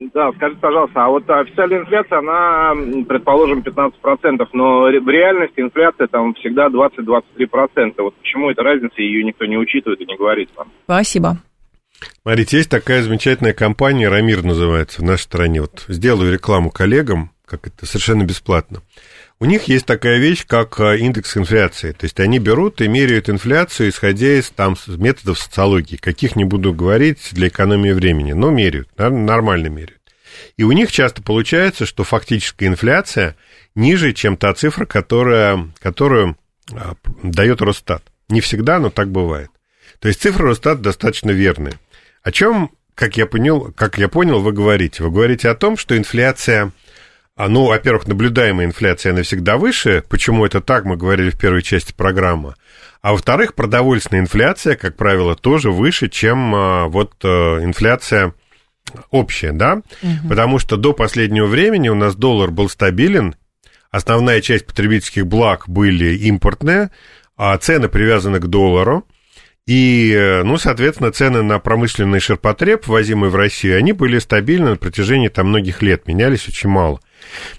Да, 0.00 0.32
скажите, 0.32 0.60
пожалуйста, 0.60 1.04
а 1.04 1.08
вот 1.08 1.28
официальная 1.30 1.80
инфляция, 1.80 2.18
она, 2.18 2.74
предположим, 3.08 3.60
15%, 3.60 4.48
но 4.52 4.82
в 4.82 5.08
реальности 5.08 5.60
инфляция 5.60 6.08
там 6.08 6.34
всегда 6.34 6.66
20-23%. 6.66 7.94
Вот 7.98 8.14
почему 8.16 8.50
эта 8.50 8.62
разница, 8.62 9.00
ее 9.00 9.22
никто 9.22 9.44
не 9.46 9.56
учитывает 9.56 10.00
и 10.00 10.06
не 10.06 10.16
говорит 10.16 10.50
вам? 10.56 10.68
Спасибо. 10.84 11.38
Смотрите, 12.22 12.56
есть 12.56 12.70
такая 12.70 13.02
замечательная 13.02 13.52
компания, 13.52 14.08
Рамир 14.08 14.42
называется, 14.42 15.00
в 15.00 15.04
нашей 15.04 15.22
стране. 15.22 15.60
Вот 15.60 15.84
сделаю 15.88 16.32
рекламу 16.32 16.70
коллегам, 16.70 17.30
как 17.46 17.68
это 17.68 17.86
совершенно 17.86 18.24
бесплатно. 18.24 18.80
У 19.40 19.46
них 19.46 19.64
есть 19.64 19.84
такая 19.84 20.18
вещь, 20.18 20.46
как 20.46 20.78
э, 20.78 20.98
индекс 20.98 21.36
инфляции. 21.36 21.92
То 21.92 22.04
есть 22.04 22.20
они 22.20 22.38
берут 22.38 22.80
и 22.80 22.88
меряют 22.88 23.28
инфляцию, 23.28 23.90
исходя 23.90 24.38
из 24.38 24.50
там, 24.50 24.76
методов 24.86 25.38
социологии. 25.38 25.96
Каких 25.96 26.36
не 26.36 26.44
буду 26.44 26.72
говорить 26.72 27.30
для 27.32 27.48
экономии 27.48 27.90
времени, 27.90 28.32
но 28.32 28.50
меряют, 28.50 28.88
нормально 28.96 29.66
меряют. 29.66 30.00
И 30.56 30.62
у 30.62 30.72
них 30.72 30.92
часто 30.92 31.22
получается, 31.22 31.84
что 31.84 32.04
фактическая 32.04 32.68
инфляция 32.68 33.36
ниже, 33.74 34.12
чем 34.12 34.36
та 34.36 34.54
цифра, 34.54 34.86
которая, 34.86 35.68
которую 35.80 36.36
а, 36.72 36.94
дает 37.22 37.60
Росстат. 37.60 38.02
Не 38.28 38.40
всегда, 38.40 38.78
но 38.78 38.90
так 38.90 39.10
бывает. 39.10 39.50
То 39.98 40.08
есть 40.08 40.22
цифры 40.22 40.48
Росстат 40.48 40.80
достаточно 40.80 41.30
верные. 41.30 41.74
О 42.22 42.30
чем, 42.30 42.70
как 42.94 43.16
я 43.16 43.26
понял, 43.26 43.72
как 43.76 43.98
я 43.98 44.08
понял, 44.08 44.40
вы 44.40 44.52
говорите? 44.52 45.02
Вы 45.02 45.10
говорите 45.10 45.48
о 45.48 45.54
том, 45.54 45.76
что 45.76 45.96
инфляция 45.96 46.72
а, 47.36 47.48
ну, 47.48 47.66
во-первых, 47.66 48.06
наблюдаемая 48.06 48.66
инфляция, 48.66 49.12
она 49.12 49.22
всегда 49.22 49.56
выше. 49.56 50.04
Почему 50.08 50.46
это 50.46 50.60
так, 50.60 50.84
мы 50.84 50.96
говорили 50.96 51.30
в 51.30 51.38
первой 51.38 51.62
части 51.62 51.92
программы. 51.92 52.54
А 53.02 53.12
во-вторых, 53.12 53.54
продовольственная 53.54 54.22
инфляция, 54.22 54.76
как 54.76 54.96
правило, 54.96 55.34
тоже 55.34 55.70
выше, 55.70 56.08
чем 56.08 56.54
а, 56.54 56.86
вот 56.86 57.14
а, 57.24 57.58
инфляция 57.62 58.34
общая, 59.10 59.52
да? 59.52 59.82
Угу. 60.02 60.28
Потому 60.28 60.58
что 60.60 60.76
до 60.76 60.92
последнего 60.92 61.46
времени 61.46 61.88
у 61.88 61.94
нас 61.94 62.14
доллар 62.14 62.50
был 62.52 62.68
стабилен, 62.68 63.34
основная 63.90 64.40
часть 64.40 64.66
потребительских 64.66 65.26
благ 65.26 65.68
были 65.68 66.16
импортные, 66.16 66.90
а 67.36 67.58
цены 67.58 67.88
привязаны 67.88 68.38
к 68.38 68.46
доллару. 68.46 69.06
И, 69.66 70.42
ну, 70.44 70.58
соответственно, 70.58 71.10
цены 71.10 71.42
на 71.42 71.58
промышленный 71.58 72.20
ширпотреб, 72.20 72.86
ввозимый 72.86 73.30
в 73.30 73.34
Россию, 73.34 73.78
они 73.78 73.92
были 73.92 74.18
стабильны 74.18 74.70
на 74.70 74.76
протяжении 74.76 75.28
там 75.28 75.48
многих 75.48 75.80
лет, 75.80 76.06
менялись 76.06 76.46
очень 76.46 76.68
мало. 76.68 77.00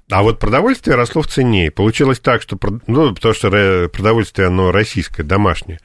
А 0.09 0.24
вот 0.24 0.39
продовольствие 0.39 0.95
росло 0.95 1.22
в 1.22 1.28
цене. 1.28 1.72
Получилось 1.72 2.20
так, 2.20 2.41
что, 2.41 2.57
ну, 2.88 3.13
потому 3.13 3.34
что 3.34 3.89
продовольствие, 3.91 4.47
оно 4.47 4.72
российское, 4.72 5.24
домашнее. 5.24 5.80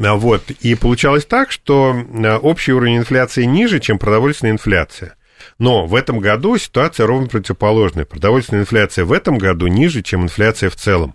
А 0.00 0.14
вот, 0.14 0.50
и 0.50 0.74
получалось 0.74 1.26
так, 1.26 1.50
что 1.50 1.94
а, 1.94 2.38
общий 2.38 2.72
уровень 2.72 2.98
инфляции 2.98 3.44
ниже, 3.44 3.80
чем 3.80 3.98
продовольственная 3.98 4.52
инфляция. 4.52 5.14
Но 5.58 5.86
в 5.86 5.94
этом 5.94 6.18
году 6.20 6.56
ситуация 6.56 7.06
ровно 7.06 7.28
противоположная. 7.28 8.04
Продовольственная 8.04 8.62
инфляция 8.62 9.04
в 9.04 9.12
этом 9.12 9.38
году 9.38 9.66
ниже, 9.66 10.02
чем 10.02 10.22
инфляция 10.22 10.70
в 10.70 10.76
целом. 10.76 11.14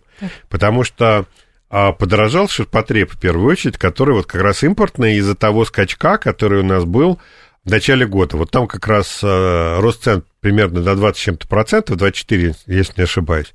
Потому 0.50 0.84
что 0.84 1.26
а, 1.70 1.92
подорожал 1.92 2.48
ширпотреб, 2.48 3.12
в 3.12 3.20
первую 3.20 3.50
очередь, 3.50 3.78
который 3.78 4.14
вот 4.14 4.28
как 4.28 4.42
раз 4.42 4.64
импортный 4.64 5.16
из-за 5.16 5.36
того 5.36 5.66
скачка, 5.66 6.18
который 6.18 6.60
у 6.60 6.64
нас 6.64 6.86
был 6.86 7.20
в 7.66 7.72
начале 7.72 8.06
года. 8.06 8.38
Вот 8.38 8.52
там 8.52 8.68
как 8.68 8.88
раз 8.88 9.22
э, 9.24 9.80
рост 9.80 10.04
цен 10.04 10.24
примерно 10.42 10.82
до 10.82 10.96
20 10.96 11.22
чем-то 11.22 11.48
процентов, 11.48 11.98
24, 11.98 12.56
если 12.68 12.94
не 12.98 13.04
ошибаюсь. 13.04 13.54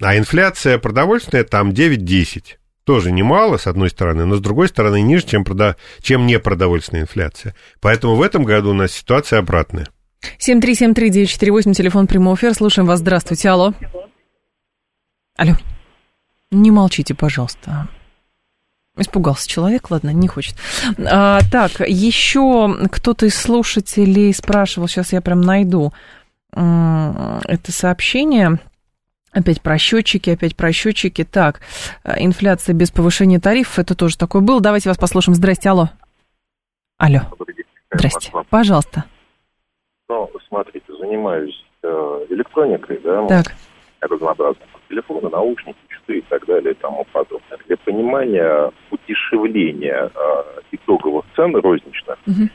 А 0.00 0.16
инфляция 0.16 0.78
продовольственная 0.78 1.44
там 1.44 1.70
9-10. 1.70 2.56
Тоже 2.84 3.12
немало, 3.12 3.58
с 3.58 3.66
одной 3.66 3.90
стороны, 3.90 4.24
но 4.24 4.36
с 4.36 4.40
другой 4.40 4.68
стороны 4.68 5.02
ниже, 5.02 5.26
чем, 5.26 5.44
прода... 5.44 5.76
чем 6.00 6.26
непродовольственная 6.26 7.02
инфляция. 7.02 7.54
Поэтому 7.80 8.16
в 8.16 8.22
этом 8.22 8.44
году 8.44 8.70
у 8.70 8.74
нас 8.74 8.92
ситуация 8.92 9.38
обратная. 9.38 9.88
7373948, 10.38 11.74
телефон 11.74 12.06
прямого 12.06 12.34
эфира. 12.34 12.54
Слушаем 12.54 12.86
вас. 12.86 13.00
Здравствуйте. 13.00 13.50
Алло. 13.50 13.74
Алло. 15.36 15.56
Не 16.50 16.70
молчите, 16.70 17.14
пожалуйста. 17.14 17.88
Испугался 18.96 19.48
человек, 19.48 19.90
ладно, 19.90 20.10
не 20.10 20.28
хочет. 20.28 20.56
А, 20.98 21.40
так, 21.50 21.80
еще 21.80 22.76
кто-то 22.90 23.26
из 23.26 23.34
слушателей 23.34 24.34
спрашивал, 24.34 24.88
сейчас 24.88 25.12
я 25.12 25.20
прям 25.20 25.40
найду 25.40 25.92
это 26.52 27.70
сообщение. 27.70 28.58
Опять 29.32 29.62
про 29.62 29.78
счетчики, 29.78 30.30
опять 30.30 30.56
про 30.56 30.72
счетчики. 30.72 31.22
Так, 31.22 31.60
инфляция 32.04 32.74
без 32.74 32.90
повышения 32.90 33.38
тарифов, 33.38 33.78
это 33.78 33.94
тоже 33.94 34.18
такое 34.18 34.42
было. 34.42 34.60
Давайте 34.60 34.88
вас 34.88 34.98
послушаем. 34.98 35.36
Здрасте, 35.36 35.70
алло. 35.70 35.90
Алло. 36.98 37.20
Здрасте. 37.92 38.32
Пожалуйста. 38.50 39.04
Ну, 40.08 40.28
смотрите, 40.48 40.84
занимаюсь 40.98 41.64
э, 41.84 42.26
электроникой, 42.30 43.00
да, 43.04 43.26
так. 43.28 43.54
разнообразных 44.00 44.66
телефоны, 44.88 45.28
наушники, 45.30 45.78
часы 46.10 46.18
и 46.18 46.20
так 46.22 46.46
далее 46.46 46.72
и 46.72 46.76
тому 46.76 47.06
подобное. 47.12 47.58
Для 47.66 47.76
понимания 47.76 48.70
удешевления 48.90 50.10
э, 50.14 50.42
итоговых 50.72 51.24
цен 51.36 51.54
розничных, 51.56 52.18
угу. 52.26 52.48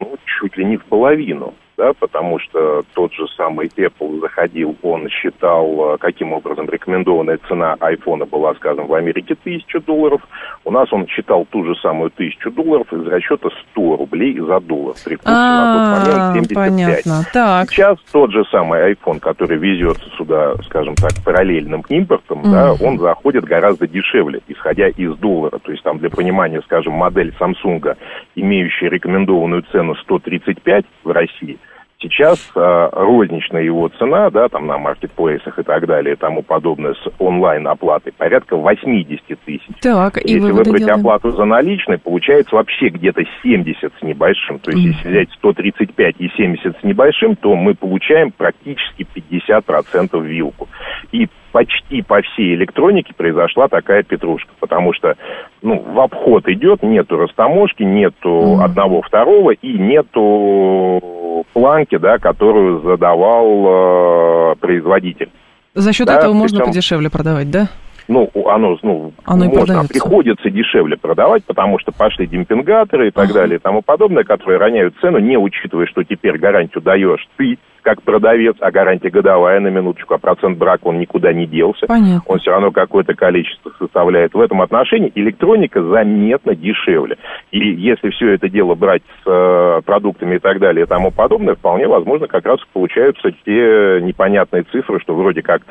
ну, 0.00 0.16
чуть 0.24 0.56
ли 0.56 0.64
не 0.64 0.76
в 0.76 0.84
половину 0.86 1.54
да, 1.76 1.92
потому 1.92 2.38
что 2.38 2.84
тот 2.94 3.12
же 3.12 3.26
самый 3.36 3.68
Apple 3.76 4.20
заходил, 4.20 4.76
он 4.82 5.08
считал, 5.08 5.94
э, 5.94 5.98
каким 5.98 6.32
образом 6.32 6.68
рекомендованная 6.68 7.38
цена 7.48 7.76
айфона 7.80 8.26
была, 8.26 8.54
скажем, 8.54 8.86
в 8.86 8.94
Америке 8.94 9.36
1000 9.40 9.80
долларов, 9.80 10.20
у 10.64 10.70
нас 10.70 10.92
он 10.92 11.06
считал 11.08 11.46
ту 11.50 11.64
же 11.64 11.74
самую 11.76 12.10
1000 12.14 12.50
долларов 12.52 12.92
из 12.92 13.06
расчета 13.06 13.48
100 13.72 13.96
рублей 13.96 14.38
за 14.38 14.60
доллар, 14.60 14.94
при 15.04 15.16
курсе 15.16 15.32
на 15.32 16.04
тот 16.04 16.06
момент 16.06 16.48
75. 16.48 16.54
Понятно. 16.54 17.26
Так. 17.32 17.70
Сейчас 17.70 17.98
тот 18.12 18.30
же 18.30 18.44
самый 18.50 18.92
iPhone, 18.92 19.18
который 19.18 19.58
везется 19.58 20.08
сюда, 20.16 20.54
скажем 20.66 20.94
так, 20.94 21.12
параллельным 21.24 21.84
импортом, 21.88 22.42
mm. 22.42 22.50
да, 22.50 22.72
он 22.84 22.98
заходит 22.98 23.44
гораздо 23.44 23.88
дешевле, 23.88 24.40
исходя 24.46 24.88
из 24.88 25.16
доллара, 25.16 25.58
то 25.58 25.72
есть 25.72 25.82
там 25.82 25.98
для 25.98 26.10
понимания, 26.10 26.62
скажем, 26.62 26.92
модель 26.94 27.34
Samsung, 27.38 27.96
имеющая 28.36 28.88
рекомендованную 28.88 29.62
цену 29.72 29.96
135 29.96 30.84
в 31.02 31.10
России, 31.10 31.58
Сейчас 32.04 32.38
э, 32.54 32.88
розничная 32.92 33.62
его 33.62 33.88
цена, 33.88 34.28
да, 34.28 34.50
там 34.50 34.66
на 34.66 34.76
маркетплейсах 34.76 35.58
и 35.58 35.62
так 35.62 35.86
далее, 35.86 36.14
и 36.14 36.18
тому 36.18 36.42
подобное, 36.42 36.92
с 36.92 37.08
онлайн-оплатой 37.18 38.12
порядка 38.12 38.56
80 38.56 39.22
тысяч. 39.46 39.62
Так, 39.80 40.18
и 40.18 40.34
Если 40.34 40.52
выбрать 40.52 40.80
делаем. 40.80 41.00
оплату 41.00 41.30
за 41.30 41.46
наличной, 41.46 41.96
получается 41.96 42.56
вообще 42.56 42.90
где-то 42.90 43.22
70 43.42 43.90
с 43.98 44.02
небольшим. 44.02 44.58
То 44.58 44.70
есть, 44.70 44.84
если 44.84 45.08
взять 45.08 45.30
135 45.32 46.16
и 46.18 46.28
70 46.36 46.76
с 46.78 46.84
небольшим, 46.84 47.36
то 47.36 47.56
мы 47.56 47.74
получаем 47.74 48.32
практически 48.32 49.06
50% 49.14 50.20
вилку. 50.22 50.68
И 51.10 51.26
почти 51.54 52.02
по 52.02 52.20
всей 52.20 52.56
электронике 52.56 53.14
произошла 53.16 53.68
такая 53.68 54.02
петрушка, 54.02 54.50
потому 54.58 54.92
что 54.92 55.14
ну, 55.62 55.78
в 55.80 56.00
обход 56.00 56.48
идет, 56.48 56.82
нету 56.82 57.16
растаможки, 57.16 57.84
нету 57.84 58.58
одного 58.60 59.02
второго 59.02 59.52
и 59.52 59.78
нету 59.78 61.46
планки, 61.52 61.96
да, 61.96 62.18
которую 62.18 62.80
задавал 62.82 64.52
э, 64.52 64.54
производитель. 64.56 65.30
За 65.74 65.92
счет 65.92 66.08
Да, 66.08 66.16
этого 66.16 66.32
можно 66.32 66.58
причем- 66.58 66.72
подешевле 66.72 67.08
продавать, 67.08 67.48
да? 67.52 67.68
Ну, 68.08 68.30
оно, 68.46 68.76
ну, 68.82 69.12
Оно 69.24 69.44
можно, 69.46 69.60
продается. 69.60 69.88
приходится 69.88 70.50
дешевле 70.50 70.96
продавать, 70.96 71.44
потому 71.44 71.78
что 71.78 71.92
пошли 71.92 72.26
демпингаторы 72.26 73.08
и 73.08 73.10
так 73.10 73.32
далее 73.32 73.56
и 73.56 73.60
тому 73.60 73.82
подобное, 73.82 74.24
которые 74.24 74.58
роняют 74.58 74.94
цену, 75.00 75.18
не 75.18 75.38
учитывая, 75.38 75.86
что 75.86 76.04
теперь 76.04 76.38
гарантию 76.38 76.82
даешь 76.82 77.26
ты, 77.36 77.58
как 77.84 78.02
продавец, 78.02 78.56
а 78.60 78.70
гарантия 78.70 79.10
годовая 79.10 79.60
на 79.60 79.68
минуточку, 79.68 80.14
а 80.14 80.18
процент 80.18 80.58
брака 80.58 80.84
он 80.84 80.98
никуда 80.98 81.32
не 81.32 81.46
делся. 81.46 81.86
Понятно. 81.86 82.22
Он 82.26 82.38
все 82.38 82.50
равно 82.50 82.72
какое-то 82.72 83.14
количество 83.14 83.72
составляет. 83.78 84.32
В 84.32 84.40
этом 84.40 84.62
отношении 84.62 85.12
электроника 85.14 85.82
заметно 85.82 86.56
дешевле. 86.56 87.18
И 87.52 87.58
если 87.58 88.08
все 88.10 88.32
это 88.32 88.48
дело 88.48 88.74
брать 88.74 89.02
с 89.22 89.30
э, 89.30 89.82
продуктами 89.84 90.36
и 90.36 90.38
так 90.38 90.58
далее 90.60 90.84
и 90.84 90.88
тому 90.88 91.10
подобное, 91.10 91.54
вполне 91.54 91.86
возможно, 91.86 92.26
как 92.26 92.46
раз 92.46 92.58
получаются 92.72 93.30
те 93.44 94.00
непонятные 94.02 94.64
цифры, 94.64 94.98
что 95.00 95.14
вроде 95.14 95.42
как 95.42 95.62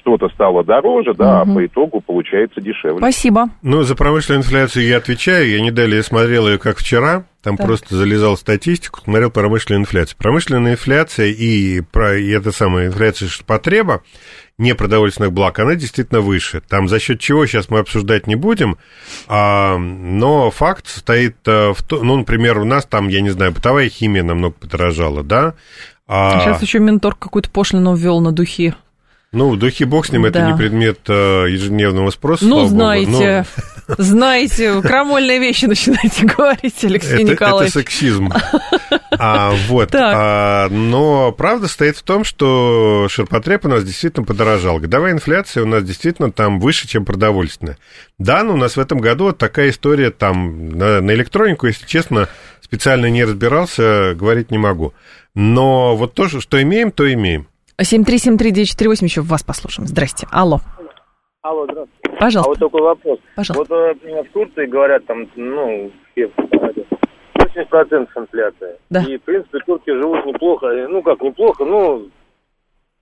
что-то 0.00 0.28
стало 0.30 0.64
дороже, 0.64 1.14
да, 1.14 1.42
а 1.42 1.44
по 1.44 1.64
итогу 1.64 2.00
получается 2.00 2.60
дешевле. 2.60 2.98
Спасибо. 2.98 3.50
Ну, 3.62 3.82
за 3.82 3.94
промышленную 3.94 4.42
инфляцию 4.42 4.86
я 4.86 4.96
отвечаю. 4.96 5.48
Я 5.48 5.60
не 5.60 5.70
далее 5.70 6.02
смотрел 6.02 6.48
ее, 6.48 6.58
как 6.58 6.78
вчера. 6.78 7.24
Там 7.42 7.56
Так. 7.56 7.66
просто 7.66 7.94
залезал 7.94 8.36
в 8.36 8.40
статистику, 8.40 9.00
смотрел 9.00 9.30
промышленную 9.30 9.82
инфляцию. 9.82 10.18
Промышленная 10.18 10.72
инфляция 10.72 11.28
и, 11.28 11.80
про, 11.80 12.18
и 12.18 12.28
эта 12.30 12.52
самая 12.52 12.88
инфляция 12.88 13.30
потреба 13.46 14.02
непродовольственных 14.58 15.32
благ, 15.32 15.58
она 15.58 15.74
действительно 15.74 16.20
выше. 16.20 16.60
Там 16.60 16.86
за 16.86 17.00
счет 17.00 17.18
чего 17.18 17.46
сейчас 17.46 17.70
мы 17.70 17.78
обсуждать 17.78 18.26
не 18.26 18.34
будем, 18.36 18.76
а, 19.26 19.78
но 19.78 20.50
факт 20.50 20.86
стоит 20.86 21.36
э, 21.46 21.72
в 21.72 21.82
том, 21.82 22.06
ну, 22.06 22.16
например, 22.18 22.58
у 22.58 22.64
нас 22.64 22.84
там, 22.84 23.08
я 23.08 23.22
не 23.22 23.30
знаю, 23.30 23.52
бытовая 23.52 23.88
химия 23.88 24.22
намного 24.22 24.54
подорожала, 24.54 25.22
да? 25.22 25.54
А, 26.06 26.40
Сейчас 26.40 26.60
еще 26.60 26.78
Минторг 26.78 27.18
какую-то 27.18 27.50
пошлину 27.50 27.94
ввел 27.94 28.20
на 28.20 28.32
духи. 28.32 28.74
Ну, 29.32 29.54
духи 29.54 29.84
бог 29.84 30.06
с 30.06 30.10
ним, 30.12 30.24
это 30.24 30.40
Да. 30.40 30.50
не 30.50 30.56
предмет 30.56 30.98
э, 31.08 31.46
ежедневного 31.48 32.10
спроса, 32.10 32.44
Ну, 32.46 32.68
слава 32.68 32.96
богу. 32.98 33.12
знаете, 33.12 33.46
знаете, 33.98 34.82
крамольные 34.82 35.38
вещи 35.38 35.66
начинаете 35.66 36.26
говорить, 36.36 36.84
Алексей 36.84 37.12
это, 37.14 37.22
это 37.22 37.32
Николаевич. 37.32 37.72
сексизм. 37.72 38.30
А, 39.22 39.52
вот. 39.68 39.94
А, 39.94 40.68
но 40.70 41.30
правда 41.32 41.68
стоит 41.68 41.96
в 41.98 42.02
том, 42.02 42.24
что 42.24 43.06
ширпотреб 43.10 43.66
у 43.66 43.68
нас 43.68 43.84
действительно 43.84 44.24
подорожал. 44.24 44.78
Годовая 44.78 45.12
инфляция 45.12 45.62
у 45.64 45.66
нас 45.66 45.84
действительно 45.84 46.32
там 46.32 46.58
выше, 46.58 46.88
чем 46.88 47.04
продовольственная. 47.04 47.76
Да, 48.18 48.42
но 48.44 48.54
у 48.54 48.56
нас 48.56 48.76
в 48.76 48.80
этом 48.80 48.98
году 48.98 49.24
вот 49.24 49.36
такая 49.36 49.70
история 49.70 50.10
там 50.10 50.70
на, 50.70 51.02
на 51.02 51.10
электронику, 51.10 51.66
если 51.66 51.84
честно, 51.86 52.28
специально 52.62 53.10
не 53.10 53.24
разбирался, 53.24 54.14
говорить 54.14 54.50
не 54.50 54.58
могу. 54.58 54.94
Но 55.34 55.96
вот 55.96 56.14
то, 56.14 56.28
что 56.28 56.62
имеем, 56.62 56.90
то 56.90 57.12
имеем. 57.12 57.46
7373948, 57.80 59.04
еще 59.04 59.20
вас 59.22 59.42
послушаем. 59.42 59.86
Здрасте. 59.88 60.26
Алло. 60.30 60.60
Алло, 61.42 61.64
здравствуйте. 61.64 62.16
А 62.16 62.20
Пожалуйста. 62.20 62.48
вот 62.50 62.58
такой 62.58 62.82
вопрос. 62.82 63.18
Пожалуйста. 63.36 63.74
Вот 63.74 64.04
э, 64.04 64.22
в 64.22 64.32
Турции 64.32 64.66
говорят, 64.66 65.06
там, 65.06 65.26
ну, 65.36 65.90
все 66.12 66.30
говорят, 66.52 66.76
80% 67.38 68.08
инфляция. 68.16 68.76
Да. 68.90 69.02
И, 69.04 69.16
в 69.16 69.22
принципе, 69.22 69.58
турки 69.66 69.90
живут 69.90 70.26
неплохо. 70.26 70.66
Ну, 70.88 71.02
как 71.02 71.22
неплохо, 71.22 71.64
ну, 71.64 72.08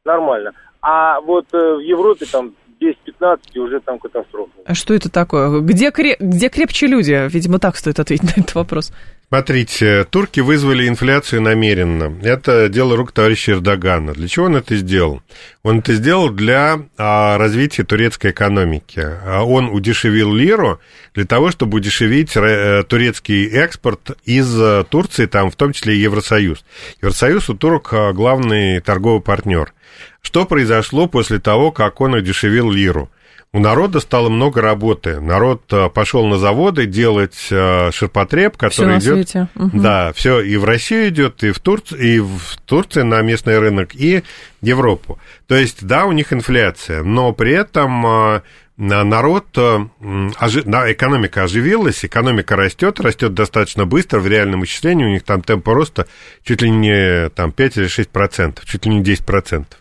нормально. 0.05 0.53
А 0.81 1.21
вот 1.21 1.47
э, 1.53 1.57
в 1.57 1.81
Европе 1.81 2.27
там 2.31 2.55
10-15 2.81 3.41
и 3.55 3.59
уже 3.59 3.81
там 3.81 3.99
катастрофа. 3.99 4.53
А 4.65 4.75
что 4.75 4.95
это 4.95 5.11
такое? 5.11 5.61
Где, 5.61 5.89
кре- 5.91 6.17
где 6.21 6.49
крепче 6.49 6.87
люди? 6.87 7.29
Видимо, 7.29 7.59
так 7.59 7.75
стоит 7.77 7.99
ответить 7.99 8.25
на 8.37 8.41
этот 8.41 8.55
вопрос. 8.55 8.93
Смотрите, 9.31 10.05
турки 10.05 10.41
вызвали 10.41 10.89
инфляцию 10.89 11.43
намеренно. 11.43 12.19
Это 12.23 12.71
дело 12.71 12.97
рук 12.97 13.13
товарища 13.13 13.53
Эрдогана. 13.53 14.15
Для 14.15 14.27
чего 14.27 14.47
он 14.47 14.57
это 14.57 14.75
сделал? 14.75 15.23
Он 15.63 15.81
это 15.81 15.93
сделал 15.93 16.31
для 16.31 16.81
а, 16.97 17.37
развития 17.37 17.85
турецкой 17.85 18.31
экономики. 18.31 19.01
А 19.05 19.43
Он 19.43 19.69
удешевил 19.69 20.33
лиру 20.33 20.81
для 21.13 21.27
того, 21.27 21.51
чтобы 21.51 21.77
удешевить 21.77 22.35
э, 22.39 22.85
турецкий 22.89 23.47
экспорт 23.49 24.13
из 24.25 24.59
э, 24.59 24.85
Турции, 24.89 25.27
там, 25.27 25.51
в 25.51 25.57
том 25.57 25.75
числе 25.75 25.95
и 25.95 26.01
Евросоюз. 26.01 26.65
Евросоюз 27.03 27.51
у 27.51 27.55
турок 27.55 27.93
а, 27.93 28.15
главный 28.15 28.81
торговый 28.81 29.21
партнер. 29.21 29.75
Что 30.23 30.47
произошло 30.47 31.07
после 31.07 31.39
того, 31.39 31.71
как 31.71 32.01
он 32.01 32.15
удешевил 32.15 32.71
лиру? 32.71 33.11
У 33.55 33.61
народа 33.61 34.01
стало 34.01 34.29
много 34.29 34.61
работы. 34.61 35.21
Народ 35.21 35.63
э, 35.73 35.89
пошел 35.89 36.27
на 36.27 36.37
заводы 36.37 36.85
делать 36.85 37.49
э, 37.51 37.91
ширпотреб, 37.93 38.53
Все 38.53 38.59
который 38.59 38.95
на 38.95 38.99
идет 38.99 39.15
свете. 39.29 39.49
Мгм. 39.55 39.81
да, 39.83 40.13
все 40.13 40.41
и 40.41 40.57
в 40.59 40.65
Россию 40.65 41.09
идет, 41.09 41.43
и 41.43 41.53
в 41.53 41.59
Турцию, 41.59 41.99
и 42.01 42.21
в 42.21 42.59
Турции 42.67 43.03
на 43.03 43.23
местный 43.23 43.59
рынок, 43.59 43.95
и 43.95 44.23
Европу. 44.61 45.19
То 45.47 45.55
есть, 45.55 45.87
да, 45.87 46.05
у 46.05 46.13
них 46.13 46.33
инфляция, 46.35 47.03
но 47.03 47.33
при 47.33 47.53
этом 47.53 48.07
э, 48.07 48.43
на- 48.77 49.05
народ, 49.05 49.47
экономика 49.57 51.45
оживилась, 51.45 52.05
экономика 52.05 52.55
растет, 52.55 53.01
растет 53.01 53.35
достаточно 53.35 53.87
быстро, 53.87 54.21
в 54.21 54.29
реальном 54.29 54.65
исчислении 54.65 55.05
у 55.05 55.11
них 55.11 55.23
там 55.25 55.43
темпы 55.43 55.73
роста 55.73 56.07
чуть 56.45 56.63
ли 56.63 56.71
не 56.71 57.29
там, 57.31 57.53
5 57.53 57.77
или 57.79 57.87
6 57.89 58.11
процентов, 58.11 58.67
чуть 58.67 58.85
ли 58.87 58.93
не 58.95 59.03
10 59.03 59.25
процентов. 59.25 59.81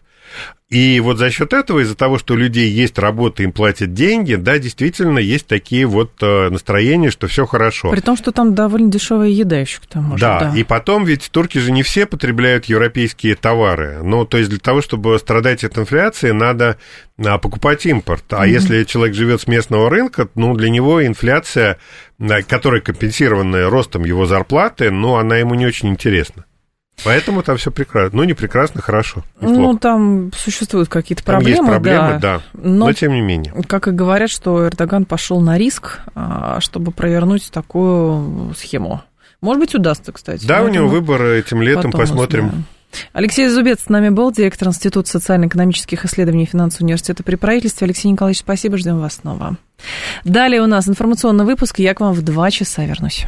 И 0.70 1.00
вот 1.00 1.18
за 1.18 1.32
счет 1.32 1.54
этого, 1.54 1.80
из-за 1.80 1.96
того, 1.96 2.18
что 2.18 2.34
у 2.34 2.38
людей 2.38 2.70
есть 2.70 3.00
работа, 3.00 3.42
им 3.42 3.54
платят 3.54 3.94
деньги, 3.94 4.36
да, 4.36 4.60
действительно 4.60 5.18
есть 5.18 5.48
такие 5.48 5.86
вот 5.86 6.12
э, 6.22 6.50
настроения, 6.50 7.10
что 7.10 7.28
все 7.28 7.46
хорошо. 7.46 7.90
При 7.90 8.02
том, 8.02 8.18
что 8.18 8.34
там 8.34 8.54
довольно 8.54 8.92
дешевая 8.92 9.30
еда 9.30 9.60
еще 9.60 9.80
к 9.80 9.86
тому 9.86 10.18
же. 10.18 10.22
Да, 10.22 10.52
и 10.54 10.64
потом 10.64 11.06
ведь 11.06 11.32
турки 11.32 11.58
же 11.58 11.72
не 11.72 11.84
все 11.84 12.06
потребляют 12.06 12.66
европейские 12.66 13.36
товары. 13.36 14.02
Ну, 14.04 14.26
то 14.26 14.38
есть 14.38 14.50
для 14.50 14.60
того, 14.60 14.82
чтобы 14.82 15.18
страдать 15.20 15.64
от 15.64 15.78
инфляции, 15.78 16.32
надо 16.32 16.76
а, 17.18 17.38
покупать 17.38 17.86
импорт. 17.86 18.26
А 18.32 18.46
если 18.46 18.84
человек 18.84 19.16
живет 19.16 19.40
с 19.40 19.48
местного 19.48 19.90
рынка, 19.90 20.28
ну, 20.36 20.54
для 20.54 20.70
него 20.70 21.06
инфляция, 21.06 21.78
а, 22.20 22.42
которая 22.42 22.82
компенсированная 22.82 23.70
ростом 23.70 24.04
его 24.04 24.26
зарплаты, 24.26 24.92
ну, 24.92 25.16
она 25.16 25.38
ему 25.38 25.56
не 25.56 25.66
очень 25.66 25.88
интересна. 25.88 26.44
Поэтому 27.04 27.44
там 27.44 27.58
все 27.58 27.72
прекрасно. 27.72 28.18
Ну, 28.18 28.24
не 28.24 28.34
прекрасно, 28.34 28.82
хорошо. 28.82 29.24
Неплохо. 29.40 29.62
Ну, 29.62 29.78
там 29.78 30.32
существуют 30.36 30.90
какие-то 30.90 31.24
там 31.24 31.36
проблемы. 31.36 31.58
есть 31.58 31.70
проблемы, 31.70 32.20
да. 32.20 32.20
да. 32.20 32.42
Но 32.54 32.88
Но 32.88 32.94
тем 32.94 33.14
не 33.14 33.22
менее. 33.22 33.54
как 33.68 33.88
и 33.88 33.92
говорят, 33.92 34.30
что 34.30 34.68
Эрдоган 34.68 35.06
пошел 35.06 35.40
на 35.40 35.58
риск, 35.58 36.00
а, 36.16 36.60
чтобы 36.60 36.92
провернуть 36.92 37.50
такую 37.52 38.54
схему. 38.56 39.02
Может 39.42 39.60
быть, 39.62 39.76
удастся, 39.76 40.12
кстати. 40.12 40.46
Да, 40.46 40.64
у 40.64 40.70
него 40.70 40.88
выбор 40.88 41.22
этим 41.24 41.62
летом, 41.62 41.92
посмотрим. 41.92 42.48
узнаем. 42.48 42.66
Алексей 43.14 43.48
Зубец 43.50 43.84
с 43.84 43.90
нами 43.90 44.10
был, 44.10 44.32
директор 44.32 44.70
Института 44.70 45.10
социально-экономических 45.10 46.06
исследований 46.06 46.44
и 46.44 46.48
финансового 46.48 46.86
университета 46.86 47.22
при 47.22 47.36
правительстве. 47.36 47.86
Алексей 47.86 48.10
Николаевич, 48.10 48.40
спасибо, 48.40 48.78
ждем 48.78 49.00
вас 49.00 49.16
снова. 49.16 49.58
Далее 50.24 50.62
у 50.62 50.68
нас 50.68 50.88
информационный 50.88 51.46
выпуск. 51.46 51.80
Я 51.80 51.94
к 51.94 52.00
вам 52.00 52.14
в 52.14 52.22
два 52.22 52.50
часа 52.50 52.86
вернусь. 52.86 53.26